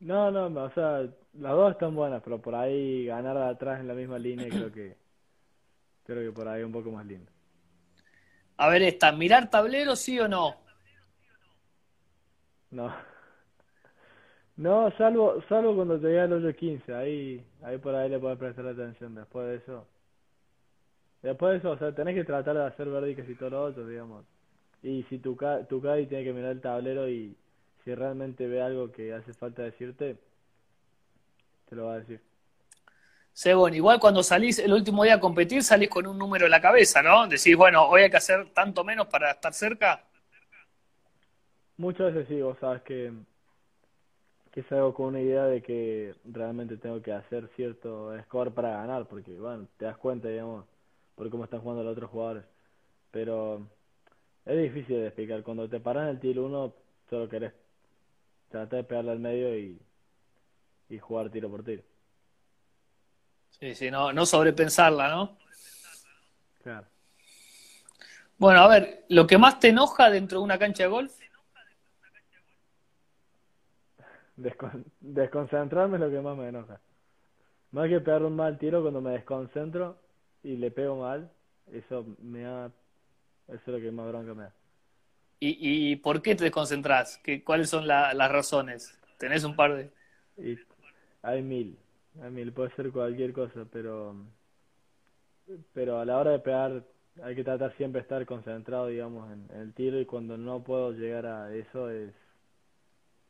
No, 0.00 0.32
no, 0.32 0.64
o 0.64 0.70
sea, 0.70 1.02
las 1.34 1.52
dos 1.52 1.70
están 1.70 1.94
buenas, 1.94 2.20
pero 2.24 2.42
por 2.42 2.56
ahí 2.56 3.06
ganar 3.06 3.36
de 3.36 3.44
atrás 3.44 3.78
en 3.78 3.86
la 3.86 3.94
misma 3.94 4.18
línea 4.18 4.48
creo 4.48 4.72
que 4.72 4.96
creo 6.02 6.24
que 6.24 6.32
por 6.32 6.48
ahí 6.48 6.62
es 6.62 6.66
un 6.66 6.72
poco 6.72 6.90
más 6.90 7.06
lindo. 7.06 7.30
A 8.56 8.68
ver, 8.68 8.82
esta, 8.82 9.12
¿mirar 9.12 9.48
tablero 9.48 9.94
sí 9.94 10.18
o 10.18 10.26
no? 10.26 10.56
No. 12.72 12.92
No, 14.56 14.90
salvo, 14.98 15.40
salvo 15.48 15.76
cuando 15.76 16.00
te 16.00 16.08
llega 16.08 16.24
el 16.24 16.32
hoyo 16.32 16.52
15, 16.52 16.92
ahí, 16.92 17.46
ahí 17.62 17.78
por 17.78 17.94
ahí 17.94 18.08
le 18.10 18.18
puedes 18.18 18.38
prestar 18.38 18.66
atención. 18.66 19.14
Después 19.14 19.46
de 19.46 19.54
eso, 19.58 19.86
después 21.24 21.52
de 21.52 21.58
eso, 21.58 21.72
o 21.72 21.78
sea, 21.78 21.94
tenés 21.94 22.14
que 22.16 22.24
tratar 22.24 22.56
de 22.56 22.64
hacer 22.66 22.88
verdi 22.88 23.16
y 23.20 23.36
todo 23.36 23.50
lo 23.50 23.64
otro, 23.64 23.86
digamos. 23.88 24.24
Y 24.82 25.04
si 25.04 25.18
tu, 25.20 25.36
ca- 25.36 25.66
tu 25.66 25.82
caddy 25.82 26.06
tiene 26.06 26.24
que 26.24 26.32
mirar 26.34 26.52
el 26.52 26.62
tablero 26.62 27.08
y 27.08 27.36
si 27.84 27.94
realmente 27.94 28.46
ve 28.48 28.62
algo 28.62 28.92
que 28.92 29.14
hace 29.14 29.34
falta 29.34 29.62
decirte, 29.62 30.18
te 31.68 31.76
lo 31.76 31.86
va 31.86 31.94
a 31.94 31.98
decir. 32.00 32.20
Sebon, 33.34 33.74
igual 33.74 33.98
cuando 34.00 34.22
salís 34.22 34.58
el 34.60 34.72
último 34.72 35.04
día 35.04 35.14
a 35.14 35.20
competir, 35.20 35.62
salís 35.62 35.90
con 35.90 36.06
un 36.06 36.16
número 36.18 36.46
en 36.46 36.50
la 36.52 36.60
cabeza, 36.60 37.02
¿no? 37.02 37.26
Decís, 37.26 37.56
bueno, 37.56 37.84
hoy 37.88 38.02
hay 38.02 38.10
que 38.10 38.16
hacer 38.16 38.48
tanto 38.54 38.84
menos 38.84 39.08
para 39.08 39.32
estar 39.32 39.52
cerca. 39.52 40.02
Muchas 41.76 42.12
veces 42.12 42.26
sí, 42.28 42.42
vos 42.42 42.58
sabes 42.58 42.82
que, 42.82 43.12
que 44.52 44.62
salgo 44.64 44.94
con 44.94 45.06
una 45.08 45.20
idea 45.20 45.44
de 45.46 45.60
que 45.62 46.14
realmente 46.24 46.76
tengo 46.76 47.02
que 47.02 47.12
hacer 47.12 47.48
cierto 47.56 48.12
score 48.24 48.52
para 48.52 48.70
ganar, 48.70 49.06
porque 49.06 49.32
bueno, 49.38 49.66
te 49.76 49.84
das 49.86 49.96
cuenta, 49.98 50.28
digamos, 50.28 50.64
por 51.14 51.30
cómo 51.30 51.44
están 51.44 51.60
jugando 51.60 51.82
los 51.84 51.92
otros 51.92 52.10
jugadores. 52.10 52.44
Pero 53.10 53.68
es 54.44 54.58
difícil 54.62 54.96
de 54.96 55.06
explicar. 55.06 55.42
Cuando 55.42 55.68
te 55.68 55.80
paran 55.80 56.08
el 56.08 56.20
tiro 56.20 56.46
uno, 56.46 56.74
solo 57.08 57.28
querés 57.28 57.52
tratar 58.48 58.78
de 58.78 58.84
pegarle 58.84 59.12
al 59.12 59.20
medio 59.20 59.56
y, 59.58 59.80
y 60.88 60.98
jugar 60.98 61.30
tiro 61.30 61.50
por 61.50 61.64
tiro. 61.64 61.82
Sí, 63.50 63.74
sí, 63.74 63.90
no, 63.90 64.12
no 64.12 64.26
sobrepensarla, 64.26 65.08
¿no? 65.08 65.38
Claro. 66.62 66.86
Bueno, 68.36 68.60
a 68.60 68.68
ver, 68.68 69.04
lo 69.08 69.26
que 69.26 69.38
más 69.38 69.60
te 69.60 69.68
enoja 69.68 70.10
dentro 70.10 70.38
de 70.38 70.44
una 70.44 70.58
cancha 70.58 70.82
de 70.84 70.88
golf, 70.88 71.12
Descon- 74.36 74.84
desconcentrarme 75.00 75.96
es 75.96 76.00
lo 76.00 76.10
que 76.10 76.20
más 76.20 76.36
me 76.36 76.48
enoja. 76.48 76.80
Más 77.72 77.88
que 77.88 78.00
pegar 78.00 78.22
un 78.24 78.36
mal 78.36 78.58
tiro 78.58 78.82
cuando 78.82 79.00
me 79.00 79.12
desconcentro 79.12 79.98
y 80.44 80.56
le 80.56 80.70
pego 80.70 80.96
mal, 80.98 81.30
eso 81.72 82.06
me 82.22 82.42
da, 82.42 82.66
eso 83.48 83.62
es 83.66 83.68
lo 83.68 83.80
que 83.80 83.92
más 83.92 84.08
bronca 84.08 84.34
me 84.34 84.44
da. 84.44 84.54
¿y, 85.40 85.92
y 85.92 85.96
por 85.96 86.22
qué 86.22 86.34
te 86.34 86.44
desconcentrás? 86.44 87.18
¿Qué, 87.22 87.44
cuáles 87.44 87.68
son 87.70 87.86
la- 87.86 88.14
las 88.14 88.30
razones? 88.32 88.98
¿Tenés 89.18 89.44
un 89.44 89.56
par 89.56 89.74
de...? 89.74 89.90
Y 90.36 90.56
hay 91.22 91.42
mil, 91.42 91.78
hay 92.22 92.30
mil, 92.30 92.52
puede 92.52 92.74
ser 92.76 92.92
cualquier 92.92 93.32
cosa, 93.32 93.66
pero, 93.72 94.14
pero 95.72 95.98
a 96.00 96.04
la 96.04 96.18
hora 96.18 96.30
de 96.32 96.38
pegar 96.40 96.84
hay 97.22 97.34
que 97.36 97.44
tratar 97.44 97.76
siempre 97.76 98.00
de 98.00 98.04
estar 98.04 98.26
concentrado, 98.26 98.86
digamos, 98.88 99.30
en, 99.32 99.48
en 99.54 99.60
el 99.60 99.74
tiro 99.74 100.00
y 100.00 100.06
cuando 100.06 100.36
no 100.36 100.62
puedo 100.62 100.92
llegar 100.92 101.26
a 101.26 101.54
eso 101.54 101.90
es, 101.90 102.12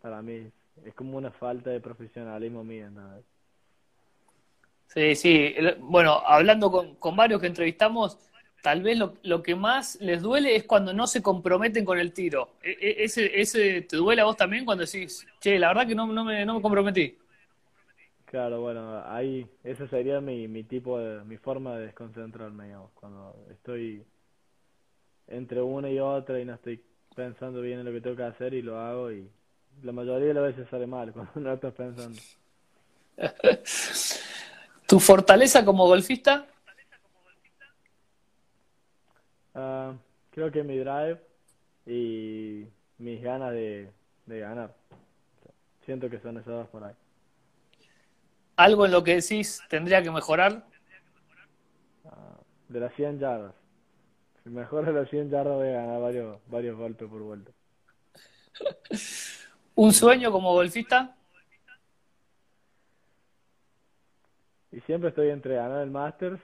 para 0.01 0.23
mí, 0.23 0.53
es 0.85 0.95
como 0.95 1.17
una 1.19 1.33
falta 1.33 1.71
de 1.71 1.81
profesionalismo 1.81 2.63
mío, 2.65 2.91
¿no? 2.91 3.23
Sí, 4.95 5.15
sí. 5.17 5.55
Bueno, 5.81 6.13
hablando 6.25 6.71
con, 6.71 6.95
con 6.97 7.17
varios 7.17 7.41
que 7.41 7.49
entrevistamos, 7.49 8.19
tal 8.63 8.83
vez 8.83 8.97
lo, 8.97 9.15
lo 9.25 9.43
que 9.43 9.57
más 9.57 9.97
les 10.01 10.23
duele 10.23 10.55
es 10.55 10.65
cuando 10.65 10.93
no 10.95 11.07
se 11.09 11.21
comprometen 11.23 11.85
con 11.85 11.99
el 11.99 12.13
tiro. 12.13 12.51
E- 12.63 12.71
e- 12.81 13.05
ese, 13.05 13.41
ese, 13.41 13.83
¿te 13.83 13.97
duele 13.97 14.23
a 14.23 14.25
vos 14.25 14.37
también 14.37 14.65
cuando 14.65 14.85
decís, 14.85 15.27
che, 15.41 15.59
la 15.59 15.69
verdad 15.69 15.87
que 15.89 15.95
no, 15.97 16.07
no 16.07 16.25
me, 16.25 16.45
no 16.47 16.55
me 16.55 16.63
comprometí? 16.63 17.17
Claro, 18.27 18.61
bueno, 18.61 19.03
ahí 19.07 19.49
esa 19.63 19.87
sería 19.89 20.21
mi, 20.21 20.49
mi 20.49 20.65
tipo 20.65 20.99
de, 20.99 21.25
mi 21.25 21.37
forma 21.39 21.77
de 21.77 21.87
desconcentrarme, 21.87 22.65
digamos, 22.67 22.91
cuando 22.95 23.47
estoy 23.51 24.05
entre 25.27 25.61
una 25.63 25.91
y 25.91 25.99
otra 25.99 26.41
y 26.41 26.45
no 26.47 26.55
estoy 26.55 26.83
pensando 27.15 27.61
bien 27.61 27.79
en 27.81 27.85
lo 27.87 27.93
que 27.93 28.01
tengo 28.01 28.17
que 28.17 28.23
hacer 28.25 28.55
y 28.55 28.63
lo 28.63 28.79
hago 28.79 29.13
y 29.13 29.31
la 29.83 29.93
mayoría 29.93 30.29
de 30.29 30.35
las 30.35 30.45
veces 30.45 30.69
sale 30.71 30.87
mal 30.87 31.13
cuando 31.13 31.33
no 31.41 31.53
estás 31.53 31.75
pensando. 31.75 32.23
¿Tu 34.87 35.01
fortaleza 35.01 35.65
como 35.65 35.87
golfista? 35.87 36.47
Ah, 39.55 39.95
creo 40.31 40.51
que 40.51 40.63
mi 40.63 40.79
drive 40.79 41.21
y 41.87 42.67
mis 42.99 43.23
ganas 43.23 43.53
de, 43.53 43.91
de 44.27 44.41
ganar. 44.41 44.75
Siento 45.85 46.09
que 46.11 46.19
son 46.21 46.39
esas 46.39 46.55
dos 46.55 46.69
por 46.69 46.85
ahí. 46.85 46.95
¿Algo 48.57 48.87
en 48.87 48.93
lo 48.93 49.03
que 49.03 49.17
decís 49.17 49.63
tendría 49.69 50.03
que 50.03 50.11
mejorar? 50.11 50.65
Ah, 52.05 52.39
de 52.69 52.81
las 52.81 52.95
100 52.95 53.19
yardas. 53.19 53.55
Si 54.43 54.51
mejoro 54.51 54.93
las 54.93 55.09
100 55.11 55.31
yardas 55.31 55.57
voy 55.57 55.69
a 55.69 55.73
ganar 55.73 56.01
varios, 56.01 56.39
varios 56.47 56.77
golpes 56.77 57.09
por 57.09 57.23
vuelta. 57.23 57.51
¿Un 59.75 59.93
sueño 59.93 60.31
como 60.31 60.53
golfista? 60.53 61.17
Y 64.75 64.81
siempre 64.83 65.09
estoy 65.09 65.31
entre 65.31 65.55
ganar 65.55 65.83
el 65.83 65.91
Masters 65.91 66.39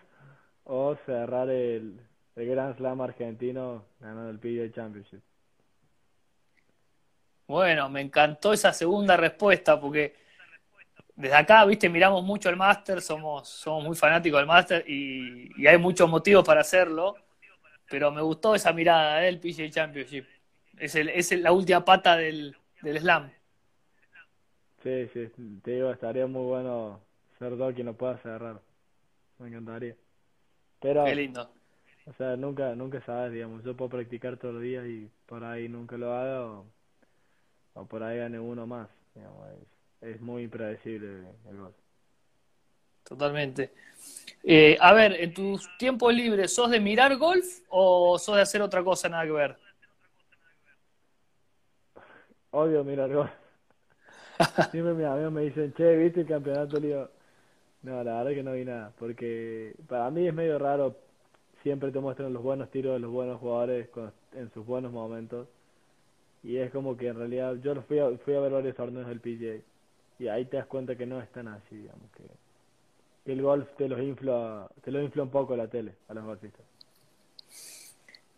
o 0.65 0.97
cerrar 1.07 1.51
el, 1.51 2.01
el 2.37 2.47
Grand 2.49 2.77
Slam 2.77 3.01
argentino 3.03 3.85
ganando 4.01 4.31
el 4.31 4.39
PGA 4.39 4.73
Championship. 4.73 5.23
Bueno, 7.47 7.89
me 7.91 8.01
encantó 8.01 8.53
esa 8.53 8.73
segunda 8.73 9.17
respuesta 9.17 9.81
porque 9.81 10.15
desde 11.17 11.35
acá, 11.37 11.65
viste, 11.67 11.89
miramos 11.89 12.25
mucho 12.25 12.49
el 12.49 12.57
máster, 12.57 13.03
somos, 13.03 13.49
somos 13.49 13.85
muy 13.85 13.97
fanáticos 13.97 14.39
del 14.41 14.47
máster 14.47 14.85
y, 14.89 15.51
y 15.63 15.67
hay 15.67 15.77
muchos 15.79 16.09
motivos 16.09 16.45
para 16.45 16.63
hacerlo, 16.63 17.17
pero 17.89 18.13
me 18.13 18.23
gustó 18.23 18.55
esa 18.55 18.73
mirada 18.73 19.19
del 19.21 19.41
PGA 19.41 19.71
Championship. 19.71 20.27
Es, 20.79 20.95
el, 20.97 21.09
es 21.11 21.33
el- 21.33 21.43
la 21.43 21.53
última 21.53 21.85
pata 21.85 22.17
del, 22.17 22.57
del 22.83 23.01
slam. 23.01 23.33
Sí, 24.83 25.07
sí, 25.13 25.29
te 25.63 25.71
digo, 25.73 25.91
estaría 25.93 26.27
muy 26.27 26.43
bueno 26.45 27.01
ser 27.41 27.57
dos 27.57 27.75
que 27.75 27.83
no 27.83 27.95
pueda 27.95 28.19
cerrar. 28.19 28.61
Me 29.39 29.49
encantaría. 29.49 29.97
Pero, 30.81 31.05
Qué 31.05 31.15
lindo. 31.15 31.51
o 32.07 32.13
sea, 32.15 32.37
nunca, 32.37 32.75
nunca 32.77 33.01
sabes, 33.03 33.33
digamos, 33.33 33.65
yo 33.65 33.77
puedo 33.77 33.91
practicar 33.91 34.37
todos 34.39 34.55
los 34.55 34.63
días 34.63 34.87
y 34.87 35.11
por 35.27 35.45
ahí 35.45 35.69
nunca 35.69 35.97
lo 35.99 36.13
haga 36.15 36.47
o, 36.47 36.67
o 37.75 37.85
por 37.87 38.03
ahí 38.03 38.19
gane 38.19 38.39
uno 38.39 38.67
más. 38.67 38.89
Digamos, 39.15 39.49
es, 40.03 40.15
es 40.17 40.21
muy 40.21 40.45
impredecible 40.45 41.09
el 41.49 41.57
golf. 41.57 41.77
Totalmente. 43.05 43.73
Eh, 44.43 44.77
a 44.81 44.93
ver, 44.95 45.13
en 45.21 45.35
tus 45.35 45.77
tiempos 45.77 46.15
libres, 46.15 46.55
¿sos 46.55 46.71
de 46.71 46.81
mirar 46.81 47.17
golf 47.17 47.47
o 47.69 48.19
sos 48.19 48.37
de 48.37 48.43
hacer 48.43 48.63
otra 48.63 48.85
cosa 48.85 49.09
nada 49.09 49.25
que 49.25 49.33
ver? 49.33 49.59
Odio 52.53 52.85
mirar 52.85 53.11
golf. 53.13 53.31
Siempre 54.71 54.95
mis 54.95 55.07
amigos 55.07 55.33
me 55.33 55.43
dicen, 55.43 55.73
che, 55.75 55.97
¿viste 55.97 56.21
el 56.21 56.27
campeonato? 56.27 56.79
Le 56.79 56.87
digo, 56.89 57.11
no, 57.83 58.03
la 58.05 58.19
verdad 58.19 58.33
que 58.35 58.43
no 58.43 58.53
vi 58.53 58.65
nada, 58.65 58.93
porque 58.99 59.75
para 59.89 60.11
mí 60.11 60.27
es 60.27 60.35
medio 60.35 60.59
raro, 60.59 60.97
siempre 61.63 61.91
te 61.93 62.01
muestran 62.01 62.33
los 62.33 62.43
buenos 62.43 62.71
tiros 62.71 62.93
de 62.95 63.01
los 63.01 63.11
buenos 63.11 63.41
jugadores 63.41 63.89
con- 63.91 64.13
en 64.33 64.51
sus 64.53 64.67
buenos 64.67 64.93
momentos, 64.93 65.49
y 66.43 66.57
es 66.57 66.71
como 66.73 66.97
que 66.97 67.09
en 67.09 67.17
realidad, 67.19 67.57
yo 67.63 67.81
fui 67.83 67.99
a, 67.99 68.11
fui 68.19 68.35
a 68.35 68.41
ver 68.41 68.53
varios 68.53 68.77
torneos 68.77 69.07
del 69.09 69.21
PGA, 69.21 69.63
y 70.19 70.29
ahí 70.29 70.45
te 70.47 70.57
das 70.59 70.67
cuenta 70.67 70.97
que 70.97 71.07
no 71.07 71.21
es 71.21 71.31
tan 71.33 71.49
así, 71.49 71.77
digamos, 71.77 72.11
que, 72.17 72.25
que 73.25 73.33
el 73.33 73.43
golf 73.43 73.69
te 73.77 73.89
los 73.89 74.01
infla, 74.01 74.69
te 74.83 74.91
lo 74.91 75.03
infla 75.03 75.23
un 75.23 75.31
poco 75.31 75.57
la 75.57 75.69
tele 75.69 75.95
a 76.09 76.15
los 76.15 76.25
golfistas. 76.25 76.65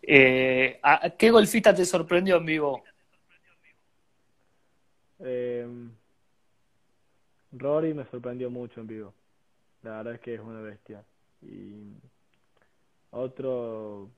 Eh, 0.01 0.79
¿a- 0.83 1.09
¿qué 1.17 1.31
golfista 1.31 1.73
te 1.73 1.85
sorprendió 1.85 2.37
en 2.37 2.45
vivo? 2.45 2.83
Eh, 5.19 5.67
Rory 7.53 7.93
me 7.93 8.05
sorprendió 8.05 8.49
mucho 8.49 8.81
en 8.81 8.87
vivo. 8.87 9.13
La 9.83 9.97
verdad 9.97 10.13
es 10.15 10.19
que 10.21 10.35
es 10.35 10.39
una 10.39 10.61
bestia. 10.61 11.03
Y 11.41 11.93
otro, 13.11 14.09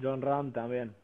John 0.00 0.20
Ram 0.20 0.52
también. 0.52 0.94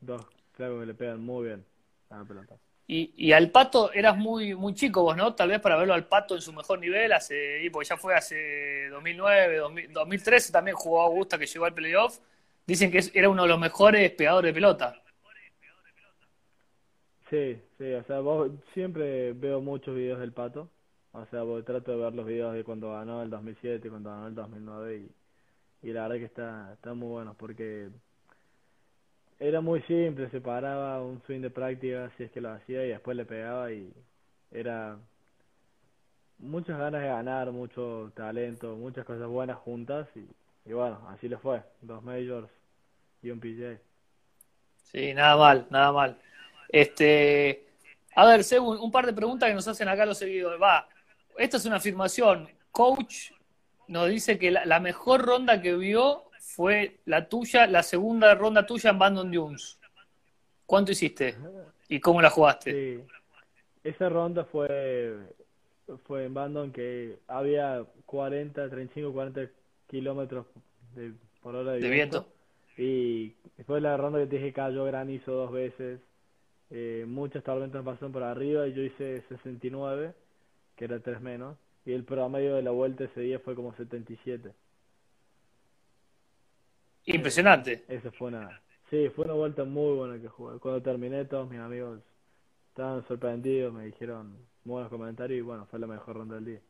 Dos 0.00 0.24
flacos 0.52 0.80
que 0.80 0.86
le 0.86 0.94
pegan 0.94 1.20
muy 1.20 1.48
bien 1.48 1.64
a 2.10 2.18
la 2.18 2.24
pelota. 2.24 2.56
Y, 2.86 3.12
y 3.16 3.32
al 3.32 3.50
Pato 3.50 3.92
eras 3.92 4.16
muy, 4.16 4.54
muy 4.54 4.72
chico 4.74 5.02
vos, 5.02 5.16
¿no? 5.16 5.34
Tal 5.34 5.50
vez 5.50 5.60
para 5.60 5.76
verlo 5.76 5.92
al 5.92 6.06
Pato 6.06 6.34
en 6.34 6.40
su 6.40 6.52
mejor 6.54 6.78
nivel, 6.78 7.12
hace, 7.12 7.62
y 7.62 7.68
porque 7.68 7.88
ya 7.88 7.98
fue 7.98 8.14
hace 8.14 8.88
2009, 8.88 9.56
2000 9.58 9.92
2013 9.92 10.52
también 10.52 10.74
jugó 10.74 11.02
Augusta 11.02 11.38
que 11.38 11.46
llegó 11.46 11.66
al 11.66 11.74
playoff. 11.74 12.18
Dicen 12.66 12.90
que 12.90 13.02
era 13.12 13.28
uno 13.28 13.42
de 13.42 13.48
los 13.48 13.58
mejores 13.58 14.10
pegadores 14.12 14.50
de 14.50 14.54
pelota. 14.54 15.02
Sí, 17.28 17.60
sí, 17.76 17.92
o 17.92 18.04
sea, 18.04 18.20
vos, 18.20 18.50
siempre 18.72 19.34
veo 19.34 19.60
muchos 19.60 19.94
videos 19.94 20.20
del 20.20 20.32
Pato. 20.32 20.70
O 21.12 21.24
sea, 21.26 21.42
vos 21.42 21.64
trato 21.64 21.92
de 21.92 21.98
ver 21.98 22.14
los 22.14 22.26
videos 22.26 22.54
de 22.54 22.64
cuando 22.64 22.92
ganó 22.92 23.22
el 23.22 23.30
2007, 23.30 23.88
cuando 23.88 24.10
ganó 24.10 24.26
el 24.28 24.34
2009 24.34 24.96
y 24.96 25.10
y 25.82 25.92
la 25.92 26.02
verdad 26.02 26.16
que 26.16 26.24
está, 26.24 26.72
está 26.74 26.94
muy 26.94 27.08
bueno 27.08 27.34
porque 27.38 27.88
era 29.38 29.60
muy 29.60 29.80
simple, 29.82 30.28
se 30.30 30.40
paraba 30.40 31.02
un 31.02 31.22
swing 31.22 31.40
de 31.40 31.50
práctica 31.50 32.10
si 32.16 32.24
es 32.24 32.32
que 32.32 32.40
lo 32.40 32.50
hacía 32.50 32.84
y 32.84 32.88
después 32.88 33.16
le 33.16 33.24
pegaba 33.24 33.70
y 33.70 33.92
era 34.50 34.98
muchas 36.38 36.78
ganas 36.78 37.02
de 37.02 37.08
ganar, 37.08 37.52
mucho 37.52 38.10
talento, 38.14 38.74
muchas 38.74 39.04
cosas 39.04 39.28
buenas 39.28 39.58
juntas 39.58 40.08
y, 40.16 40.26
y 40.68 40.72
bueno, 40.72 41.00
así 41.08 41.28
le 41.28 41.38
fue, 41.38 41.62
dos 41.82 42.02
majors 42.02 42.50
y 43.22 43.30
un 43.30 43.38
PJ. 43.38 43.80
Sí, 44.82 45.14
nada 45.14 45.36
mal, 45.36 45.66
nada 45.70 45.92
mal. 45.92 46.18
Este, 46.70 47.66
a 48.16 48.26
ver, 48.26 48.42
según 48.42 48.78
un 48.78 48.90
par 48.90 49.06
de 49.06 49.12
preguntas 49.12 49.48
que 49.48 49.54
nos 49.54 49.68
hacen 49.68 49.88
acá 49.88 50.04
los 50.04 50.18
seguidores. 50.18 50.60
Va, 50.60 50.88
esta 51.38 51.56
es 51.56 51.64
una 51.64 51.76
afirmación. 51.76 52.48
Coach 52.70 53.32
nos 53.86 54.08
dice 54.08 54.38
que 54.38 54.50
la, 54.50 54.80
mejor 54.80 55.22
ronda 55.24 55.60
que 55.62 55.74
vio 55.74 56.24
fue 56.38 56.98
la 57.06 57.28
tuya, 57.28 57.66
la 57.66 57.82
segunda 57.82 58.34
ronda 58.34 58.66
tuya 58.66 58.90
en 58.90 58.98
Bandon 58.98 59.30
Dunes. 59.30 59.78
¿Cuánto 60.66 60.92
hiciste? 60.92 61.36
¿Y 61.88 62.00
cómo 62.00 62.20
la 62.20 62.30
jugaste? 62.30 62.72
Sí. 62.72 63.04
Esa 63.84 64.08
ronda 64.08 64.44
fue 64.44 65.16
fue 66.04 66.24
en 66.26 66.34
Bandon 66.34 66.72
que 66.72 67.18
había 67.26 67.84
40, 68.06 68.68
35, 68.68 69.12
40 69.12 69.50
kilómetros 69.86 70.46
por 71.42 71.54
hora 71.54 71.72
de, 71.72 71.88
viento. 71.88 72.26
Y 72.76 73.34
después 73.56 73.82
de 73.82 73.88
la 73.88 73.96
ronda 73.96 74.18
que 74.18 74.26
te 74.26 74.36
dije 74.36 74.52
cayó 74.52 74.84
granizo 74.84 75.32
dos 75.32 75.50
veces. 75.50 76.00
Eh, 76.70 77.06
muchas 77.08 77.42
tormentas 77.42 77.82
pasaron 77.82 78.12
por 78.12 78.22
arriba 78.22 78.68
y 78.68 78.74
yo 78.74 78.82
hice 78.82 79.22
69, 79.28 80.12
que 80.78 80.84
era 80.84 81.00
3 81.00 81.20
menos. 81.20 81.58
Y 81.84 81.92
el 81.92 82.04
promedio 82.04 82.54
de 82.54 82.62
la 82.62 82.70
vuelta 82.70 83.04
ese 83.04 83.20
día 83.20 83.38
fue 83.40 83.54
como 83.54 83.74
77. 83.74 84.52
Impresionante. 87.06 87.84
Eso 87.88 88.12
fue 88.12 88.28
una. 88.28 88.60
Sí, 88.90 89.10
fue 89.14 89.24
una 89.24 89.34
vuelta 89.34 89.64
muy 89.64 89.96
buena 89.96 90.20
que 90.20 90.28
jugué. 90.28 90.58
Cuando 90.58 90.80
terminé, 90.80 91.24
todos 91.24 91.50
mis 91.50 91.58
amigos 91.58 92.00
estaban 92.68 93.06
sorprendidos, 93.06 93.72
me 93.72 93.86
dijeron 93.86 94.36
buenos 94.64 94.88
comentarios 94.88 95.38
y 95.38 95.42
bueno, 95.42 95.66
fue 95.66 95.78
la 95.78 95.86
mejor 95.86 96.16
ronda 96.16 96.36
del 96.36 96.44
día. 96.44 96.60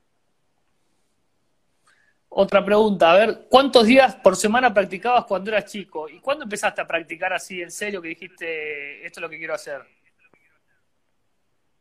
Otra 2.30 2.64
pregunta, 2.64 3.10
a 3.10 3.16
ver, 3.16 3.46
¿cuántos 3.48 3.86
días 3.86 4.16
por 4.16 4.36
semana 4.36 4.72
practicabas 4.72 5.24
cuando 5.24 5.50
eras 5.50 5.64
chico? 5.64 6.08
¿Y 6.08 6.20
cuándo 6.20 6.44
empezaste 6.44 6.80
a 6.80 6.86
practicar 6.86 7.32
así 7.32 7.60
en 7.62 7.70
serio 7.70 8.02
que 8.02 8.08
dijiste, 8.08 9.04
esto 9.04 9.20
es 9.20 9.22
lo 9.22 9.28
que 9.28 9.38
quiero 9.38 9.54
hacer? 9.54 9.82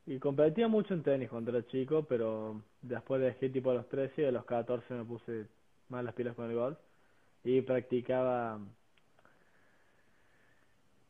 Y 0.07 0.19
competía 0.19 0.69
mucho 0.69 0.93
en 0.93 1.03
tenis 1.03 1.29
cuando 1.29 1.51
era 1.51 1.67
chico, 1.67 2.03
pero 2.07 2.61
después 2.81 3.21
dejé 3.21 3.49
tipo 3.49 3.71
a 3.71 3.73
los 3.73 3.89
13 3.89 4.21
y 4.21 4.25
a 4.25 4.31
los 4.31 4.45
14 4.45 4.93
me 4.93 5.03
puse 5.03 5.47
más 5.89 6.03
las 6.03 6.13
pilas 6.13 6.33
con 6.33 6.49
el 6.49 6.55
golf. 6.55 6.77
Y 7.43 7.61
practicaba 7.61 8.57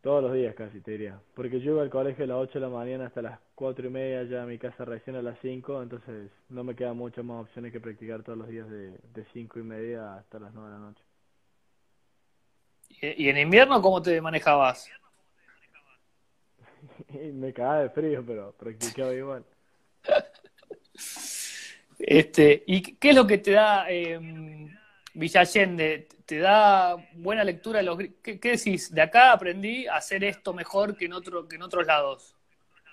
todos 0.02 0.24
los 0.24 0.34
días 0.34 0.56
casi, 0.56 0.82
te 0.82 0.92
diría. 0.92 1.22
Porque 1.36 1.60
yo 1.60 1.74
iba 1.74 1.84
al 1.84 1.92
colegio 1.92 2.24
a 2.24 2.28
las 2.28 2.38
8 2.38 2.54
de 2.60 2.66
la 2.66 2.70
mañana 2.70 3.06
hasta 3.06 3.22
las 3.22 3.40
4 3.54 3.86
y 3.86 3.90
media, 3.92 4.24
ya 4.24 4.46
mi 4.48 4.58
casa 4.58 4.84
recién 4.84 5.16
a 5.16 5.22
las 5.22 5.38
5, 5.42 5.84
entonces 5.84 6.32
no 6.50 6.64
me 6.64 6.76
quedan 6.76 6.98
muchas 6.98 7.24
más 7.24 7.44
opciones 7.44 7.72
que 7.72 7.80
practicar 7.80 8.24
todos 8.24 8.40
los 8.40 8.48
días 8.48 8.68
de, 8.68 8.98
de 9.14 9.26
5 9.32 9.60
y 9.60 9.64
media 9.64 10.16
hasta 10.16 10.40
las 10.40 10.54
9 10.56 10.70
de 10.70 10.76
la 10.76 10.82
noche. 10.82 11.04
¿Y 13.02 13.30
en 13.30 13.38
invierno 13.38 13.80
cómo 13.80 14.02
te 14.02 14.20
manejabas? 14.22 14.90
me 17.34 17.54
cagaba 17.54 17.82
de 17.84 17.90
frío, 17.90 18.24
pero 18.26 18.52
practicaba 18.54 19.14
igual. 19.14 19.44
Este, 22.00 22.64
¿Y 22.68 22.82
qué 22.82 23.10
es 23.10 23.16
lo 23.16 23.26
que 23.26 23.40
te 23.40 23.52
da 23.52 23.90
eh, 23.90 24.20
Villallende? 25.14 26.08
¿Te 26.26 26.40
da 26.40 26.96
buena 27.14 27.44
lectura? 27.44 27.82
Los, 27.82 27.98
¿qué, 28.22 28.40
¿Qué 28.40 28.52
decís? 28.52 28.94
De 28.94 29.02
acá 29.02 29.32
aprendí 29.32 29.88
a 29.88 29.96
hacer 29.96 30.24
esto 30.24 30.54
mejor 30.54 30.96
que 30.96 31.06
en, 31.06 31.14
otro, 31.14 31.48
que 31.48 31.56
en 31.56 31.64
otros 31.64 31.88
lados. 31.88 32.36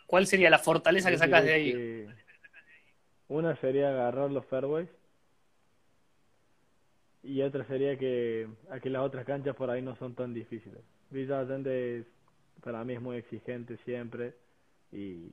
¿Cuál 0.07 0.27
sería 0.27 0.51
la 0.51 0.59
fortaleza 0.59 1.11
que 1.11 1.19
sacas 1.19 1.45
de 1.45 1.53
ahí? 1.53 2.07
una 3.27 3.57
sería 3.57 3.89
agarrar 3.89 4.31
los 4.31 4.45
fairways 4.47 4.89
y 7.25 7.41
otra 7.41 7.65
sería 7.65 7.99
que 7.99 8.47
aquí 8.71 8.91
las 8.91 9.03
otras 9.03 9.25
canchas 9.25 9.57
por 9.57 9.71
ahí 9.71 9.81
no 9.81 9.97
son 9.97 10.15
tan 10.15 10.35
difíciles. 10.35 10.81
Villa 11.11 11.41
Allende 11.41 12.05
para 12.65 12.83
mí 12.83 12.95
es 12.95 13.03
muy 13.03 13.19
exigente 13.19 13.77
siempre 13.85 14.35
y, 14.91 15.31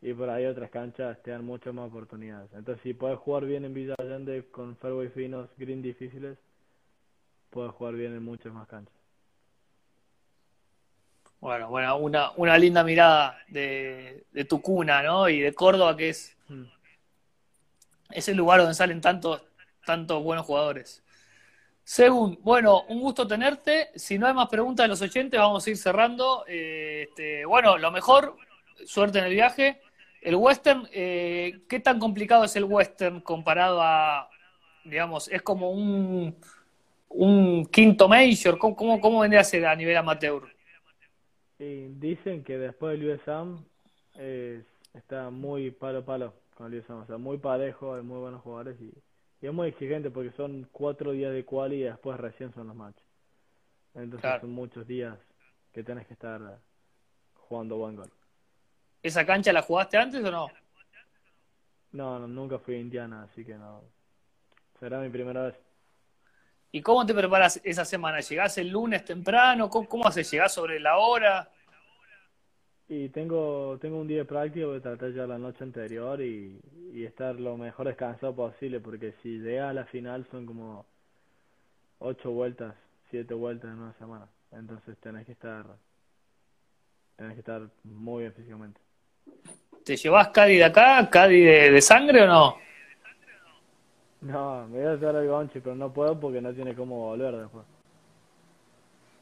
y 0.00 0.14
por 0.14 0.30
ahí 0.30 0.46
otras 0.46 0.70
canchas 0.70 1.22
te 1.22 1.30
dan 1.30 1.44
muchas 1.44 1.74
más 1.74 1.88
oportunidades. 1.88 2.50
Entonces 2.54 2.82
si 2.82 2.94
puedes 2.94 3.18
jugar 3.18 3.44
bien 3.44 3.66
en 3.66 3.74
Villa 3.74 3.94
Allende 3.98 4.46
con 4.50 4.74
fairways 4.78 5.12
finos, 5.12 5.50
green 5.58 5.82
difíciles, 5.82 6.38
puedes 7.50 7.72
jugar 7.72 7.94
bien 7.94 8.14
en 8.14 8.24
muchas 8.24 8.52
más 8.52 8.66
canchas. 8.66 8.94
Bueno, 11.38 11.68
bueno, 11.68 11.98
una, 11.98 12.30
una 12.36 12.56
linda 12.56 12.82
mirada 12.82 13.38
de, 13.48 14.24
de 14.32 14.44
tu 14.46 14.62
cuna, 14.62 15.02
¿no? 15.02 15.28
Y 15.28 15.40
de 15.40 15.52
Córdoba, 15.52 15.94
que 15.94 16.08
es, 16.08 16.34
mm. 16.48 16.64
es 18.12 18.28
el 18.30 18.38
lugar 18.38 18.60
donde 18.60 18.72
salen 18.72 19.02
tantos, 19.02 19.42
tantos 19.84 20.24
buenos 20.24 20.46
jugadores. 20.46 21.03
Según, 21.84 22.38
bueno, 22.42 22.84
un 22.88 23.00
gusto 23.00 23.26
tenerte. 23.26 23.90
Si 23.94 24.18
no 24.18 24.26
hay 24.26 24.32
más 24.32 24.48
preguntas 24.48 24.84
de 24.84 24.88
los 24.88 25.02
oyentes, 25.02 25.38
vamos 25.38 25.66
a 25.66 25.70
ir 25.70 25.76
cerrando. 25.76 26.44
Eh, 26.48 27.06
este, 27.08 27.44
bueno, 27.44 27.76
lo 27.76 27.90
mejor, 27.90 28.36
suerte 28.86 29.18
en 29.18 29.26
el 29.26 29.34
viaje. 29.34 29.82
El 30.22 30.36
western, 30.36 30.88
eh, 30.92 31.60
¿qué 31.68 31.80
tan 31.80 31.98
complicado 31.98 32.44
es 32.44 32.56
el 32.56 32.64
western 32.64 33.20
comparado 33.20 33.82
a, 33.82 34.30
digamos, 34.84 35.28
es 35.28 35.42
como 35.42 35.70
un, 35.70 36.34
un 37.10 37.66
quinto 37.66 38.08
major? 38.08 38.58
¿Cómo, 38.58 38.74
cómo, 38.74 38.98
cómo 39.00 39.20
vendría 39.20 39.42
a 39.42 39.44
ser 39.44 39.66
a 39.66 39.76
nivel 39.76 39.96
amateur? 39.96 40.42
dicen 41.56 42.44
que 42.44 42.58
después 42.58 42.98
del 42.98 43.14
USAM 43.14 43.64
está 44.92 45.30
muy 45.30 45.70
palo 45.70 46.04
palo 46.04 46.34
con 46.54 46.70
el 46.70 46.80
USAM, 46.80 46.98
o 46.98 47.06
sea, 47.06 47.16
muy 47.16 47.38
parejo, 47.38 47.94
hay 47.94 48.02
muy 48.02 48.18
buenos 48.18 48.42
jugadores 48.42 48.78
y, 48.82 48.92
es 49.46 49.52
muy 49.52 49.68
exigente 49.68 50.10
porque 50.10 50.30
son 50.32 50.68
cuatro 50.72 51.12
días 51.12 51.32
de 51.32 51.44
quali 51.44 51.76
y 51.76 51.82
después 51.82 52.18
recién 52.18 52.52
son 52.54 52.68
los 52.68 52.76
matches. 52.76 53.04
Entonces 53.94 54.40
son 54.40 54.50
muchos 54.50 54.86
días 54.86 55.18
que 55.72 55.82
tienes 55.82 56.06
que 56.06 56.14
estar 56.14 56.58
jugando 57.34 57.76
buen 57.76 57.96
gol. 57.96 58.10
¿Esa 59.02 59.26
cancha 59.26 59.52
la 59.52 59.62
jugaste 59.62 59.96
antes 59.98 60.24
o 60.24 60.30
no? 60.30 60.48
No, 61.92 62.18
no, 62.18 62.26
nunca 62.26 62.58
fui 62.58 62.74
a 62.74 62.80
Indiana, 62.80 63.24
así 63.24 63.44
que 63.44 63.54
no. 63.54 63.82
Será 64.80 64.98
mi 64.98 65.10
primera 65.10 65.42
vez. 65.42 65.54
¿Y 66.72 66.82
cómo 66.82 67.06
te 67.06 67.14
preparas 67.14 67.60
esa 67.62 67.84
semana? 67.84 68.20
¿Llegás 68.20 68.58
el 68.58 68.68
lunes 68.68 69.04
temprano? 69.04 69.70
¿Cómo, 69.70 69.88
cómo 69.88 70.08
haces? 70.08 70.28
¿Llegás 70.30 70.52
sobre 70.52 70.80
la 70.80 70.96
hora? 70.96 71.48
Y 72.88 73.08
tengo, 73.08 73.78
tengo 73.80 73.98
un 73.98 74.06
día 74.06 74.18
de 74.18 74.24
práctica, 74.26 74.66
voy 74.66 74.76
a 74.76 74.82
tratar 74.82 75.12
ya 75.12 75.26
la 75.26 75.38
noche 75.38 75.64
anterior 75.64 76.20
y, 76.20 76.60
estar 76.94 77.34
lo 77.40 77.56
mejor 77.56 77.86
descansado 77.86 78.34
posible, 78.34 78.80
porque 78.80 79.14
si 79.22 79.38
llega 79.38 79.68
a 79.70 79.72
la 79.72 79.84
final 79.84 80.26
son 80.30 80.46
como 80.46 80.86
ocho 81.98 82.30
vueltas, 82.30 82.74
siete 83.10 83.34
vueltas 83.34 83.70
en 83.70 83.78
una 83.80 83.92
semana. 83.94 84.28
Entonces 84.52 84.96
tenés 84.98 85.26
que 85.26 85.32
estar, 85.32 85.66
tenés 87.16 87.34
que 87.34 87.40
estar 87.40 87.62
muy 87.82 88.22
bien 88.22 88.32
físicamente. 88.34 88.80
¿Te 89.84 89.96
llevas 89.96 90.28
Cadi 90.28 90.56
de 90.56 90.64
acá, 90.64 91.08
Cadi 91.10 91.42
de, 91.42 91.80
sangre 91.80 92.22
o 92.22 92.26
no? 92.26 92.56
No, 94.20 94.66
me 94.68 94.78
voy 94.78 94.86
a 94.86 94.92
hacer 94.92 95.14
el 95.16 95.28
gonchi, 95.28 95.60
pero 95.60 95.74
no 95.74 95.92
puedo 95.92 96.18
porque 96.18 96.40
no 96.40 96.54
tiene 96.54 96.74
cómo 96.74 96.96
volver 96.96 97.36
después. 97.36 97.64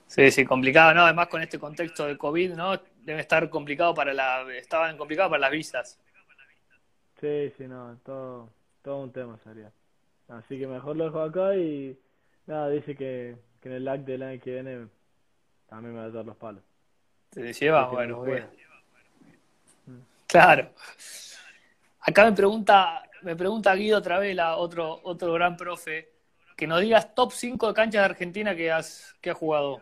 Sí, 0.07 0.31
sí, 0.31 0.45
complicado, 0.45 0.95
¿no? 0.95 1.03
Además 1.03 1.29
con 1.29 1.43
este 1.43 1.59
contexto 1.59 2.07
de 2.07 2.19
COVID, 2.19 2.53
¿no? 2.53 2.79
Debe 3.05 3.21
estar 3.21 3.49
complicado 3.51 3.95
para 3.95 4.13
la... 4.15 4.45
Estaban 4.55 4.97
complicados 4.97 5.31
para 5.31 5.41
las 5.41 5.51
visas. 5.51 6.01
Sí, 7.21 7.53
sí, 7.57 7.69
no, 7.69 7.99
todo, 8.05 8.49
todo 8.83 8.99
un 8.99 9.13
tema 9.13 9.39
sería. 9.45 9.71
Así 10.29 10.59
que 10.59 10.67
mejor 10.67 10.97
lo 10.97 11.05
dejo 11.05 11.21
acá 11.21 11.55
y 11.55 11.97
nada, 12.47 12.69
dice 12.69 12.97
que, 12.97 13.37
que 13.61 13.69
en 13.69 13.75
el 13.75 13.85
LAC 13.85 14.01
del 14.01 14.23
año 14.23 14.41
que 14.41 14.51
viene 14.55 14.89
también 15.69 15.95
me 15.95 16.01
va 16.01 16.07
a 16.07 16.11
dar 16.11 16.25
los 16.25 16.37
palos. 16.37 16.63
Te 17.31 17.53
lleva, 17.53 17.89
bueno, 17.89 18.19
bueno. 18.19 18.47
Claro. 20.27 20.71
Acá 22.01 22.25
me 22.25 22.33
pregunta, 22.33 23.03
me 23.23 23.37
pregunta 23.37 23.75
Guido 23.75 23.99
otra 23.99 24.19
vez, 24.19 24.35
la, 24.35 24.57
otro, 24.57 25.01
otro 25.05 25.33
gran 25.33 25.57
profe, 25.57 26.13
que 26.57 26.67
nos 26.67 26.81
digas 26.81 27.15
top 27.15 27.33
5 27.33 27.69
de 27.69 27.75
canchas 27.75 28.01
de 28.01 28.05
Argentina 28.05 28.57
que 28.57 28.73
has, 28.73 29.15
que 29.21 29.31
has 29.31 29.37
jugado 29.37 29.81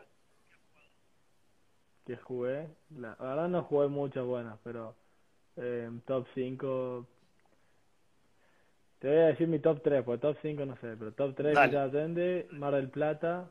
que 2.11 2.17
jugué. 2.17 2.69
La 2.97 3.15
verdad 3.15 3.49
no 3.49 3.63
jugué 3.63 3.87
muchas 3.87 4.25
buenas, 4.25 4.59
pero 4.65 4.97
eh, 5.57 5.89
top 6.07 6.27
5. 6.35 7.07
Te 8.99 9.09
voy 9.09 9.17
a 9.19 9.27
decir 9.27 9.47
mi 9.47 9.61
top 9.61 9.81
3, 9.83 10.03
porque 10.03 10.21
top 10.21 10.37
5 10.43 10.67
no 10.67 10.77
sé, 10.77 10.97
pero 10.99 11.13
top 11.13 11.35
3 11.37 11.71
ya 11.71 11.85
atende 11.85 12.49
Mar 12.51 12.75
del 12.75 12.89
Plata 12.91 13.49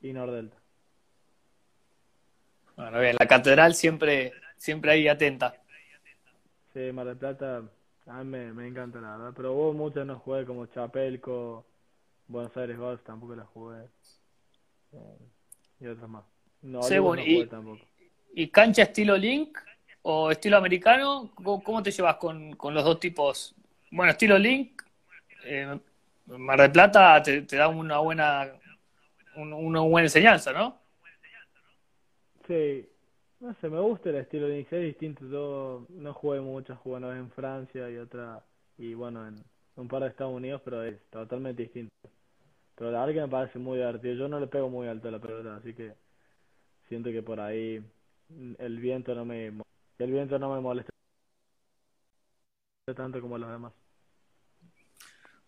y 0.00 0.12
Nordelta. 0.12 0.56
Bueno, 2.76 3.00
bien, 3.00 3.16
la 3.18 3.26
catedral 3.26 3.74
siempre, 3.74 4.32
siempre 4.56 4.90
ahí 4.92 5.08
atenta. 5.08 5.54
Sí, 6.74 6.92
Mar 6.92 7.06
del 7.06 7.16
Plata 7.16 7.62
a 8.06 8.24
mí 8.24 8.30
me, 8.30 8.52
me 8.52 8.66
encanta 8.66 9.00
la 9.00 9.16
verdad, 9.16 9.32
pero 9.36 9.52
hubo 9.52 9.72
muchas 9.72 10.04
no 10.04 10.18
jugué 10.18 10.44
como 10.44 10.66
Chapelco, 10.66 11.64
Buenos 12.26 12.56
Aires 12.56 12.76
Golf 12.76 13.02
tampoco 13.04 13.36
la 13.36 13.44
jugué. 13.44 13.84
Eh, 14.92 15.18
y 15.80 15.86
otras 15.86 16.08
más. 16.10 16.37
No, 16.62 16.88
Según, 16.88 17.18
no 17.18 17.26
y- 17.26 17.26
jugué 17.26 17.46
tampoco. 17.48 17.88
¿Y 18.34 18.48
cancha 18.50 18.82
estilo 18.82 19.16
Link 19.16 19.58
o 20.02 20.30
estilo 20.30 20.56
americano? 20.58 21.30
¿Cómo, 21.34 21.62
cómo 21.62 21.82
te 21.82 21.90
llevas 21.90 22.16
con, 22.16 22.54
con 22.56 22.74
los 22.74 22.84
dos 22.84 23.00
tipos? 23.00 23.54
Bueno, 23.90 24.12
estilo 24.12 24.38
Link, 24.38 24.82
eh, 25.44 25.78
Mar 26.26 26.60
del 26.60 26.72
Plata 26.72 27.22
te, 27.22 27.42
te 27.42 27.56
da 27.56 27.68
una 27.68 27.98
buena, 27.98 28.48
un- 29.36 29.52
una 29.54 29.80
buena 29.82 30.06
enseñanza, 30.06 30.52
¿no? 30.52 30.80
Sí, 32.46 32.88
no 33.40 33.54
sé, 33.54 33.68
me 33.68 33.80
gusta 33.80 34.10
el 34.10 34.16
estilo 34.16 34.48
de 34.48 34.60
es 34.60 34.70
distinto. 34.70 35.24
Yo 35.28 35.86
no 35.90 36.14
jugué 36.14 36.40
muchas, 36.40 36.78
jugué 36.78 36.96
una 36.96 37.08
vez 37.08 37.18
en 37.18 37.30
Francia 37.30 37.90
y 37.90 37.98
otra, 37.98 38.44
y 38.78 38.94
bueno, 38.94 39.26
en 39.28 39.42
un 39.76 39.88
par 39.88 40.02
de 40.02 40.08
Estados 40.08 40.34
Unidos, 40.34 40.62
pero 40.64 40.82
es 40.82 41.00
totalmente 41.10 41.62
distinto. 41.62 41.92
Pero 42.76 42.90
la 42.92 43.00
verdad 43.00 43.14
que 43.14 43.20
me 43.22 43.28
parece 43.28 43.58
muy 43.60 43.78
divertido. 43.78 44.14
Yo 44.14 44.28
no 44.28 44.40
le 44.40 44.46
pego 44.48 44.68
muy 44.70 44.88
alto 44.88 45.08
a 45.08 45.12
la 45.12 45.20
pelota, 45.20 45.56
así 45.56 45.74
que 45.74 45.94
siento 46.88 47.10
que 47.10 47.22
por 47.22 47.40
ahí 47.40 47.82
el 48.58 48.78
viento 48.78 49.14
no 49.14 49.24
me, 49.24 49.46
el 49.46 50.12
viento 50.12 50.38
no 50.38 50.54
me 50.54 50.60
molesta 50.60 50.92
tanto 52.94 53.20
como 53.20 53.36
los 53.36 53.50
demás. 53.50 53.72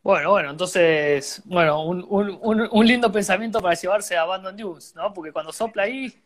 Bueno, 0.02 0.30
bueno, 0.30 0.50
entonces, 0.50 1.42
bueno, 1.44 1.84
un, 1.84 2.04
un, 2.08 2.68
un, 2.70 2.86
lindo 2.86 3.12
pensamiento 3.12 3.60
para 3.60 3.74
llevarse 3.74 4.16
a 4.16 4.22
Abandon 4.22 4.56
Dunes, 4.56 4.94
¿no? 4.94 5.12
Porque 5.12 5.30
cuando 5.30 5.52
sopla 5.52 5.82
ahí, 5.82 6.22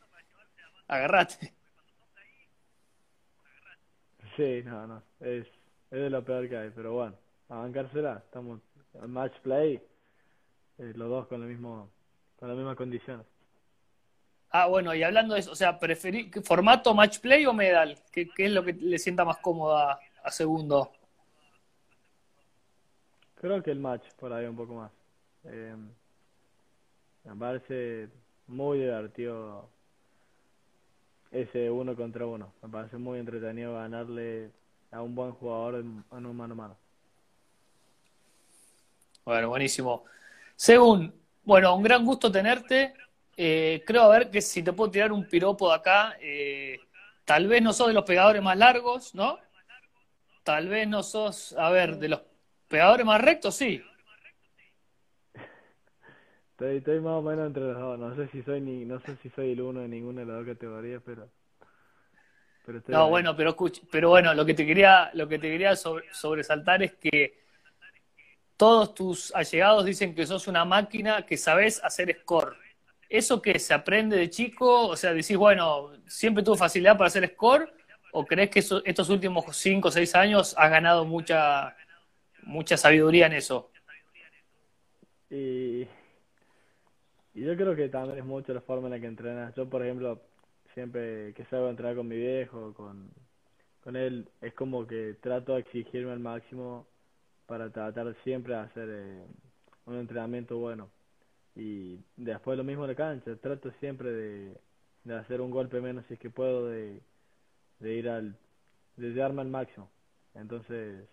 agarrate. 0.86 1.52
Sí, 4.36 4.62
no, 4.64 4.86
no, 4.86 5.02
es, 5.20 5.46
es 5.46 6.00
de 6.00 6.10
lo 6.10 6.24
peor 6.24 6.48
que 6.48 6.56
hay, 6.56 6.70
pero 6.70 6.92
bueno, 6.92 7.16
a 7.48 7.56
bancársela, 7.56 8.22
estamos 8.24 8.60
en 8.94 9.10
match 9.10 9.34
play, 9.42 9.80
eh, 10.78 10.92
los 10.94 11.08
dos 11.08 11.26
con 11.26 11.40
lo 11.40 11.46
mismo, 11.46 11.90
con 12.36 12.48
las 12.48 12.56
mismas 12.56 12.76
condiciones. 12.76 13.26
Ah, 14.57 14.66
bueno, 14.68 14.94
y 14.94 15.02
hablando 15.02 15.34
de 15.34 15.40
eso, 15.40 15.50
o 15.50 15.57
sea, 15.57 15.80
preferí, 15.80 16.30
¿formato 16.44 16.94
match 16.94 17.18
play 17.18 17.44
o 17.44 17.52
medal? 17.52 17.98
¿Qué, 18.12 18.28
qué 18.28 18.46
es 18.46 18.52
lo 18.52 18.62
que 18.62 18.72
le 18.72 19.00
sienta 19.00 19.24
más 19.24 19.38
cómodo 19.38 19.76
a, 19.76 19.98
a 20.22 20.30
segundo? 20.30 20.92
Creo 23.34 23.61
que 23.64 23.72
el 23.72 23.80
match 23.80 24.05
por 24.16 24.32
ahí 24.32 24.46
un 24.46 24.55
poco 24.55 24.74
más. 24.74 24.92
Eh, 25.42 25.74
me 27.24 27.34
parece 27.34 28.09
muy 28.46 28.78
divertido 28.78 29.68
ese 31.32 31.68
uno 31.68 31.96
contra 31.96 32.24
uno. 32.24 32.52
Me 32.62 32.68
parece 32.68 32.96
muy 32.96 33.18
entretenido 33.18 33.74
ganarle 33.74 34.52
a 34.92 35.02
un 35.02 35.16
buen 35.16 35.32
jugador 35.32 35.80
en, 35.80 36.05
en 36.12 36.26
un 36.26 36.36
mano 36.36 36.55
a 36.55 36.57
mano. 36.57 36.76
Bueno, 39.24 39.48
buenísimo. 39.48 40.05
Según, 40.55 41.12
bueno, 41.42 41.74
un 41.74 41.82
gran 41.82 42.05
gusto 42.05 42.30
tenerte. 42.30 42.94
Eh, 43.37 43.82
creo, 43.87 44.03
a 44.03 44.09
ver, 44.09 44.30
que 44.30 44.41
si 44.41 44.62
te 44.62 44.72
puedo 44.72 44.91
tirar 44.91 45.12
un 45.12 45.28
piropo 45.28 45.68
de 45.68 45.74
acá, 45.76 46.16
eh, 46.20 46.78
tal 47.24 47.47
vez 47.49 47.62
no 47.62 47.72
sos 47.72 47.89
de 47.89 47.95
los 47.95 48.05
pegadores 48.05 48.43
más 48.43 48.57
largos, 48.57 49.14
¿no? 49.14 49.39
Tal 50.45 50.68
vez 50.68 50.87
no 50.87 51.03
sos, 51.03 51.55
a 51.55 51.70
ver, 51.70 51.97
de 51.99 52.09
los 52.09 52.22
pegadores 52.68 53.05
más 53.07 53.20
rectos, 53.20 53.57
sí. 53.57 53.82
Estoy, 56.53 56.78
estoy 56.78 57.01
más 57.01 57.14
o 57.14 57.22
menos 57.22 57.47
entre 57.49 57.62
los 57.64 57.78
dos. 57.78 57.99
No 57.99 58.14
sé 58.16 58.28
si 58.28 58.43
soy 58.43 58.61
ni, 58.61 58.85
no 58.85 58.99
sé 59.01 59.16
si 59.22 59.28
soy 59.30 59.53
el 59.53 59.61
uno 59.61 59.80
de 59.80 59.89
ninguna 59.89 60.20
de 60.22 60.26
las 60.26 60.37
dos 60.39 60.47
categorías, 60.47 61.03
pero, 61.05 61.28
pero 62.64 62.78
estoy 62.78 62.95
No, 62.95 63.09
ahí. 63.09 63.11
bueno, 63.11 63.35
pero 63.37 63.57
pero 63.91 64.11
bueno, 64.11 64.35
lo 64.35 64.45
que 64.45 64.55
te 64.55 64.66
quería, 64.66 65.11
lo 65.14 65.26
que 65.28 65.39
te 65.39 65.51
quería 65.51 65.74
sobre- 65.76 66.12
sobresaltar 66.14 66.82
es 66.82 66.95
que 66.95 67.45
todos 68.57 68.95
tus 68.95 69.35
allegados 69.35 69.85
dicen 69.85 70.14
que 70.14 70.26
sos 70.26 70.47
una 70.47 70.64
máquina 70.64 71.26
que 71.26 71.37
sabes 71.37 71.82
hacer 71.82 72.16
score. 72.22 72.57
¿Eso 73.16 73.40
que 73.40 73.58
se 73.60 73.72
aprende 73.74 74.16
de 74.16 74.28
chico? 74.30 74.88
O 74.88 74.96
sea, 74.96 75.12
decís, 75.14 75.36
bueno, 75.36 75.92
siempre 76.06 76.42
tuve 76.42 76.56
facilidad 76.56 76.96
para 76.98 77.08
hacer 77.08 77.28
score, 77.34 77.72
o 78.12 78.26
crees 78.26 78.50
que 78.50 78.58
eso- 78.60 78.82
estos 78.84 79.08
últimos 79.10 79.44
cinco 79.56 79.88
o 79.88 79.90
seis 79.92 80.14
años 80.16 80.54
has 80.58 80.70
ganado 80.70 81.04
mucha, 81.04 81.76
mucha 82.44 82.76
sabiduría 82.76 83.26
en 83.26 83.34
eso? 83.34 83.70
Y, 85.30 85.86
y 87.34 87.42
yo 87.44 87.56
creo 87.56 87.74
que 87.76 87.88
también 87.88 88.18
es 88.18 88.24
mucho 88.24 88.54
la 88.54 88.60
forma 88.60 88.86
en 88.86 88.92
la 88.92 89.00
que 89.00 89.06
entrenas. 89.06 89.54
Yo, 89.54 89.68
por 89.68 89.82
ejemplo, 89.84 90.20
siempre 90.74 91.34
que 91.34 91.44
salgo 91.46 91.66
a 91.66 91.70
entrenar 91.70 91.96
con 91.96 92.08
mi 92.08 92.16
viejo, 92.16 92.72
con, 92.74 93.10
con 93.84 93.96
él, 93.96 94.28
es 94.42 94.54
como 94.54 94.86
que 94.86 95.16
trato 95.22 95.54
de 95.54 95.60
exigirme 95.60 96.12
al 96.12 96.20
máximo 96.20 96.86
para 97.46 97.70
tratar 97.70 98.14
siempre 98.24 98.54
de 98.54 98.60
hacer 98.60 98.88
eh, 98.90 99.26
un 99.86 99.96
entrenamiento 99.98 100.58
bueno. 100.58 100.90
Y 101.57 102.00
después 102.16 102.59
lo 102.59 102.64
mismo 102.64 102.84
en 102.84 102.90
la 102.90 102.96
cancha, 102.96 103.36
trato 103.36 103.70
siempre 103.78 104.11
de, 104.11 104.61
de 105.05 105.14
hacer 105.14 105.40
un 105.40 105.50
golpe 105.50 105.80
menos 105.80 106.05
si 106.07 106.14
es 106.14 106.20
que 106.20 106.30
puedo, 106.30 106.66
de, 106.68 107.00
de 107.78 107.94
ir 107.94 108.09
al, 108.09 108.36
de 108.96 109.11
llevarme 109.11 109.42
al 109.42 109.48
máximo. 109.48 109.88
Entonces, 110.34 111.09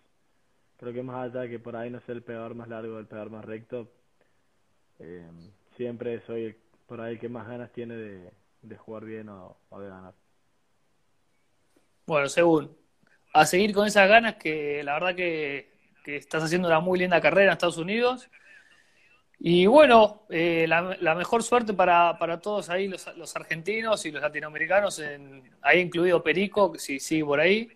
creo 0.77 0.93
que 0.93 1.03
más 1.03 1.29
allá 1.29 1.47
que 1.47 1.59
por 1.59 1.75
ahí 1.75 1.91
no 1.91 1.99
sea 2.01 2.15
el 2.15 2.23
pegador 2.23 2.55
más 2.55 2.67
largo, 2.69 2.97
el 2.97 3.05
pegador 3.05 3.29
más 3.29 3.45
recto, 3.45 3.87
eh, 4.99 5.29
siempre 5.77 6.21
soy 6.25 6.55
por 6.87 7.01
ahí 7.01 7.13
el 7.13 7.19
que 7.19 7.29
más 7.29 7.47
ganas 7.47 7.71
tiene 7.71 7.95
de, 7.95 8.31
de 8.63 8.77
jugar 8.77 9.05
bien 9.05 9.29
o, 9.29 9.57
o 9.69 9.79
de 9.79 9.89
ganar. 9.89 10.13
Bueno, 12.07 12.27
según, 12.27 12.75
a 13.33 13.45
seguir 13.45 13.73
con 13.73 13.85
esas 13.87 14.09
ganas 14.09 14.35
que 14.35 14.83
la 14.83 14.93
verdad 14.93 15.15
que, 15.15 15.71
que 16.03 16.15
estás 16.17 16.43
haciendo 16.43 16.67
una 16.67 16.79
muy 16.79 16.97
linda 16.97 17.21
carrera 17.21 17.51
en 17.51 17.53
Estados 17.53 17.77
Unidos. 17.77 18.29
Y 19.43 19.65
bueno, 19.65 20.21
eh, 20.29 20.67
la, 20.67 21.15
mejor 21.15 21.41
suerte 21.41 21.73
para, 21.73 22.15
para 22.19 22.39
todos 22.39 22.69
ahí, 22.69 22.87
los, 22.87 23.07
los 23.17 23.35
argentinos 23.35 24.05
y 24.05 24.11
los 24.11 24.21
latinoamericanos, 24.21 24.99
en, 24.99 25.41
ahí 25.63 25.79
incluido 25.79 26.21
Perico, 26.21 26.73
si 26.77 26.99
sigue 26.99 27.25
por 27.25 27.39
ahí, 27.39 27.67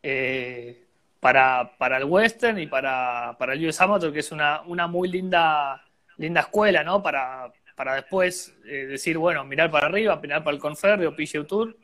eh, 0.00 0.86
para, 1.18 1.76
para 1.76 1.96
el 1.96 2.04
Western 2.04 2.60
y 2.60 2.68
para, 2.68 3.34
para 3.36 3.54
el 3.54 3.66
US 3.66 3.80
Amateur, 3.80 4.12
que 4.12 4.20
es 4.20 4.30
una, 4.30 4.62
una 4.62 4.86
muy 4.86 5.08
linda, 5.08 5.84
linda 6.18 6.42
escuela, 6.42 6.84
¿no? 6.84 7.02
Para, 7.02 7.52
para 7.74 7.96
después 7.96 8.56
eh, 8.64 8.86
decir, 8.86 9.18
bueno, 9.18 9.44
mirar 9.44 9.72
para 9.72 9.88
arriba, 9.88 10.20
mirar 10.22 10.44
para 10.44 10.54
el 10.54 10.62
Conferri 10.62 11.06
o 11.06 11.16
PGA 11.16 11.44
Tour. 11.44 11.76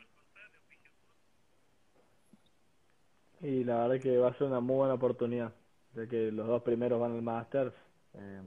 Y 3.41 3.65
la 3.65 3.85
verdad 3.85 4.01
que 4.01 4.17
va 4.17 4.29
a 4.29 4.33
ser 4.33 4.47
una 4.47 4.61
muy 4.61 4.77
buena 4.77 4.93
oportunidad, 4.93 5.51
ya 5.93 6.07
que 6.07 6.31
los 6.31 6.47
dos 6.47 6.61
primeros 6.61 7.01
van 7.01 7.11
al 7.11 7.21
Masters. 7.21 7.73
eh, 8.13 8.43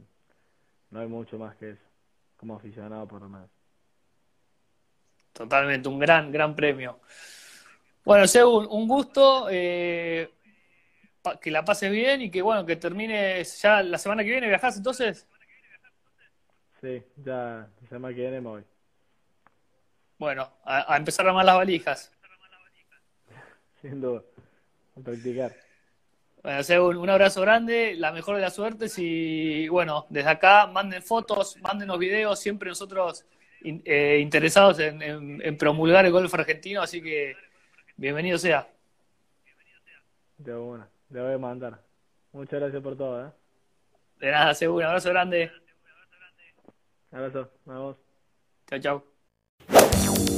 no 0.92 1.00
hay 1.00 1.08
mucho 1.08 1.38
más 1.38 1.56
que 1.56 1.70
eso, 1.70 1.82
como 2.36 2.54
aficionado 2.54 3.08
por 3.08 3.22
lo 3.22 3.28
menos. 3.28 3.50
Totalmente, 5.32 5.88
un 5.88 5.98
gran, 5.98 6.30
gran 6.30 6.54
premio. 6.54 7.00
Bueno, 8.04 8.26
Según, 8.26 8.66
un 8.70 8.86
gusto, 8.86 9.48
eh, 9.50 10.30
que 11.40 11.50
la 11.50 11.64
pases 11.64 11.90
bien 11.90 12.20
y 12.22 12.30
que 12.30 12.42
bueno, 12.42 12.66
que 12.66 12.76
termines 12.76 13.60
ya 13.62 13.82
la 13.82 13.96
semana 13.96 14.22
que 14.22 14.30
viene, 14.30 14.48
¿viajás 14.48 14.76
entonces? 14.76 15.26
Sí, 16.82 17.02
ya 17.16 17.70
la 17.80 17.88
semana 17.88 18.14
que 18.14 18.20
viene 18.20 18.40
me 18.42 18.48
voy. 18.48 18.64
Bueno, 20.18 20.52
a, 20.64 20.92
a 20.92 20.96
empezar 20.98 21.24
a 21.24 21.30
armar 21.30 21.46
las 21.46 21.56
valijas. 21.56 22.12
Sin 23.80 24.00
duda, 24.00 24.22
a 24.96 25.00
practicar. 25.00 25.71
Bueno, 26.42 26.62
Según, 26.64 26.96
un 26.96 27.08
abrazo 27.08 27.40
grande, 27.40 27.94
la 27.96 28.10
mejor 28.12 28.34
de 28.36 28.42
las 28.42 28.54
suertes 28.54 28.94
y 28.98 29.68
bueno, 29.68 30.06
desde 30.10 30.28
acá 30.30 30.66
manden 30.66 31.02
fotos, 31.02 31.56
mándenos 31.62 31.98
videos, 31.98 32.40
siempre 32.40 32.68
nosotros 32.68 33.24
in- 33.62 33.82
eh, 33.84 34.18
interesados 34.20 34.78
en, 34.80 35.00
en- 35.02 35.40
en 35.44 35.56
promulgar 35.56 36.04
el 36.04 36.10
golf 36.12 36.34
argentino, 36.34 36.82
así 36.82 37.00
que 37.00 37.36
bienvenido 37.96 38.38
sea. 38.38 38.66
De 40.36 40.52
una, 40.54 40.88
le 41.10 41.22
voy 41.22 41.34
a 41.34 41.38
mandar. 41.38 41.80
Muchas 42.32 42.58
gracias 42.60 42.82
por 42.82 42.96
todo, 42.96 43.26
¿eh? 43.26 43.30
De 44.18 44.30
nada, 44.30 44.52
Según, 44.54 44.78
un 44.78 44.84
abrazo 44.84 45.10
grande. 45.10 45.52
Abrazo, 47.12 47.50
nos 47.66 47.76
vemos. 47.76 47.96
Chao, 48.68 48.78
chao. 48.80 49.04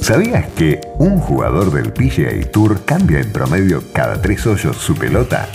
¿Sabías 0.01 0.51
que 0.53 0.79
un 0.99 1.17
jugador 1.19 1.71
del 1.71 1.91
PGA 1.91 2.51
Tour 2.51 2.85
cambia 2.85 3.19
en 3.21 3.31
promedio 3.33 3.81
cada 3.91 4.21
tres 4.21 4.45
hoyos 4.45 4.77
su 4.77 4.95
pelota? 4.95 5.47